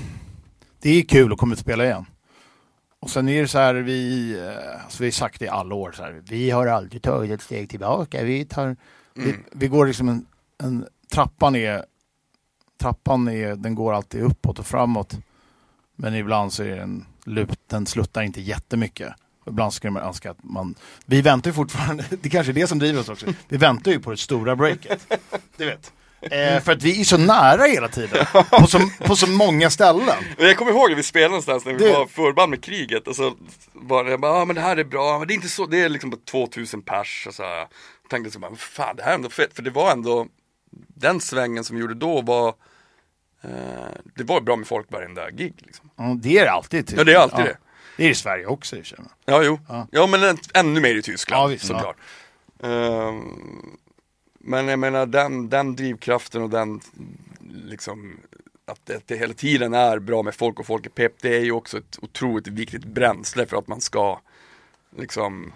det 0.80 0.90
är 0.90 1.03
kul 1.03 1.32
att 1.32 1.38
komma 1.38 1.53
ut 1.53 1.59
och 1.59 1.62
spela 1.64 1.84
igen. 1.84 2.07
Och 3.01 3.11
sen 3.11 3.28
är 3.28 3.42
det 3.42 3.49
så 3.49 3.59
här, 3.59 3.74
vi, 3.74 4.32
eh, 4.38 4.84
alltså 4.84 5.03
vi 5.03 5.07
har 5.07 5.12
sagt 5.12 5.38
det 5.38 5.44
i 5.44 5.49
alla 5.49 5.74
år, 5.74 5.92
så 5.92 6.03
här, 6.03 6.22
vi 6.28 6.51
har 6.51 6.66
aldrig 6.66 7.03
tagit 7.03 7.30
ett 7.32 7.42
steg 7.42 7.70
tillbaka. 7.70 8.22
Vi, 8.24 8.44
tar, 8.44 8.76
vi, 9.14 9.34
vi 9.53 9.68
går 9.68 9.86
liksom 9.86 10.09
en, 10.09 10.26
en 10.62 10.86
trappan 11.12 11.57
är, 11.57 11.84
trappan 12.80 13.28
är, 13.28 13.57
den 13.57 13.74
går 13.74 13.94
alltid 13.94 14.22
uppåt 14.22 14.59
och 14.59 14.66
framåt. 14.66 15.16
Men 15.96 16.14
ibland 16.14 16.53
så 16.53 16.62
är 16.62 16.76
den, 16.76 17.07
lut, 17.24 17.61
den 17.66 17.86
sluttar 17.86 18.22
inte 18.22 18.40
jättemycket. 18.40 19.12
Ibland 19.49 19.72
skulle 19.72 19.90
man 19.90 20.03
önska 20.03 20.30
att 20.30 20.38
man, 20.44 20.74
vi 21.07 21.22
väntar 21.22 21.51
ju 21.51 21.55
fortfarande, 21.55 22.05
det 22.22 22.28
kanske 22.28 22.53
är 22.53 22.55
det 22.55 22.66
som 22.66 22.78
driver 22.78 23.01
oss 23.01 23.09
också, 23.09 23.26
vi 23.49 23.57
väntar 23.57 23.90
ju 23.90 24.01
på 24.01 24.11
det 24.11 24.16
stora 24.16 24.57
breaket. 24.57 25.07
Du 25.57 25.64
vet. 25.64 25.92
Eh, 26.20 26.62
för 26.62 26.72
att 26.72 26.82
vi 26.82 27.01
är 27.01 27.05
så 27.05 27.16
nära 27.16 27.62
hela 27.62 27.88
tiden, 27.88 28.26
på 28.51 28.66
så, 28.66 28.80
på 28.99 29.16
så 29.16 29.26
många 29.30 29.70
ställen. 29.70 30.09
Jag 30.38 30.57
kommer 30.57 30.72
ihåg 30.72 30.88
när 30.90 30.96
vi 30.96 31.03
spelade 31.03 31.28
någonstans 31.28 31.64
när 31.64 31.72
vi 31.72 31.78
Det- 31.84 31.92
var 31.92 32.07
förband 32.07 32.51
med 32.51 32.64
kriget 32.64 33.09
och 33.09 33.16
så 33.16 33.34
var 33.72 34.05
det, 34.05 34.11
jag 34.11 34.20
bara, 34.20 34.32
ah, 34.32 34.44
men 34.44 34.57
det 34.57 34.62
här 34.62 34.76
är 34.76 34.84
bra, 34.84 35.18
men 35.18 35.28
det 35.28 35.32
är 35.32 35.34
inte 35.34 35.49
så, 35.49 35.66
det 35.66 35.80
är 35.80 35.88
liksom 35.88 36.11
bara 36.11 36.20
2000 36.30 36.82
pers 36.82 37.24
och 37.28 37.34
så 37.34 37.42
här. 37.42 37.59
Jag 37.59 37.68
tänkte 38.11 38.30
så 38.30 38.38
bara, 38.38 38.57
fan 38.57 38.96
det 38.96 39.03
här 39.03 39.11
är 39.11 39.14
ändå 39.14 39.28
fett, 39.30 39.55
för 39.55 39.62
det 39.62 39.70
var 39.70 39.92
ändå, 39.92 40.26
den 40.96 41.20
svängen 41.20 41.64
som 41.64 41.76
vi 41.76 41.80
gjorde 41.82 41.94
då 41.94 42.20
var, 42.22 42.49
eh, 43.42 43.51
det 44.16 44.24
var 44.24 44.40
bra 44.40 44.57
med 44.57 44.66
folk 44.66 44.92
varenda 44.92 45.30
gig 45.30 45.55
liksom. 45.59 45.90
Ja, 45.96 46.16
det 46.22 46.38
är 46.38 46.46
alltid. 46.46 46.86
Typ. 46.86 46.99
Ja 46.99 47.05
det 47.05 47.12
är 47.14 47.18
alltid 47.18 47.44
det. 47.44 47.57
Det 47.99 48.05
är 48.07 48.11
i 48.11 48.14
Sverige 48.14 48.46
också 48.46 48.76
för 48.76 48.82
sig. 48.84 48.99
Ja, 49.24 49.42
jo. 49.42 49.59
Ja. 49.68 49.86
Ja, 49.90 50.07
men 50.07 50.22
än- 50.24 50.38
ännu 50.55 50.80
mer 50.80 50.94
i 50.94 51.03
Tyskland 51.03 51.42
Ja, 51.42 51.46
visst, 51.46 51.66
såklart. 51.66 51.96
Ehm, 52.62 53.76
men 54.40 54.68
jag 54.68 54.78
menar 54.78 55.07
den, 55.07 55.49
den 55.49 55.76
drivkraften 55.76 56.42
och 56.42 56.51
den 56.51 56.80
liksom 57.64 58.16
att 58.66 58.80
det, 58.86 59.03
det 59.07 59.16
hela 59.16 59.34
tiden 59.34 59.74
är 59.74 59.99
bra 59.99 60.22
med 60.22 60.34
folk 60.34 60.61
och 60.61 60.66
folk 60.66 60.86
är 60.86 60.90
pepp, 60.90 61.12
det 61.22 61.36
är 61.36 61.40
ju 61.44 61.53
också 61.53 61.78
ett 61.78 61.99
otroligt 62.03 62.46
viktigt 62.46 62.84
bränsle 62.84 63.46
för 63.46 63.57
att 63.57 63.68
man 63.68 63.80
ska 63.80 64.20
liksom, 64.99 65.53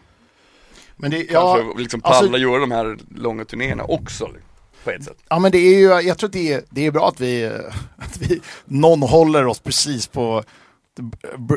Men 0.97 1.11
det, 1.11 1.27
ja, 1.31 1.75
liksom 1.79 2.01
palla 2.01 2.17
alltså- 2.17 2.39
göra 2.39 2.59
de 2.61 2.71
här 2.71 2.99
långa 3.15 3.45
turnéerna 3.45 3.85
också 3.85 4.31
på 4.85 4.91
ett 4.91 5.05
sätt. 5.05 5.17
ja 5.29 5.39
men 5.39 5.53
det 5.53 5.59
är 5.59 5.79
ju, 5.79 6.07
jag 6.09 6.19
tror 6.19 6.29
att 6.29 6.33
det 6.33 6.53
är, 6.53 6.63
det 6.71 6.87
är 6.87 6.91
bra 6.91 7.09
att 7.09 7.21
vi, 7.21 7.47
att 7.97 8.17
vi, 8.17 8.41
någon 8.65 9.03
håller 9.03 9.47
oss 9.47 9.59
precis 9.61 10.07
på 10.07 10.45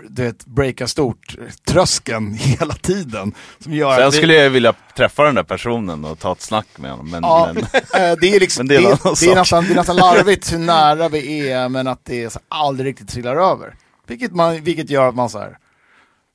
du 0.09 0.23
vet, 0.23 0.45
breaka 0.45 0.87
stort 0.87 1.35
tröskeln 1.67 2.33
hela 2.39 2.73
tiden. 2.73 3.33
Som 3.59 3.73
gör 3.73 3.97
Sen 3.97 4.11
vi- 4.11 4.17
skulle 4.17 4.33
jag 4.33 4.49
vilja 4.49 4.73
träffa 4.95 5.23
den 5.23 5.35
där 5.35 5.43
personen 5.43 6.05
och 6.05 6.19
ta 6.19 6.31
ett 6.31 6.41
snack 6.41 6.67
med 6.77 6.91
honom. 6.91 7.09
Men, 7.11 7.23
Ja, 7.23 7.51
men 7.53 7.63
eh, 8.03 8.17
det 8.21 8.35
är 8.35 8.39
liksom, 8.39 8.65
Men 8.67 8.75
det 8.75 8.81
det 8.81 8.89
är 8.89 9.25
det, 9.25 9.31
är 9.31 9.35
nästan, 9.35 9.63
det 9.63 9.71
är 9.71 9.75
nästan 9.75 9.95
larvigt 9.95 10.53
hur 10.53 10.59
nära 10.59 11.09
vi 11.09 11.49
är 11.51 11.69
men 11.69 11.87
att 11.87 12.05
det 12.05 12.29
så 12.29 12.39
aldrig 12.47 12.87
riktigt 12.87 13.09
trillar 13.09 13.35
över. 13.35 13.75
Vilket, 14.07 14.31
man, 14.31 14.61
vilket 14.63 14.89
gör 14.89 15.09
att 15.09 15.15
man 15.15 15.29
så 15.29 15.39
här, 15.39 15.57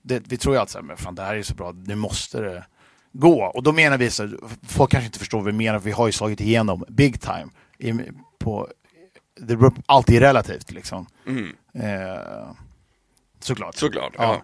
det, 0.03 0.23
vi 0.27 0.37
tror 0.37 0.55
ju 0.55 0.61
alltid 0.61 0.73
så 0.73 0.79
här, 0.79 0.85
men 0.85 0.97
fan 0.97 1.15
det 1.15 1.23
här 1.23 1.37
är 1.37 1.43
så 1.43 1.55
bra, 1.55 1.73
nu 1.87 1.95
måste 1.95 2.41
det 2.41 2.65
gå. 3.13 3.45
Och 3.45 3.63
då 3.63 3.73
menar 3.73 3.99
vi 3.99 4.11
så 4.11 4.23
här, 4.23 4.39
folk 4.69 4.91
kanske 4.91 5.07
inte 5.07 5.19
förstår 5.19 5.39
vad 5.39 5.47
vi 5.47 5.53
menar, 5.53 5.79
för 5.79 5.85
vi 5.85 5.93
har 5.93 6.07
ju 6.07 6.13
slagit 6.13 6.41
igenom 6.41 6.85
big 6.89 7.21
time. 7.21 7.47
I, 7.79 7.93
på, 8.39 8.69
det 9.41 9.53
är 9.53 9.73
alltid 9.87 10.19
relativt 10.21 10.71
liksom. 10.71 11.07
Mm. 11.27 11.53
Eh, 11.75 12.51
såklart. 13.45 13.75
Såklart, 13.77 14.13
Ja. 14.17 14.23
ja. 14.25 14.43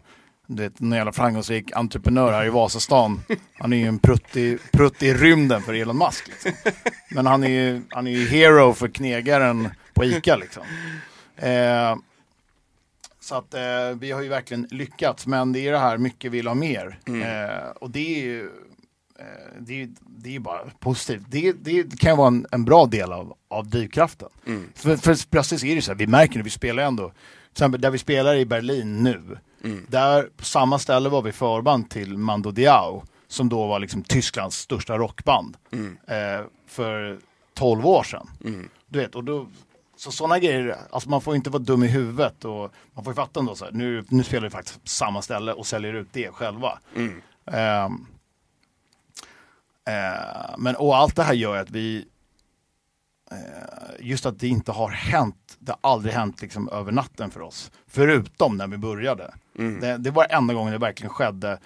Du 0.49 0.63
vet, 0.63 0.81
en 0.81 0.93
jävla 0.93 1.13
framgångsrik 1.13 1.73
entreprenör 1.73 2.33
här 2.33 2.47
i 2.47 2.51
Vasastan. 2.51 3.23
Han 3.59 3.73
är 3.73 3.77
ju 3.77 3.87
en 3.87 3.99
prutt 3.99 4.37
i, 4.37 4.59
prutt 4.73 5.03
i 5.03 5.15
rymden 5.15 5.63
för 5.63 5.75
Elon 5.75 5.99
Musk. 5.99 6.29
Liksom. 6.29 6.53
Men 7.11 7.27
han 7.27 7.45
är 7.45 7.49
ju 7.49 7.83
han 7.91 8.07
är 8.07 8.11
ju 8.11 8.29
hero 8.29 8.73
för 8.73 8.89
knegaren 8.89 9.69
på 9.95 10.05
ICA 10.05 10.37
liksom. 10.37 10.63
Eh, 11.37 11.97
så 13.21 13.35
att 13.35 13.55
eh, 13.55 13.61
vi 14.01 14.11
har 14.11 14.23
ju 14.23 14.29
verkligen 14.29 14.69
lyckats. 14.71 15.27
Men 15.27 15.53
det 15.53 15.61
är 15.69 15.73
det 15.73 15.79
här, 15.79 15.99
mycket 15.99 16.33
vill 16.33 16.47
ha 16.47 16.55
mer. 16.55 16.99
Eh, 17.07 17.71
och 17.81 17.91
det 17.91 18.17
är 18.17 18.25
ju 18.25 18.45
eh, 19.19 19.25
det 19.61 19.83
är, 19.83 19.89
det 20.01 20.37
är 20.37 20.41
bara 20.41 20.61
positivt. 20.81 21.23
Det, 21.29 21.53
det 21.53 21.99
kan 22.01 22.11
ju 22.11 22.17
vara 22.17 22.29
en, 22.29 22.47
en 22.53 22.65
bra 22.65 22.87
del 22.87 23.13
av, 23.13 23.35
av 23.49 23.69
drivkraften. 23.71 24.29
För, 24.75 24.97
för 24.97 25.31
plötsligt 25.31 25.65
är 25.65 25.75
det 25.75 25.83
så 25.83 25.91
här, 25.91 25.99
vi 25.99 26.07
märker 26.07 26.35
det, 26.39 26.43
vi 26.43 26.51
spelar 26.51 26.83
ändå, 26.83 27.13
exempel 27.57 27.81
där 27.81 27.91
vi 27.91 27.99
spelar 27.99 28.35
i 28.35 28.47
Berlin 28.47 29.03
nu, 29.03 29.39
där 29.89 30.23
på 30.37 30.45
samma 30.45 30.79
ställe 30.79 31.09
var 31.09 31.23
vi 31.23 31.33
förband 31.33 31.91
till 31.91 32.17
Mando 32.19 32.51
Diao, 32.51 33.05
som 33.29 33.49
då 33.49 33.67
var 33.67 33.81
liksom 33.81 34.03
Tysklands 34.03 34.57
största 34.57 34.99
rockband 34.99 35.57
eh, 36.07 36.47
för 36.67 37.19
12 37.55 37.87
år 37.87 38.03
sedan. 38.03 38.29
Du 38.89 38.99
vet, 38.99 39.15
och 39.15 39.25
då, 39.25 39.47
så 39.97 40.11
sådana 40.11 40.39
grejer, 40.39 40.77
alltså 40.91 41.09
man 41.09 41.21
får 41.21 41.37
inte 41.37 41.51
vara 41.51 41.63
dum 41.63 41.83
i 41.83 41.89
huvudet 41.89 42.45
och 42.45 42.73
man 42.95 43.05
får 43.05 43.13
ju 43.13 43.15
fatta 43.15 43.41
ändå 43.41 43.55
så 43.55 43.65
här, 43.65 43.73
nu, 43.73 44.05
nu 44.09 44.23
spelar 44.25 44.43
vi 44.43 44.51
faktiskt 44.51 44.83
på 44.83 44.89
samma 44.89 45.23
ställe 45.23 45.53
och 45.53 45.67
säljer 45.67 45.93
ut 45.95 46.09
det 46.13 46.31
själva. 46.31 46.79
Ehm, 47.47 48.07
eh, 49.87 50.55
men 50.59 50.77
och 50.77 50.97
allt 50.97 51.17
det 51.17 51.23
här 51.23 51.35
gör 51.35 51.57
att 51.57 51.71
vi 51.71 52.05
eh, 53.31 53.37
just 54.01 54.27
att 54.27 54.39
det 54.39 54.49
inte 54.49 54.73
har 54.73 54.89
hänt, 54.91 55.46
det 55.67 55.75
har 55.81 55.91
aldrig 55.93 56.14
hänt 56.14 56.43
liksom 56.43 56.69
över 56.69 56.93
natten 56.93 57.31
för 57.31 57.41
oss. 57.43 57.71
Förutom 57.91 58.57
när 58.57 58.67
vi 58.67 58.77
började. 58.77 59.35
Det, 59.81 59.97
det 59.97 60.11
var 60.11 60.27
enda 60.31 60.55
gången 60.55 60.73
det 60.73 60.79
verkligen 60.79 61.11
skedde. 61.11 61.59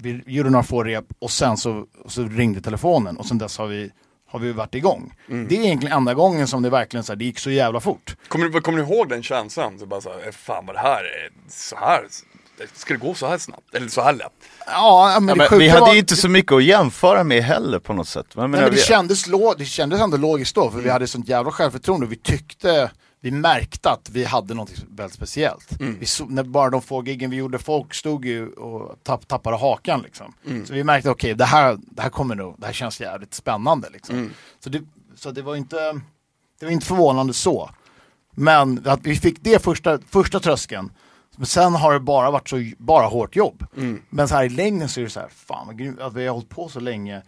Vi 0.00 0.22
gjorde 0.26 0.50
några 0.50 0.62
få 0.64 0.84
rep 0.84 1.04
och 1.18 1.30
sen 1.30 1.56
så, 1.56 1.86
så 2.06 2.22
ringde 2.22 2.60
telefonen 2.60 3.16
och 3.16 3.26
sen 3.26 3.38
dess 3.38 3.58
har 3.58 3.66
vi, 3.66 3.90
har 4.30 4.38
vi 4.38 4.52
varit 4.52 4.74
igång. 4.74 5.14
Det 5.26 5.56
är 5.56 5.64
egentligen 5.64 5.96
enda 5.96 6.14
gången 6.14 6.46
som 6.48 6.62
det 6.62 6.70
verkligen 6.70 7.04
så 7.04 7.12
här, 7.12 7.16
det 7.16 7.24
gick 7.24 7.38
så 7.38 7.50
jävla 7.50 7.80
fort. 7.80 8.16
Kommer, 8.28 8.48
du, 8.48 8.60
kommer 8.60 8.78
du 8.78 8.84
ihåg 8.84 9.08
den 9.08 9.22
känslan? 9.22 9.78
Så 9.78 9.86
bara 9.86 10.00
så 10.00 10.10
här, 10.24 10.32
fan 10.32 10.66
vad 10.66 10.76
det 10.76 10.80
här 10.80 11.00
är, 11.04 11.30
så 11.50 11.76
här, 11.76 12.00
ska 12.74 12.94
det 12.94 13.00
gå 13.00 13.14
så 13.14 13.26
här 13.26 13.38
snabbt? 13.38 13.74
Eller 13.74 13.88
så 13.88 14.02
här 14.02 14.12
lätt? 14.12 14.32
Ja, 14.66 15.18
men, 15.20 15.28
Ja, 15.38 15.46
men 15.50 15.58
vi 15.58 15.68
hade 15.68 15.80
var- 15.80 15.92
ju 15.92 15.98
inte 15.98 16.16
så 16.16 16.28
mycket 16.28 16.52
att 16.52 16.64
jämföra 16.64 17.24
med 17.24 17.42
heller 17.44 17.78
på 17.78 17.92
något 17.92 18.08
sätt. 18.08 18.26
Men, 18.36 18.50
Nej, 18.50 18.60
men 18.60 18.70
det, 18.70 18.76
vi- 18.76 18.82
kändes 18.82 19.26
lo- 19.26 19.54
det 19.58 19.64
kändes 19.64 20.00
ändå 20.00 20.16
logiskt 20.16 20.54
då, 20.54 20.70
för 20.70 20.78
vi 20.80 20.90
hade 20.90 21.06
sånt 21.06 21.28
jävla 21.28 21.50
självförtroende 21.52 22.06
och 22.06 22.12
vi 22.12 22.16
tyckte, 22.16 22.90
vi 23.20 23.30
märkte 23.30 23.90
att 23.90 24.10
vi 24.10 24.24
hade 24.24 24.54
något 24.54 24.72
väldigt 24.88 25.14
speciellt. 25.14 25.72
Vi 26.00 26.06
så, 26.06 26.24
när 26.24 26.42
bara 26.42 26.70
de 26.70 26.82
få 26.82 27.04
giggen 27.04 27.30
vi 27.30 27.36
gjorde, 27.36 27.58
folk 27.58 27.94
stod 27.94 28.24
ju 28.24 28.48
och 28.52 28.96
tapp, 29.02 29.28
tappade 29.28 29.56
hakan 29.56 30.02
liksom. 30.02 30.34
Så 30.66 30.74
vi 30.74 30.84
märkte, 30.84 31.10
okej, 31.10 31.34
det, 31.34 31.44
här, 31.44 31.78
det 31.80 32.02
här 32.02 32.10
kommer 32.10 32.34
nog, 32.34 32.54
det 32.58 32.66
här 32.66 32.72
känns 32.72 33.00
jävligt 33.00 33.34
spännande 33.34 33.88
liksom. 33.92 34.16
Så, 34.60 34.70
det, 34.70 34.82
så 35.14 35.30
det 35.30 35.42
var 35.42 35.56
inte, 35.56 36.00
det 36.58 36.66
var 36.66 36.72
inte 36.72 36.86
förvånande 36.86 37.32
så. 37.34 37.70
Men 38.30 38.82
att 38.86 39.00
vi 39.02 39.16
fick 39.16 39.40
det 39.40 39.62
första, 39.62 39.98
första 40.00 40.40
tröskeln, 40.40 40.92
men 41.36 41.46
sen 41.46 41.74
har 41.74 41.92
det 41.92 42.00
bara 42.00 42.30
varit 42.30 42.48
så 42.48 42.70
bara 42.78 43.06
hårt 43.06 43.36
jobb. 43.36 43.66
Men 44.10 44.28
så 44.28 44.34
här 44.34 44.44
i 44.44 44.48
längden 44.48 44.88
så 44.88 45.00
är 45.00 45.04
det 45.04 45.10
så 45.10 45.20
här, 45.20 45.28
fan 45.28 45.66
vad 45.66 45.78
grymt 45.78 46.00
att 46.00 46.14
vi 46.14 46.26
har 46.26 46.34
hållit 46.34 46.48
på 46.48 46.68
så 46.68 46.80
länge. 46.80 47.22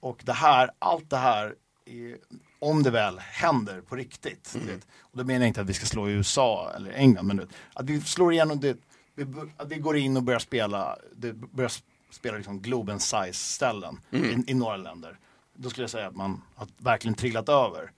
Och 0.00 0.18
det 0.24 0.32
här, 0.32 0.70
allt 0.78 1.10
det 1.10 1.16
här, 1.16 1.54
är, 1.86 2.16
om 2.58 2.82
det 2.82 2.90
väl 2.90 3.18
händer 3.18 3.80
på 3.80 3.96
riktigt. 3.96 4.54
Vet, 4.54 4.86
och 5.00 5.18
då 5.18 5.24
menar 5.24 5.40
jag 5.40 5.48
inte 5.48 5.60
att 5.60 5.68
vi 5.68 5.74
ska 5.74 5.86
slå 5.86 6.08
i 6.08 6.12
USA 6.12 6.72
eller 6.76 6.90
England, 6.90 7.26
men 7.26 7.48
att 7.74 7.90
vi 7.90 8.00
slår 8.00 8.32
igenom 8.32 8.60
det, 8.60 8.76
vi, 9.14 9.26
att 9.56 9.68
vi 9.68 9.76
går 9.76 9.96
in 9.96 10.16
och 10.16 10.22
börjar 10.22 10.40
spela, 10.40 10.98
det 11.16 11.32
börjar 11.32 11.72
spela 12.10 12.36
liksom 12.36 12.60
Globen 12.60 13.00
size 13.00 13.32
ställen 13.32 14.00
i, 14.46 14.50
i 14.50 14.54
några 14.54 14.76
länder. 14.76 15.18
Då 15.56 15.70
skulle 15.70 15.82
jag 15.82 15.90
säga 15.90 16.06
att 16.08 16.16
man 16.16 16.42
har 16.54 16.68
verkligen 16.78 17.14
trillat 17.14 17.48
över. 17.48 17.92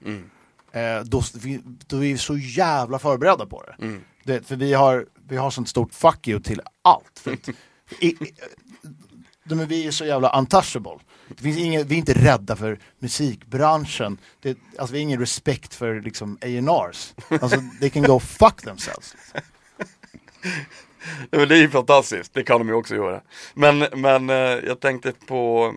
Eh, 0.73 1.05
då, 1.05 1.23
vi, 1.35 1.61
då 1.65 1.97
är 1.97 2.01
vi 2.01 2.19
så 2.19 2.37
jävla 2.37 2.99
förberedda 2.99 3.47
på 3.47 3.63
det. 3.63 3.75
det 4.25 4.47
för 4.47 4.57
vi 4.57 4.75
har, 4.75 5.07
vi 5.29 5.37
har 5.37 5.51
sånt 5.51 5.69
stort 5.69 5.95
fuck 5.95 6.29
you 6.29 6.41
till 6.41 6.61
allt. 6.83 7.19
För 7.19 7.33
att, 7.33 7.49
i, 8.01 8.07
i, 8.07 8.35
de, 9.45 9.67
vi 9.67 9.87
är 9.87 9.91
så 9.91 10.05
jävla 10.05 10.39
untouchable. 10.39 10.99
Det 11.29 11.43
finns 11.43 11.59
ingen, 11.59 11.87
vi 11.87 11.95
är 11.95 11.99
inte 11.99 12.25
rädda 12.25 12.57
för 12.57 12.79
musikbranschen. 12.99 14.19
Det, 14.41 14.59
alltså, 14.79 14.93
vi 14.93 14.99
har 14.99 15.03
ingen 15.03 15.21
respekt 15.21 15.75
för 15.75 16.01
liksom 16.01 16.39
A&Rs. 16.43 17.15
Alltså, 17.43 17.63
they 17.81 17.91
can 17.91 18.03
go 18.03 18.21
fuck 18.21 18.63
themselves. 18.63 19.15
Det 21.31 21.37
är 21.37 21.53
ju 21.53 21.71
fantastiskt, 21.71 22.35
det 22.35 22.43
kan 22.43 22.59
de 22.59 22.69
ju 22.69 22.75
också 22.75 22.95
göra. 22.95 23.21
Men, 23.55 23.79
men 23.79 24.31
eh, 24.31 24.37
jag 24.37 24.81
tänkte 24.81 25.13
på 25.27 25.75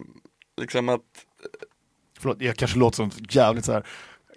liksom 0.57 0.89
att 0.89 1.01
Förlåt, 2.19 2.41
jag 2.41 2.57
kanske 2.57 2.79
låter 2.79 2.95
som 2.95 3.11
jävligt 3.29 3.65
så 3.65 3.71
här 3.71 3.85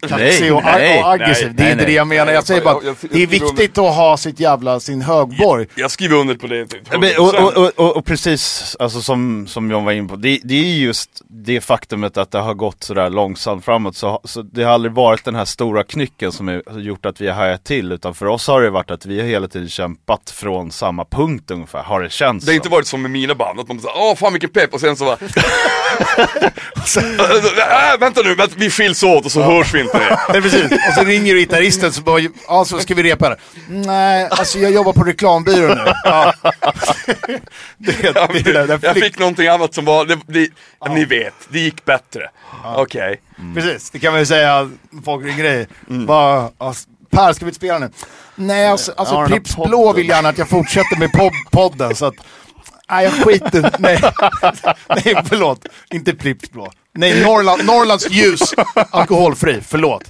kaxig 0.09 0.55
och, 0.55 0.62
nej, 0.64 1.03
och 1.03 1.12
aggressiv. 1.12 1.47
nej, 1.47 1.55
det 1.57 1.62
är 1.62 1.64
nej, 1.64 1.72
inte 1.72 1.84
det 1.84 1.92
jag 1.92 2.07
menar. 2.07 2.32
Jag 2.32 2.47
säger 2.47 2.61
bara, 2.61 2.74
Jag- 2.74 2.97
jag- 3.01 3.11
det 3.11 3.22
är 3.22 3.26
viktigt 3.26 3.78
att 3.78 3.95
ha 3.97 4.16
sitt 4.16 4.40
jävla, 4.40 4.80
sin 4.80 5.03
högborg. 5.03 5.66
Jag 5.74 5.90
skriver 5.90 6.16
under 6.16 6.34
på 6.34 6.47
det. 6.47 6.66
Typ. 6.66 6.80
Men, 7.01 7.18
och, 7.18 7.34
och, 7.34 7.57
och, 7.57 7.72
och, 7.76 7.97
och 7.97 8.05
precis, 8.05 8.76
alltså 8.78 9.01
som, 9.01 9.47
som 9.47 9.70
John 9.70 9.84
var 9.84 9.92
in 9.92 10.09
på, 10.09 10.16
det, 10.16 10.40
det 10.45 10.55
är 10.55 10.64
just 10.64 11.11
det 11.28 11.61
faktumet 11.61 12.16
att 12.16 12.30
det 12.30 12.38
har 12.38 12.55
gått 12.55 12.82
sådär 12.84 13.11
långsamt 13.11 13.64
framåt, 13.64 13.97
så, 13.97 14.20
så 14.24 14.42
det 14.42 14.62
har 14.64 14.72
aldrig 14.72 14.92
varit 14.92 15.24
den 15.24 15.34
här 15.34 15.45
stora 15.45 15.84
knycken 15.84 16.32
som 16.32 16.49
är, 16.49 16.62
har 16.66 16.78
gjort 16.80 17.07
att 17.07 17.20
vi 17.20 17.26
har 17.28 17.34
hajat 17.34 17.64
till, 17.64 17.92
utan 17.92 18.14
för 18.14 18.26
oss 18.26 18.47
har 18.47 18.62
det 18.62 18.70
varit 18.70 18.90
att 18.90 19.07
vi 19.07 19.20
har 19.20 19.26
hela 19.26 19.49
tiden 19.49 19.68
kämpat 19.68 20.30
från 20.30 20.70
samma 20.72 21.05
punkt 21.05 21.51
ungefär, 21.51 21.82
har 21.82 22.03
det 22.03 22.11
känts 22.11 22.47
Det 22.47 22.53
har 22.53 22.57
inte 22.57 22.68
varit 22.68 22.86
som 22.86 23.03
med 23.03 23.11
mina 23.11 23.34
band, 23.34 23.61
att 23.61 23.68
man 23.68 23.80
säger 23.80 23.95
åh 23.97 24.14
fan 24.14 24.32
vilken 24.32 24.51
pepp 24.51 24.74
och 24.74 24.80
sen 24.80 24.97
så 24.97 25.05
bara 25.05 25.16
äh, 26.97 28.01
Vänta 28.01 28.22
nu, 28.24 28.34
vänta, 28.34 28.55
vi 28.59 28.70
skiljs 28.70 29.03
åt 29.03 29.24
och 29.24 29.32
så 29.32 29.42
hörs 29.42 29.74
vi 29.74 29.80
inte 29.80 29.93
Nej, 30.28 30.42
precis. 30.42 30.72
Och 30.72 30.95
så 30.95 31.05
ringer 31.05 31.34
gitarristen 31.34 31.92
så 31.92 32.03
bara, 32.03 32.20
ja 32.49 32.64
så 32.64 32.78
ska 32.78 32.95
vi 32.95 33.03
repa 33.03 33.28
det. 33.28 33.36
Nej, 33.68 34.28
alltså 34.30 34.59
jag 34.59 34.70
jobbar 34.72 34.92
på 34.92 35.03
reklambyrån 35.05 35.78
nu. 35.78 35.92
Ja. 36.05 36.34
Det, 37.78 38.03
det, 38.03 38.12
det, 38.12 38.53
det, 38.53 38.66
det, 38.66 38.78
Jag 38.82 38.97
fick 38.97 39.18
någonting 39.18 39.49
annat 39.49 39.74
som 39.74 39.84
var, 39.84 40.07
det, 40.07 40.18
det, 40.26 40.51
ni 40.90 41.05
vet, 41.05 41.34
det 41.49 41.59
gick 41.59 41.84
bättre. 41.84 42.30
Okej. 42.76 43.20
Precis, 43.55 43.90
det 43.90 43.99
kan 43.99 44.12
man 44.12 44.20
ju 44.20 44.26
säga, 44.26 44.70
folk 45.05 45.26
ringer 45.26 45.45
dig. 45.45 45.66
Bara, 45.86 46.51
alltså, 46.59 46.88
per, 47.11 47.32
ska 47.32 47.45
vi 47.45 47.49
inte 47.49 47.57
spela 47.57 47.78
nu? 47.78 47.90
Nej, 48.34 48.68
alltså, 48.68 48.92
Ja, 48.97 49.01
alltså 49.01 49.26
Pripps. 49.26 49.57
Blå 49.57 49.92
vill 49.92 50.09
gärna 50.09 50.28
att 50.28 50.38
jag 50.38 50.49
fortsätter 50.49 50.97
med 50.99 51.12
pod 51.12 51.32
podden, 51.51 51.95
så 51.95 52.07
att... 52.07 52.14
Nej, 52.91 53.05
jag 53.05 53.12
skiter 53.12 53.70
Nej, 53.78 53.99
nej 54.89 55.24
förlåt. 55.28 55.66
Inte 55.91 56.14
Pripps 56.14 56.51
Blå. 56.51 56.72
Nej, 56.93 57.22
Norrland, 57.24 57.64
Norrlands 57.64 58.11
ljus, 58.11 58.55
alkoholfri. 58.91 59.61
Förlåt. 59.68 60.03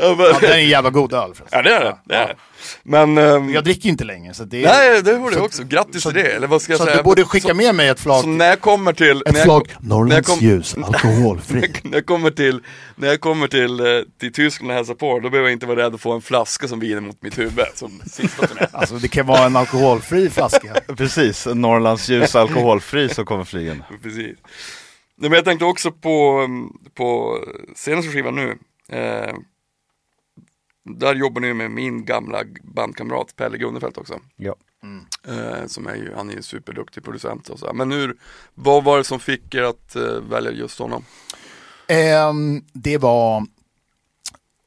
Ja, 0.00 0.14
den 0.40 0.50
är 0.50 0.54
en 0.54 0.68
jävla 0.68 0.90
god 0.90 1.12
öl 1.12 1.34
förresten. 1.34 1.58
Ja 1.58 1.62
det 1.62 1.74
är 1.76 1.80
det, 1.84 1.96
det 2.04 2.14
är 2.14 2.26
det. 2.26 2.34
Men, 2.82 3.18
ehm, 3.18 3.50
Jag 3.50 3.64
dricker 3.64 3.84
ju 3.84 3.90
inte 3.90 4.04
längre, 4.04 4.34
så 4.34 4.44
det 4.44 4.64
är... 4.64 4.68
nej 4.68 5.02
det 5.02 5.18
borde 5.18 5.32
så- 5.32 5.38
jag 5.38 5.44
också, 5.44 5.64
grattis 5.64 6.02
till 6.02 6.14
det, 6.14 6.22
eller 6.32 6.46
vad 6.46 6.62
ska 6.62 6.72
jag 6.72 6.78
Så 6.80 6.84
säga? 6.84 6.96
du 6.96 7.02
borde 7.02 7.24
skicka 7.24 7.48
så, 7.48 7.54
med 7.54 7.74
mig 7.74 7.88
ett 7.88 8.00
flak. 8.00 8.22
så 8.22 8.28
när 8.28 8.46
jag 8.46 8.60
kommer 8.60 8.92
till... 8.92 9.22
Ett 9.26 9.32
när 9.32 9.38
jag, 9.38 9.44
flak 9.44 9.66
när 9.66 9.74
jag 9.74 9.88
Norrlands 9.88 10.28
kom- 10.28 10.38
ljus, 10.38 10.74
alkoholfri. 10.84 11.72
när 11.82 11.92
jag 11.94 12.06
kommer 12.06 12.30
till, 12.30 12.60
när 12.96 13.08
jag 13.08 13.20
kommer 13.20 13.48
till, 13.48 13.80
eh, 13.80 13.86
till 14.20 14.32
Tyskland 14.32 14.70
och 14.70 14.76
hälsar 14.76 14.94
på, 14.94 15.18
då 15.20 15.30
behöver 15.30 15.48
jag 15.48 15.52
inte 15.56 15.66
vara 15.66 15.80
rädd 15.84 15.94
att 15.94 16.00
få 16.00 16.12
en 16.12 16.22
flaska 16.22 16.68
som 16.68 16.80
viner 16.80 17.00
mot 17.00 17.22
mitt 17.22 17.38
huvud 17.38 17.64
som 17.74 18.02
sista. 18.06 18.46
Alltså 18.72 18.94
det 18.94 19.08
kan 19.08 19.26
vara 19.26 19.46
en 19.46 19.56
alkoholfri 19.56 20.30
flaska. 20.30 20.74
Precis, 20.96 21.46
en 21.46 21.60
Norrlands 21.60 22.08
ljus 22.08 22.34
alkoholfri 22.34 23.08
som 23.08 23.24
kommer 23.24 23.44
flygande. 23.44 23.84
Precis. 24.02 24.36
Nej, 25.18 25.30
men 25.30 25.32
jag 25.32 25.44
tänkte 25.44 25.64
också 25.64 25.92
på, 25.92 26.42
mm, 26.44 26.68
på 26.94 27.38
senaste 27.76 28.10
skivan 28.12 28.34
nu. 28.34 28.58
Eh, 28.98 29.34
där 30.84 31.14
jobbar 31.14 31.40
ni 31.40 31.54
med 31.54 31.70
min 31.70 32.04
gamla 32.04 32.42
bandkamrat 32.62 33.36
Pelle 33.36 33.58
Gunnefelt 33.58 33.98
också. 33.98 34.20
Ja. 34.36 34.54
Eh, 35.28 35.66
som 35.66 35.86
är 35.86 35.94
ju, 35.94 36.14
han 36.16 36.30
är 36.30 36.34
ju 36.34 36.42
superduktig 36.42 37.04
producent 37.04 37.48
och 37.48 37.58
så. 37.58 37.72
Men 37.72 37.92
hur, 37.92 38.16
vad 38.54 38.84
var 38.84 38.98
det 38.98 39.04
som 39.04 39.20
fick 39.20 39.54
er 39.54 39.62
att 39.62 39.96
eh, 39.96 40.02
välja 40.02 40.50
just 40.50 40.78
honom? 40.78 41.04
Ehm, 41.88 42.64
det 42.72 42.98
var... 42.98 43.36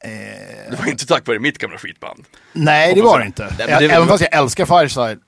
eh, 0.03 0.71
Det 0.71 0.77
var 0.79 0.87
inte 0.89 1.05
tack 1.07 1.27
vare 1.27 1.39
mitt 1.39 1.57
gamla 1.57 1.77
skitband. 1.77 2.25
nej, 2.53 2.93
det 2.95 3.01
var 3.01 3.19
det 3.19 3.25
inte. 3.25 3.53
men 3.57 3.67
det- 3.67 3.85
Även 3.91 4.07
fast 4.07 4.21
jag 4.31 4.35
älskar 4.41 4.65
Fireside. 4.65 5.19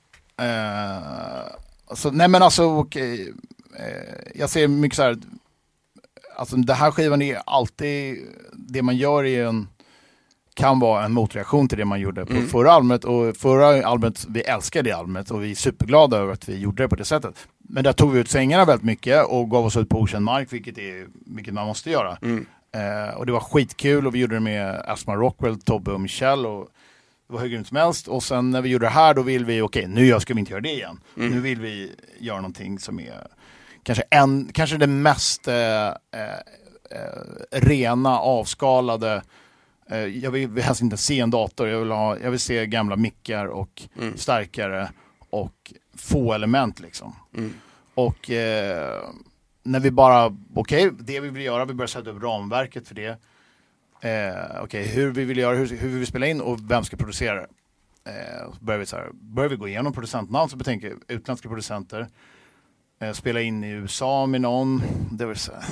Eh, 0.41 1.51
alltså, 1.87 2.09
nej 2.11 2.27
men 2.27 2.41
alltså 2.41 2.63
okej. 2.63 3.33
Eh, 3.79 4.31
jag 4.35 4.49
ser 4.49 4.67
mycket 4.67 4.95
så 4.95 5.03
här. 5.03 5.17
Alltså 6.37 6.55
det 6.55 6.73
här 6.73 6.91
skivan 6.91 7.21
är 7.21 7.41
alltid, 7.45 8.25
det 8.53 8.81
man 8.81 8.97
gör 8.97 9.25
är 9.25 9.45
en, 9.45 9.67
kan 10.59 10.79
vara 10.79 11.05
en 11.05 11.11
motreaktion 11.11 11.67
till 11.67 11.77
det 11.77 11.85
man 11.85 11.99
gjorde 11.99 12.25
på 12.25 12.41
förra 12.41 12.71
albumet. 12.71 13.05
Och 13.05 13.37
förra 13.37 13.87
albumet, 13.87 14.25
vi 14.29 14.41
älskar 14.41 14.83
det 14.83 14.91
albumet 14.91 15.31
och 15.31 15.43
vi 15.43 15.51
är 15.51 15.55
superglada 15.55 16.17
över 16.17 16.33
att 16.33 16.49
vi 16.49 16.59
gjorde 16.59 16.83
det 16.83 16.89
på 16.89 16.95
det 16.95 17.05
sättet. 17.05 17.47
Men 17.57 17.83
där 17.83 17.93
tog 17.93 18.11
vi 18.11 18.19
ut 18.19 18.29
svängarna 18.29 18.65
väldigt 18.65 18.85
mycket 18.85 19.25
och 19.25 19.49
gav 19.49 19.65
oss 19.65 19.77
ut 19.77 19.89
på 19.89 19.99
okänd 19.99 20.25
mark, 20.25 20.53
vilket, 20.53 20.77
är, 20.77 21.07
vilket 21.35 21.53
man 21.53 21.67
måste 21.67 21.91
göra. 21.91 22.17
Eh, 22.75 23.17
och 23.17 23.25
det 23.25 23.31
var 23.31 23.39
skitkul 23.39 24.07
och 24.07 24.15
vi 24.15 24.19
gjorde 24.19 24.35
det 24.35 24.39
med 24.39 24.83
Asma 24.87 25.15
Rockwell, 25.15 25.61
Tobbe 25.61 25.91
och 25.91 26.01
Michelle. 26.01 26.47
Och 26.47 26.67
det 27.27 27.33
var 27.33 27.41
hur 27.41 27.47
grymt 27.49 27.67
som 27.67 27.77
helst. 27.77 28.07
Och 28.07 28.23
sen 28.23 28.51
när 28.51 28.61
vi 28.61 28.69
gjorde 28.69 28.85
det 28.85 28.89
här 28.89 29.13
då 29.13 29.21
vill 29.21 29.45
vi, 29.45 29.61
okej 29.61 29.87
nu 29.87 30.19
ska 30.19 30.33
vi 30.33 30.39
inte 30.39 30.51
göra 30.51 30.61
det 30.61 30.73
igen. 30.73 30.99
Nu 31.15 31.41
vill 31.41 31.61
vi 31.61 31.91
göra 32.19 32.37
någonting 32.37 32.79
som 32.79 32.99
är 32.99 33.27
kanske, 33.83 34.03
en, 34.09 34.49
kanske 34.53 34.77
det 34.77 34.87
mest 34.87 35.47
eh, 35.47 35.87
eh, 35.87 35.93
eh, 36.91 37.21
rena, 37.51 38.19
avskalade. 38.19 39.21
Eh, 39.89 39.97
jag 39.97 40.31
vill, 40.31 40.47
vill 40.47 40.63
helst 40.63 40.81
inte 40.81 40.97
se 40.97 41.19
en 41.19 41.29
dator, 41.31 41.67
jag 41.67 41.79
vill, 41.79 41.91
ha, 41.91 42.19
jag 42.19 42.31
vill 42.31 42.39
se 42.39 42.65
gamla 42.65 42.95
mickar 42.95 43.45
och 43.45 43.81
starkare 44.15 44.89
och 45.29 45.73
få 45.97 46.33
element 46.33 46.79
liksom. 46.79 47.15
Och 47.93 48.29
eh, 48.29 49.09
när 49.63 49.79
vi 49.79 49.91
bara, 49.91 50.35
okej, 50.55 50.91
det 50.99 51.19
vi 51.19 51.29
vill 51.29 51.43
göra, 51.43 51.65
vi 51.65 51.73
börjar 51.73 51.87
sätta 51.87 52.09
upp 52.09 52.23
ramverket 52.23 52.87
för 52.87 52.95
det. 52.95 53.17
Eh, 54.01 54.63
okej, 54.63 54.87
hur 54.87 55.11
vi 55.11 55.23
vill 55.23 55.37
göra, 55.37 55.55
hur, 55.55 55.67
hur 55.67 55.89
vi 55.89 55.97
vill 55.97 56.07
spela 56.07 56.27
in 56.27 56.41
och 56.41 56.71
vem 56.71 56.83
ska 56.83 56.97
producera 56.97 57.35
det. 57.35 57.47
Eh, 58.11 58.51
så 58.53 58.65
börjar 58.65 58.79
vi, 58.79 58.85
så 58.85 58.95
här, 58.95 59.09
börjar 59.13 59.49
vi 59.49 59.55
gå 59.55 59.67
igenom 59.67 59.93
producentnamn, 59.93 60.49
så 60.49 60.57
betänker 60.57 60.95
utländska 61.07 61.49
producenter. 61.49 62.07
Eh, 63.01 63.11
spela 63.11 63.41
in 63.41 63.63
i 63.63 63.69
USA 63.69 64.25
med 64.25 64.41
någon. 64.41 64.81
Det 65.11 65.35
så 65.35 65.51
här, 65.51 65.63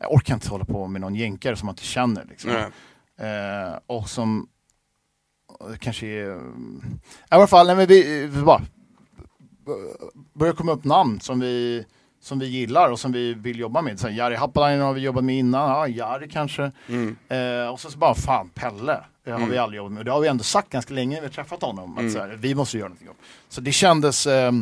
jag 0.00 0.12
orkar 0.12 0.34
inte 0.34 0.48
hålla 0.48 0.64
på 0.64 0.86
med 0.86 1.00
någon 1.00 1.14
jänkare 1.14 1.56
som 1.56 1.66
man 1.66 1.72
inte 1.72 1.84
känner. 1.84 2.24
Liksom. 2.28 2.50
Nej. 2.50 2.66
Eh, 3.22 3.78
och 3.86 4.08
som 4.08 4.48
eh, 5.60 5.76
kanske 5.76 6.06
är... 6.06 6.36
I 6.36 6.38
alla 7.28 7.46
fall, 7.46 7.66
nej, 7.66 7.76
men 7.76 7.86
vi, 7.86 8.26
vi 8.26 8.42
bara 8.42 8.62
börjar 10.34 10.52
komma 10.52 10.72
upp 10.72 10.84
namn 10.84 11.20
som 11.20 11.40
vi, 11.40 11.84
som 12.20 12.38
vi 12.38 12.46
gillar 12.46 12.90
och 12.90 13.00
som 13.00 13.12
vi 13.12 13.34
vill 13.34 13.58
jobba 13.58 13.82
med. 13.82 14.00
Så 14.00 14.08
Jari 14.08 14.36
Happalainen 14.36 14.82
har 14.86 14.92
vi 14.92 15.00
jobbat 15.00 15.24
med 15.24 15.38
innan, 15.38 15.70
ja, 15.70 15.88
Jari 15.88 16.28
kanske. 16.28 16.72
Mm. 16.88 17.16
Eh, 17.28 17.68
och 17.68 17.80
så, 17.80 17.90
så 17.90 17.98
bara, 17.98 18.14
fan 18.14 18.48
Pelle, 18.48 19.00
det 19.24 19.30
har 19.30 19.46
vi 19.46 19.58
aldrig 19.58 19.76
jobbat 19.76 19.92
med. 19.92 19.98
Och 20.00 20.04
det 20.04 20.10
har 20.10 20.20
vi 20.20 20.28
ändå 20.28 20.44
sagt 20.44 20.70
ganska 20.70 20.94
länge 20.94 21.14
när 21.14 21.20
vi 21.20 21.26
har 21.26 21.32
träffat 21.32 21.62
honom. 21.62 21.98
Att, 21.98 22.12
så 22.12 22.18
här, 22.18 22.38
vi 22.40 22.54
måste 22.54 22.78
göra 22.78 22.88
någonting. 22.88 23.08
Så 23.48 23.60
det 23.60 23.72
kändes, 23.72 24.26
eh, 24.26 24.52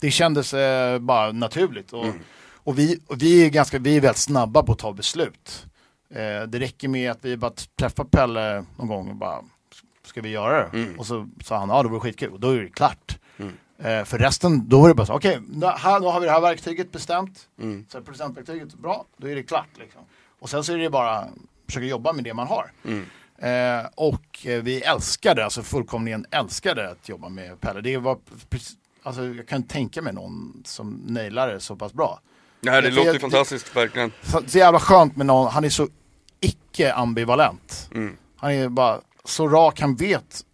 det 0.00 0.10
kändes 0.10 0.54
eh, 0.54 0.98
bara 0.98 1.32
naturligt. 1.32 1.92
Och, 1.92 2.06
och, 2.54 2.78
vi, 2.78 3.00
och 3.06 3.22
vi, 3.22 3.46
är 3.46 3.50
ganska, 3.50 3.78
vi 3.78 3.96
är 3.96 4.00
väldigt 4.00 4.16
snabba 4.16 4.62
på 4.62 4.72
att 4.72 4.78
ta 4.78 4.92
beslut. 4.92 5.66
Eh, 6.14 6.42
det 6.48 6.58
räcker 6.58 6.88
med 6.88 7.10
att 7.10 7.18
vi 7.24 7.36
bara 7.36 7.52
träffar 7.78 8.04
Pelle 8.04 8.64
någon 8.76 8.88
gång 8.88 9.10
och 9.10 9.16
bara, 9.16 9.38
ska 10.04 10.20
vi 10.20 10.28
göra 10.28 10.68
det? 10.72 10.86
Och 10.98 11.06
så 11.06 11.28
sa 11.44 11.58
han, 11.58 11.68
ja 11.68 11.82
det 11.82 11.88
vore 11.88 12.00
skitkul. 12.00 12.32
Och 12.32 12.40
då 12.40 12.50
är 12.50 12.60
det 12.60 12.68
klart. 12.68 13.18
Eh, 13.82 14.04
för 14.04 14.18
resten, 14.18 14.68
då 14.68 14.84
är 14.84 14.88
det 14.88 14.94
bara 14.94 15.06
så, 15.06 15.14
okej, 15.14 15.40
då- 15.48 15.66
här, 15.78 16.00
då 16.00 16.10
har 16.10 16.20
vi 16.20 16.26
det 16.26 16.32
här 16.32 16.40
verktyget 16.40 16.92
bestämt. 16.92 17.48
Så 17.88 17.98
här, 17.98 18.04
producentverktyget, 18.04 18.74
bra, 18.74 19.04
då 19.16 19.28
är 19.28 19.34
det 19.36 19.42
klart. 19.42 19.68
Liksom. 19.78 20.00
Och 20.40 20.50
sen 20.50 20.64
så 20.64 20.72
är 20.72 20.78
det 20.78 20.90
bara 20.90 21.28
försöka 21.66 21.86
jobba 21.86 22.12
med 22.12 22.24
det 22.24 22.34
man 22.34 22.46
har. 22.46 22.72
Eh, 23.38 23.86
och 23.94 24.46
eh, 24.46 24.62
vi 24.62 24.82
älskade, 24.82 25.44
alltså 25.44 25.62
fullkomligen 25.62 26.26
älskade 26.30 26.90
att 26.90 27.08
jobba 27.08 27.28
med 27.28 27.60
Pelle. 27.60 27.80
Det 27.80 27.96
var, 27.96 28.18
alltså, 29.02 29.24
jag 29.24 29.48
kan 29.48 29.62
tänka 29.62 30.02
mig 30.02 30.12
någon 30.12 30.62
som 30.64 31.02
nailar 31.06 31.48
det 31.48 31.60
så 31.60 31.76
pass 31.76 31.92
bra. 31.92 32.20
Nej, 32.60 32.82
det 32.82 32.88
För 32.88 32.96
låter 32.96 33.12
jag- 33.12 33.20
fantastiskt, 33.20 33.76
verkligen. 33.76 34.12
Så, 34.22 34.42
så 34.46 34.58
jävla 34.58 34.80
skönt 34.80 35.16
med 35.16 35.26
någon, 35.26 35.50
han 35.52 35.64
är 35.64 35.68
så 35.68 35.88
icke 36.40 36.92
ambivalent. 36.92 37.88
Mm. 37.94 38.16
Han 38.36 38.52
är 38.52 38.68
bara 38.68 39.00
så 39.24 39.48
rak, 39.48 39.80
han 39.80 39.96
vet. 39.96 40.44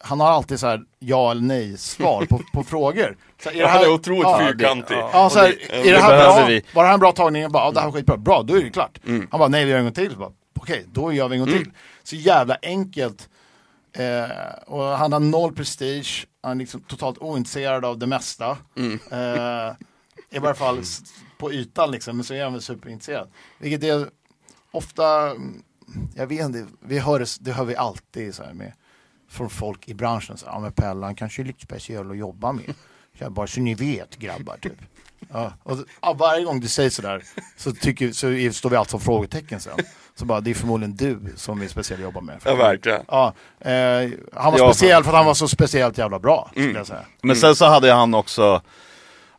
Han 0.00 0.20
har 0.20 0.30
alltid 0.30 0.60
så 0.60 0.66
här 0.66 0.80
ja 0.98 1.30
eller 1.30 1.42
nej 1.42 1.78
svar 1.78 2.26
på, 2.26 2.40
på 2.54 2.62
frågor. 2.68 3.16
Så 3.42 3.48
här, 3.50 3.56
är 3.56 3.60
det 3.60 3.68
Han 3.68 3.78
här- 3.78 3.84
är 3.86 3.92
otroligt 3.92 4.22
ja, 4.22 4.38
fyrkantig. 4.38 4.94
Ja, 4.96 5.30
så 5.30 5.38
här, 5.38 5.46
är 5.70 5.84
det 5.84 5.90
det 5.90 5.98
här 5.98 6.36
bra? 6.36 6.46
vi. 6.46 6.62
Var 6.74 6.82
det 6.82 6.86
här 6.86 6.94
en 6.94 7.00
bra 7.00 7.12
tagning? 7.12 7.50
Bara, 7.52 7.64
ja, 7.64 7.70
det 7.70 7.80
här 7.80 7.86
var 7.86 7.92
skitbra. 7.92 8.16
Bra, 8.16 8.42
då 8.42 8.56
är 8.56 8.62
det 8.62 8.70
klart. 8.70 8.98
Han 9.06 9.38
bara, 9.38 9.48
nej 9.48 9.64
vi 9.64 9.70
gör 9.70 9.78
en 9.78 9.84
gång 9.84 9.92
till. 9.94 10.16
Bara, 10.16 10.30
Okej, 10.60 10.86
då 10.92 11.12
gör 11.12 11.28
vi 11.28 11.36
en 11.36 11.40
gång 11.44 11.52
till. 11.52 11.70
Så 12.02 12.16
jävla 12.16 12.56
enkelt. 12.62 13.28
Eh, 13.92 14.30
och 14.66 14.82
han 14.84 15.12
har 15.12 15.20
noll 15.20 15.52
prestige. 15.54 16.26
Han 16.42 16.52
är 16.52 16.54
liksom 16.56 16.80
totalt 16.80 17.18
ointresserad 17.18 17.84
av 17.84 17.98
det 17.98 18.06
mesta. 18.06 18.50
Eh, 19.10 19.72
I 20.30 20.38
varje 20.38 20.54
fall 20.54 20.82
på 21.38 21.52
ytan 21.52 21.90
liksom, 21.90 22.16
men 22.16 22.24
så 22.24 22.34
är 22.34 22.44
han 22.44 22.52
väl 22.52 22.62
superintresserad. 22.62 23.28
Vilket 23.58 23.82
är 23.82 24.08
ofta, 24.74 25.30
mm, 25.30 25.62
jag 26.14 26.26
vet 26.26 26.40
inte, 26.40 26.66
vi 26.80 26.98
hör 26.98 27.18
det, 27.18 27.36
det 27.40 27.52
hör 27.52 27.64
vi 27.64 27.76
alltid 27.76 28.34
så 28.34 28.42
här 28.42 28.52
med 28.52 28.72
från 29.30 29.50
folk 29.50 29.88
i 29.88 29.94
branschen. 29.94 30.36
Så, 30.36 30.46
här, 30.46 30.52
ja 30.52 30.60
men 30.60 30.72
Pelle 30.72 31.06
han 31.06 31.14
kanske 31.14 31.42
är 31.42 31.44
lite 31.44 31.62
speciell 31.62 32.10
att 32.10 32.16
jobba 32.16 32.52
med. 32.52 32.64
Så 33.18 33.24
jag 33.24 33.32
bara, 33.32 33.46
så 33.46 33.60
ni 33.60 33.74
vet 33.74 34.16
grabbar 34.16 34.56
typ. 34.56 34.78
Ja, 35.32 35.52
och, 35.62 35.78
ja, 36.02 36.12
varje 36.12 36.44
gång 36.44 36.60
du 36.60 36.68
säger 36.68 36.90
sådär 36.90 37.22
så, 37.56 37.72
tycker, 37.72 38.12
så 38.12 38.52
står 38.52 38.70
vi 38.70 38.76
alltid 38.76 38.90
som 38.90 39.00
frågetecken 39.00 39.60
sen. 39.60 39.78
Så 40.14 40.24
bara, 40.24 40.40
det 40.40 40.50
är 40.50 40.54
förmodligen 40.54 40.96
du 40.96 41.32
som 41.36 41.62
är 41.62 41.68
speciell 41.68 41.98
att 41.98 42.04
jobba 42.04 42.20
med. 42.20 42.40
Ja, 42.44 42.54
verkligen. 42.54 43.02
Ja, 43.08 43.34
eh, 43.60 44.10
han 44.32 44.52
var 44.52 44.58
Ja, 44.58 44.72
speciell 44.72 45.04
för 45.04 45.10
att 45.10 45.16
han 45.16 45.26
var 45.26 45.34
så 45.34 45.48
speciellt 45.48 45.98
jävla 45.98 46.18
bra, 46.18 46.50
säga. 46.54 47.04
Men 47.22 47.36
sen 47.36 47.56
så 47.56 47.64
hade 47.66 47.92
han 47.92 48.14
också 48.14 48.62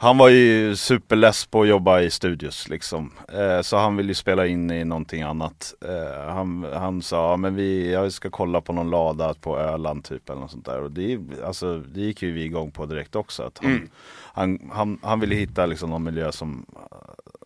han 0.05 0.17
var 0.17 0.29
ju 0.29 0.75
superless 0.75 1.45
på 1.45 1.61
att 1.61 1.67
jobba 1.67 2.01
i 2.01 2.09
studios 2.09 2.69
liksom. 2.69 3.11
Eh, 3.33 3.61
så 3.61 3.77
han 3.77 3.97
ville 3.97 4.09
ju 4.09 4.13
spela 4.15 4.47
in 4.47 4.71
i 4.71 4.85
någonting 4.85 5.21
annat. 5.21 5.73
Eh, 5.85 6.33
han, 6.33 6.67
han 6.73 7.01
sa, 7.01 7.37
men 7.37 7.55
vi, 7.55 7.91
jag 7.93 8.13
ska 8.13 8.29
kolla 8.29 8.61
på 8.61 8.73
någon 8.73 8.89
lada 8.89 9.33
på 9.33 9.59
Öland 9.59 10.03
typ 10.03 10.29
eller 10.29 10.39
något 10.41 10.51
sånt 10.51 10.65
där. 10.65 10.81
Och 10.81 10.91
det, 10.91 11.19
alltså, 11.45 11.77
det 11.77 12.01
gick 12.01 12.21
ju 12.21 12.31
vi 12.31 12.43
igång 12.43 12.71
på 12.71 12.85
direkt 12.85 13.15
också. 13.15 13.43
Att 13.43 13.59
han, 13.63 13.71
Mm. 13.71 13.89
han, 14.33 14.69
han, 14.73 14.99
han 15.03 15.19
ville 15.19 15.35
hitta 15.35 15.65
liksom 15.65 15.89
någon 15.89 16.03
miljö 16.03 16.31
som, 16.31 16.65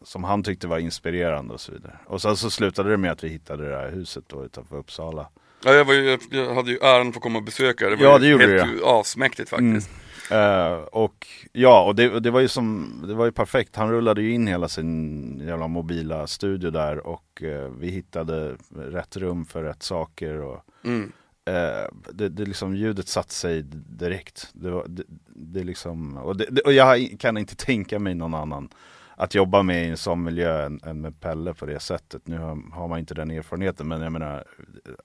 som 0.03 0.23
han 0.23 0.43
tyckte 0.43 0.67
var 0.67 0.77
inspirerande 0.79 1.53
och 1.53 1.59
så 1.61 1.71
vidare. 1.71 1.97
Och 2.05 2.21
sen 2.21 2.37
så 2.37 2.49
slutade 2.49 2.89
det 2.89 2.97
med 2.97 3.11
att 3.11 3.23
vi 3.23 3.29
hittade 3.29 3.69
det 3.69 3.75
här 3.77 3.91
huset 3.91 4.23
då 4.27 4.45
utanför 4.45 4.77
Uppsala. 4.77 5.27
Ja, 5.65 5.73
jag, 5.73 5.85
var 5.85 5.93
ju, 5.93 6.17
jag 6.31 6.55
hade 6.55 6.71
ju 6.71 6.77
äran 6.77 7.07
att 7.07 7.13
få 7.13 7.19
komma 7.19 7.37
och 7.39 7.45
besöka 7.45 7.89
det. 7.89 7.95
var 7.95 8.03
Ja, 8.03 8.17
det 8.17 8.27
gjorde 8.27 8.47
helt 8.47 8.65
du, 8.71 8.77
ju 8.77 8.85
asmäktigt 8.85 9.49
faktiskt. 9.49 9.89
Eh, 10.31 10.73
och 10.73 11.27
ja, 11.51 11.83
och 11.83 11.95
det, 11.95 12.19
det 12.19 12.31
var 12.31 12.39
ju 12.39 12.47
som, 12.47 12.93
det 13.07 13.13
var 13.13 13.25
ju 13.25 13.31
perfekt. 13.31 13.75
Han 13.75 13.91
rullade 13.91 14.21
ju 14.21 14.31
in 14.31 14.47
hela 14.47 14.67
sin 14.67 15.41
jävla 15.47 15.67
mobila 15.67 16.27
studio 16.27 16.69
där 16.71 17.07
och 17.07 17.43
eh, 17.43 17.69
vi 17.79 17.89
hittade 17.89 18.55
rätt 18.75 19.17
rum 19.17 19.45
för 19.45 19.63
rätt 19.63 19.83
saker 19.83 20.41
och 20.41 20.63
Mm. 20.83 21.11
eh, 21.45 21.87
det, 22.13 22.29
det 22.29 22.45
liksom, 22.45 22.75
ljudet 22.75 23.07
satte 23.07 23.33
sig 23.33 23.61
direkt. 23.73 24.49
Det, 24.53 24.69
var, 24.71 24.85
det, 24.87 25.03
det 25.35 25.63
liksom, 25.63 26.17
och, 26.17 26.37
det, 26.37 26.61
och 26.61 26.73
jag 26.73 27.15
kan 27.19 27.37
inte 27.37 27.55
tänka 27.55 27.99
mig 27.99 28.15
någon 28.15 28.33
annan 28.33 28.69
att 29.15 29.35
jobba 29.35 29.63
med 29.63 29.85
i 29.85 29.89
en 29.89 29.97
sån 29.97 30.23
miljö 30.23 30.65
än, 30.65 30.79
än 30.83 31.01
med 31.01 31.19
Pelle 31.19 31.53
på 31.53 31.65
det 31.65 31.79
sättet. 31.79 32.27
Nu 32.27 32.37
har, 32.37 32.71
har 32.73 32.87
man 32.87 32.99
inte 32.99 33.13
den 33.13 33.31
erfarenheten 33.31 33.87
men 33.87 34.01
jag 34.01 34.11
menar, 34.11 34.43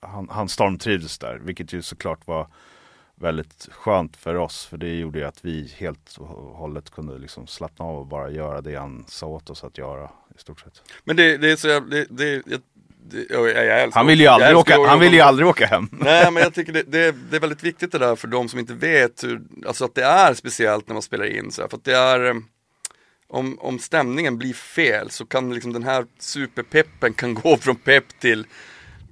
han, 0.01 0.29
han 0.31 0.49
stormtrivdes 0.49 1.17
där, 1.19 1.39
vilket 1.43 1.73
ju 1.73 1.81
såklart 1.81 2.27
var 2.27 2.47
väldigt 3.15 3.67
skönt 3.71 4.17
för 4.17 4.35
oss 4.35 4.65
för 4.65 4.77
det 4.77 4.99
gjorde 4.99 5.19
ju 5.19 5.25
att 5.25 5.45
vi 5.45 5.73
helt 5.77 6.17
och 6.17 6.27
hållet 6.27 6.89
kunde 6.89 7.17
liksom 7.17 7.47
slappna 7.47 7.85
av 7.85 7.99
och 7.99 8.05
bara 8.05 8.29
göra 8.29 8.61
det 8.61 8.75
han 8.75 9.05
sa 9.07 9.27
åt 9.27 9.49
oss 9.49 9.63
att 9.63 9.77
göra 9.77 10.09
i 10.35 10.39
stort 10.39 10.59
sett. 10.59 10.81
Men 11.03 11.15
det, 11.15 11.37
det 11.37 11.51
är 11.51 11.55
så 11.55 11.67
jävla, 11.67 11.89
det, 11.89 12.05
det, 12.09 12.43
jag, 12.45 12.61
det, 13.09 13.25
jag, 13.29 13.47
jag 13.49 13.81
älskar 13.81 13.99
Han 13.99 14.07
vill 14.07 14.19
ju 14.19 14.27
aldrig, 14.27 14.57
åka, 14.57 14.87
han 14.87 14.99
vill 14.99 15.13
ju 15.13 15.21
aldrig 15.21 15.47
åka 15.47 15.65
hem. 15.65 15.89
Nej 15.91 16.31
men 16.31 16.43
jag 16.43 16.53
tycker 16.53 16.73
det, 16.73 16.83
det, 16.83 17.11
det 17.11 17.35
är 17.35 17.39
väldigt 17.39 17.63
viktigt 17.63 17.91
det 17.91 17.97
där 17.97 18.15
för 18.15 18.27
de 18.27 18.49
som 18.49 18.59
inte 18.59 18.73
vet 18.73 19.23
hur, 19.23 19.41
alltså 19.67 19.85
att 19.85 19.95
det 19.95 20.03
är 20.03 20.33
speciellt 20.33 20.87
när 20.87 20.93
man 20.93 21.01
spelar 21.01 21.25
in 21.25 21.51
så 21.51 21.61
här, 21.61 21.69
för 21.69 21.77
att 21.77 21.83
det 21.83 21.95
är 21.95 22.25
eh, 22.25 22.33
om, 23.27 23.59
om 23.59 23.79
stämningen 23.79 24.37
blir 24.37 24.53
fel 24.53 25.09
så 25.09 25.25
kan 25.25 25.53
liksom 25.53 25.73
den 25.73 25.83
här 25.83 26.05
superpeppen 26.19 27.13
kan 27.13 27.33
gå 27.43 27.57
från 27.57 27.75
pepp 27.75 28.19
till 28.19 28.45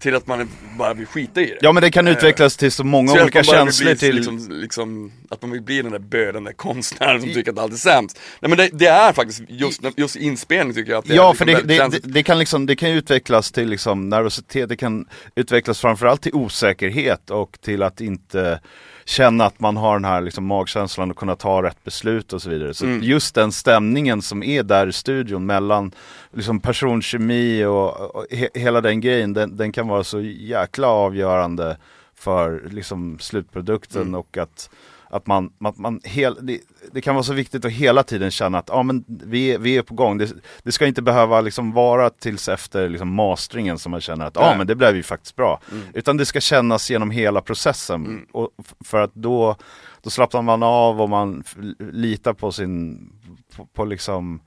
till 0.03 0.15
att 0.15 0.27
man 0.27 0.49
bara 0.77 0.93
vill 0.93 1.07
skita 1.07 1.41
i 1.41 1.45
det. 1.45 1.57
Ja 1.61 1.71
men 1.71 1.83
det 1.83 1.91
kan 1.91 2.07
utvecklas 2.07 2.57
till 2.57 2.71
så 2.71 2.83
många 2.83 3.11
Så 3.11 3.21
olika 3.21 3.43
känslor 3.43 3.95
till 3.95 4.15
liksom, 4.15 4.47
liksom, 4.51 5.11
att 5.29 5.41
man 5.41 5.51
vill 5.51 5.61
bli 5.61 5.81
den 5.81 5.91
där 5.91 5.99
bödande 5.99 6.53
konstnären 6.53 7.21
som 7.21 7.33
tycker 7.33 7.51
att 7.51 7.59
allt 7.59 7.73
är 7.73 7.77
sämst. 7.77 8.19
Nej 8.41 8.49
men 8.49 8.57
det, 8.57 8.69
det 8.73 8.87
är 8.87 9.13
faktiskt, 9.13 9.41
just, 9.47 9.81
just 9.97 10.15
i 10.15 10.23
inspelning 10.23 10.73
tycker 10.75 10.91
jag 10.91 10.99
att 10.99 11.05
det 11.05 11.15
Ja, 11.15 11.29
är 11.29 11.33
för 11.33 11.45
liksom 11.45 11.45
det, 11.45 11.53
väldigt 11.53 11.67
det, 11.67 11.73
det, 11.73 11.77
känsligt. 11.77 12.13
det, 12.13 12.23
kan 12.23 12.39
liksom, 12.39 12.65
det 12.65 12.75
kan 12.75 12.89
utvecklas 12.89 13.51
till 13.51 13.69
liksom 13.69 14.09
nervositet, 14.09 14.69
det 14.69 14.75
kan 14.75 15.05
utvecklas 15.35 15.79
framförallt 15.79 16.21
till 16.21 16.33
osäkerhet 16.33 17.29
och 17.29 17.57
till 17.61 17.83
att 17.83 18.01
inte 18.01 18.59
känna 19.05 19.45
att 19.45 19.59
man 19.59 19.77
har 19.77 19.93
den 19.95 20.05
här 20.05 20.21
liksom 20.21 20.45
magkänslan 20.45 21.11
och 21.11 21.17
kunna 21.17 21.35
ta 21.35 21.63
rätt 21.63 21.83
beslut 21.83 22.33
och 22.33 22.41
så 22.41 22.49
vidare. 22.49 22.73
Så 22.73 22.85
Mm. 22.85 23.03
just 23.03 23.35
den 23.35 23.51
stämningen 23.51 24.21
som 24.21 24.43
är 24.43 24.63
där 24.63 24.87
i 24.87 24.91
studion 24.93 25.45
mellan 25.45 25.91
liksom 26.33 26.59
personkemi 26.59 27.65
och, 27.65 28.15
och 28.15 28.25
he, 28.31 28.49
hela 28.53 28.81
den 28.81 29.01
grejen, 29.01 29.33
den, 29.33 29.57
den 29.57 29.71
kan 29.71 29.87
vara 29.87 30.03
så 30.03 30.21
jäkla 30.21 30.87
avgörande 30.87 31.77
för 32.15 32.63
liksom 32.71 33.19
slutprodukten 33.19 34.01
Mm. 34.01 34.15
och 34.15 34.37
att 34.37 34.69
att 35.13 35.27
man, 35.27 35.53
man, 35.57 35.73
man 35.77 35.99
hel, 36.03 36.37
det, 36.41 36.59
det 36.91 37.01
kan 37.01 37.15
vara 37.15 37.23
så 37.23 37.33
viktigt 37.33 37.65
att 37.65 37.71
hela 37.71 38.03
tiden 38.03 38.31
känna 38.31 38.57
att 38.57 38.69
ja, 38.69 38.83
men 38.83 39.05
vi, 39.07 39.57
vi 39.57 39.77
är 39.77 39.81
på 39.81 39.93
gång. 39.93 40.17
Det, 40.17 40.33
det 40.63 40.71
ska 40.71 40.87
inte 40.87 41.01
behöva 41.01 41.41
liksom 41.41 41.71
vara 41.71 42.09
tills 42.09 42.49
efter 42.49 42.89
liksom 42.89 43.15
masteringen 43.15 43.79
som 43.79 43.91
man 43.91 44.01
känner 44.01 44.25
att 44.25 44.35
ja 44.35 44.47
Nej. 44.47 44.57
men 44.57 44.67
det 44.67 44.75
blev 44.75 44.95
ju 44.95 45.03
faktiskt 45.03 45.35
bra. 45.35 45.59
Mm. 45.71 45.83
Utan 45.93 46.17
det 46.17 46.25
ska 46.25 46.39
kännas 46.39 46.91
genom 46.91 47.11
hela 47.11 47.41
processen. 47.41 48.05
Mm. 48.05 48.25
Och 48.31 48.49
för 48.85 49.01
att 49.01 49.15
då, 49.15 49.55
då 50.01 50.09
slappnar 50.09 50.41
man 50.41 50.63
av 50.63 51.01
och 51.01 51.09
man 51.09 51.43
litar 51.79 52.33
på 52.33 52.51
sin, 52.51 53.09
på, 53.55 53.65
på 53.65 53.85
liksom 53.85 54.41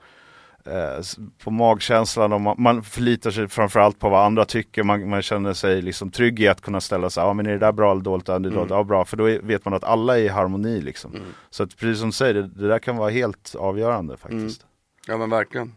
på 1.44 1.50
magkänslan 1.50 2.32
och 2.32 2.40
man, 2.40 2.56
man 2.58 2.82
förlitar 2.82 3.30
sig 3.30 3.48
framförallt 3.48 3.98
på 3.98 4.08
vad 4.08 4.26
andra 4.26 4.44
tycker. 4.44 4.82
Man, 4.82 5.08
man 5.08 5.22
känner 5.22 5.52
sig 5.52 5.82
liksom 5.82 6.10
trygg 6.10 6.40
i 6.40 6.48
att 6.48 6.60
kunna 6.60 6.80
ställa 6.80 7.10
sig, 7.10 7.22
ja 7.22 7.32
men 7.32 7.46
är 7.46 7.50
det 7.52 7.58
där 7.58 7.72
bra 7.72 7.92
eller 7.92 8.02
dåligt? 8.02 8.28
Ja, 8.28 8.38
det 8.38 8.48
är 8.48 8.50
dåligt. 8.50 8.70
Mm. 8.70 8.78
Ja 8.78 8.84
bra, 8.84 9.04
för 9.04 9.16
då 9.16 9.30
är, 9.30 9.38
vet 9.38 9.64
man 9.64 9.74
att 9.74 9.84
alla 9.84 10.18
är 10.18 10.22
i 10.22 10.28
harmoni 10.28 10.80
liksom. 10.80 11.14
Mm. 11.14 11.26
Så 11.50 11.62
att 11.62 11.76
precis 11.76 11.98
som 11.98 12.08
du 12.08 12.12
säger, 12.12 12.34
det, 12.34 12.42
det 12.42 12.68
där 12.68 12.78
kan 12.78 12.96
vara 12.96 13.10
helt 13.10 13.54
avgörande 13.54 14.16
faktiskt. 14.16 14.66
Ja 15.06 15.16
men 15.16 15.30
verkligen. 15.30 15.74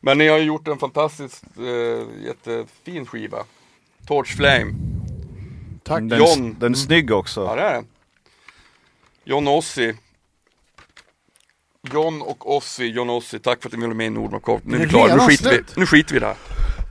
Men 0.00 0.18
ni 0.18 0.28
har 0.28 0.38
ju 0.38 0.44
gjort 0.44 0.68
en 0.68 0.78
fantastiskt 0.78 1.44
eh, 1.58 2.24
jättefin 2.24 3.06
skiva. 3.06 3.38
Torch 4.06 4.36
Flame. 4.36 4.74
Tack. 5.82 6.00
Den, 6.00 6.18
John. 6.18 6.56
den 6.60 6.72
är 6.72 6.76
snygg 6.76 7.10
också. 7.10 7.44
Ja 7.44 7.54
det 7.54 7.62
är 7.62 7.74
den. 7.74 7.86
John 9.24 9.48
Ossi. 9.48 9.94
John 11.92 12.22
och 12.22 12.56
Ossi, 12.56 12.84
John 12.84 13.10
Ossi, 13.10 13.38
tack 13.38 13.62
för 13.62 13.68
att 13.68 13.72
ni 13.72 13.80
ville 13.80 13.94
med 13.94 14.06
i 14.06 14.10
Nordmark. 14.10 14.46
Nu 14.46 14.52
är 14.54 14.60
vi 14.64 14.78
Det 14.78 14.84
är 14.84 14.88
klara, 14.88 15.14
nu 15.14 15.20
skiter, 15.20 15.50
vi, 15.50 15.62
nu 15.76 15.86
skiter 15.86 16.12
vi 16.12 16.16
i 16.16 16.20
det 16.20 16.26
här. 16.26 16.36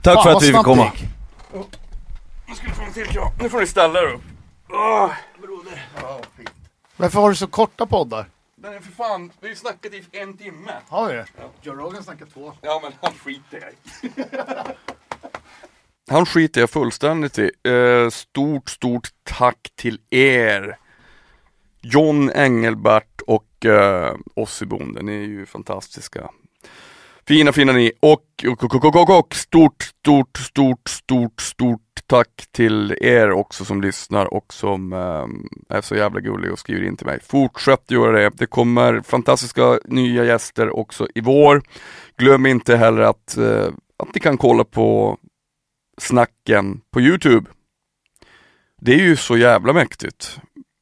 Tack 0.02 0.14
Fan, 0.14 0.22
för 0.22 0.30
att 0.30 0.42
vi 0.42 0.46
fick 0.46 0.56
komma. 0.56 0.92
Nu 2.46 2.54
ska 2.54 2.66
vi 2.66 2.72
få 2.72 2.82
en 2.82 2.92
till 2.92 3.06
kram. 3.06 3.32
Nu 3.40 3.48
får 3.48 3.60
ni 3.60 3.66
ställa 3.66 3.98
er 3.98 4.06
upp. 4.06 4.22
Åh, 4.70 5.10
Varför 6.96 7.20
har 7.20 7.30
du 7.30 7.36
så 7.36 7.46
korta 7.46 7.86
poddar? 7.86 8.26
men 8.56 8.82
för 8.82 8.92
fan, 8.92 9.32
vi 9.40 9.46
har 9.46 9.50
ju 9.50 9.56
snackat 9.56 9.92
i 9.92 10.04
en 10.12 10.36
timme. 10.36 10.72
Har 10.88 11.08
vi 11.08 11.14
det? 11.14 11.26
Joe 11.62 11.74
Rogan 11.74 12.04
snackar 12.04 12.26
två. 12.26 12.52
Ja 12.60 12.80
men 12.82 12.92
han 13.02 13.12
skiter 13.12 13.60
jag. 13.60 14.24
Han 16.10 16.26
skiter 16.26 16.60
jag 16.60 16.70
fullständigt 16.70 17.38
i. 17.38 17.50
Eh, 17.62 18.10
stort, 18.10 18.70
stort 18.70 19.08
tack 19.22 19.70
till 19.74 20.00
er. 20.10 20.78
John 21.80 22.30
Engelbert 22.30 23.13
och 23.64 23.70
eh, 23.70 24.16
Ossi 24.34 24.66
ni 25.02 25.12
är 25.12 25.26
ju 25.26 25.46
fantastiska. 25.46 26.30
Fina, 27.26 27.52
fina 27.52 27.72
ni. 27.72 27.92
Och, 28.00 28.44
och, 28.46 28.64
och, 28.64 28.84
och, 28.84 29.10
och, 29.10 29.18
och 29.18 29.34
stort, 29.34 29.82
stort, 29.82 30.38
stort, 30.38 30.88
stort, 30.88 31.40
stort 31.40 31.80
tack 32.06 32.46
till 32.52 32.96
er 33.00 33.30
också 33.30 33.64
som 33.64 33.80
lyssnar 33.80 34.34
och 34.34 34.54
som 34.54 34.92
eh, 34.92 35.76
är 35.76 35.80
så 35.80 35.96
jävla 35.96 36.20
gulliga 36.20 36.52
och 36.52 36.58
skriver 36.58 36.86
in 36.86 36.96
till 36.96 37.06
mig. 37.06 37.20
Fortsätt 37.22 37.90
göra 37.90 38.12
det. 38.12 38.30
Det 38.34 38.46
kommer 38.46 39.00
fantastiska 39.00 39.78
nya 39.84 40.24
gäster 40.24 40.76
också 40.76 41.08
i 41.14 41.20
vår. 41.20 41.62
Glöm 42.16 42.46
inte 42.46 42.76
heller 42.76 43.00
att, 43.00 43.36
eh, 43.36 43.68
att 43.96 44.14
ni 44.14 44.20
kan 44.20 44.38
kolla 44.38 44.64
på 44.64 45.18
snacken 45.98 46.80
på 46.90 47.00
Youtube. 47.00 47.50
Det 48.80 48.94
är 48.94 49.02
ju 49.02 49.16
så 49.16 49.36
jävla 49.36 49.72
mäktigt. 49.72 50.40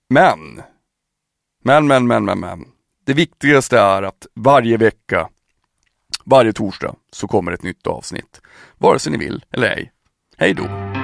Men, 0.09 0.63
men, 1.63 1.87
men, 1.87 2.07
men, 2.07 2.25
men, 2.25 2.41
men. 2.41 2.65
Det 3.07 3.15
viktigaste 3.15 3.79
är 3.79 4.03
att 4.03 4.27
varje 4.35 4.77
vecka, 4.77 5.29
varje 6.25 6.53
torsdag, 6.53 6.95
så 7.13 7.29
kommer 7.29 7.53
ett 7.53 7.63
nytt 7.63 7.87
avsnitt. 7.87 8.41
Vare 8.79 8.99
sig 8.99 9.13
ni 9.13 9.19
vill 9.19 9.45
eller 9.51 9.69
ej. 9.69 9.93
Hej 10.37 10.55
då! 10.55 11.02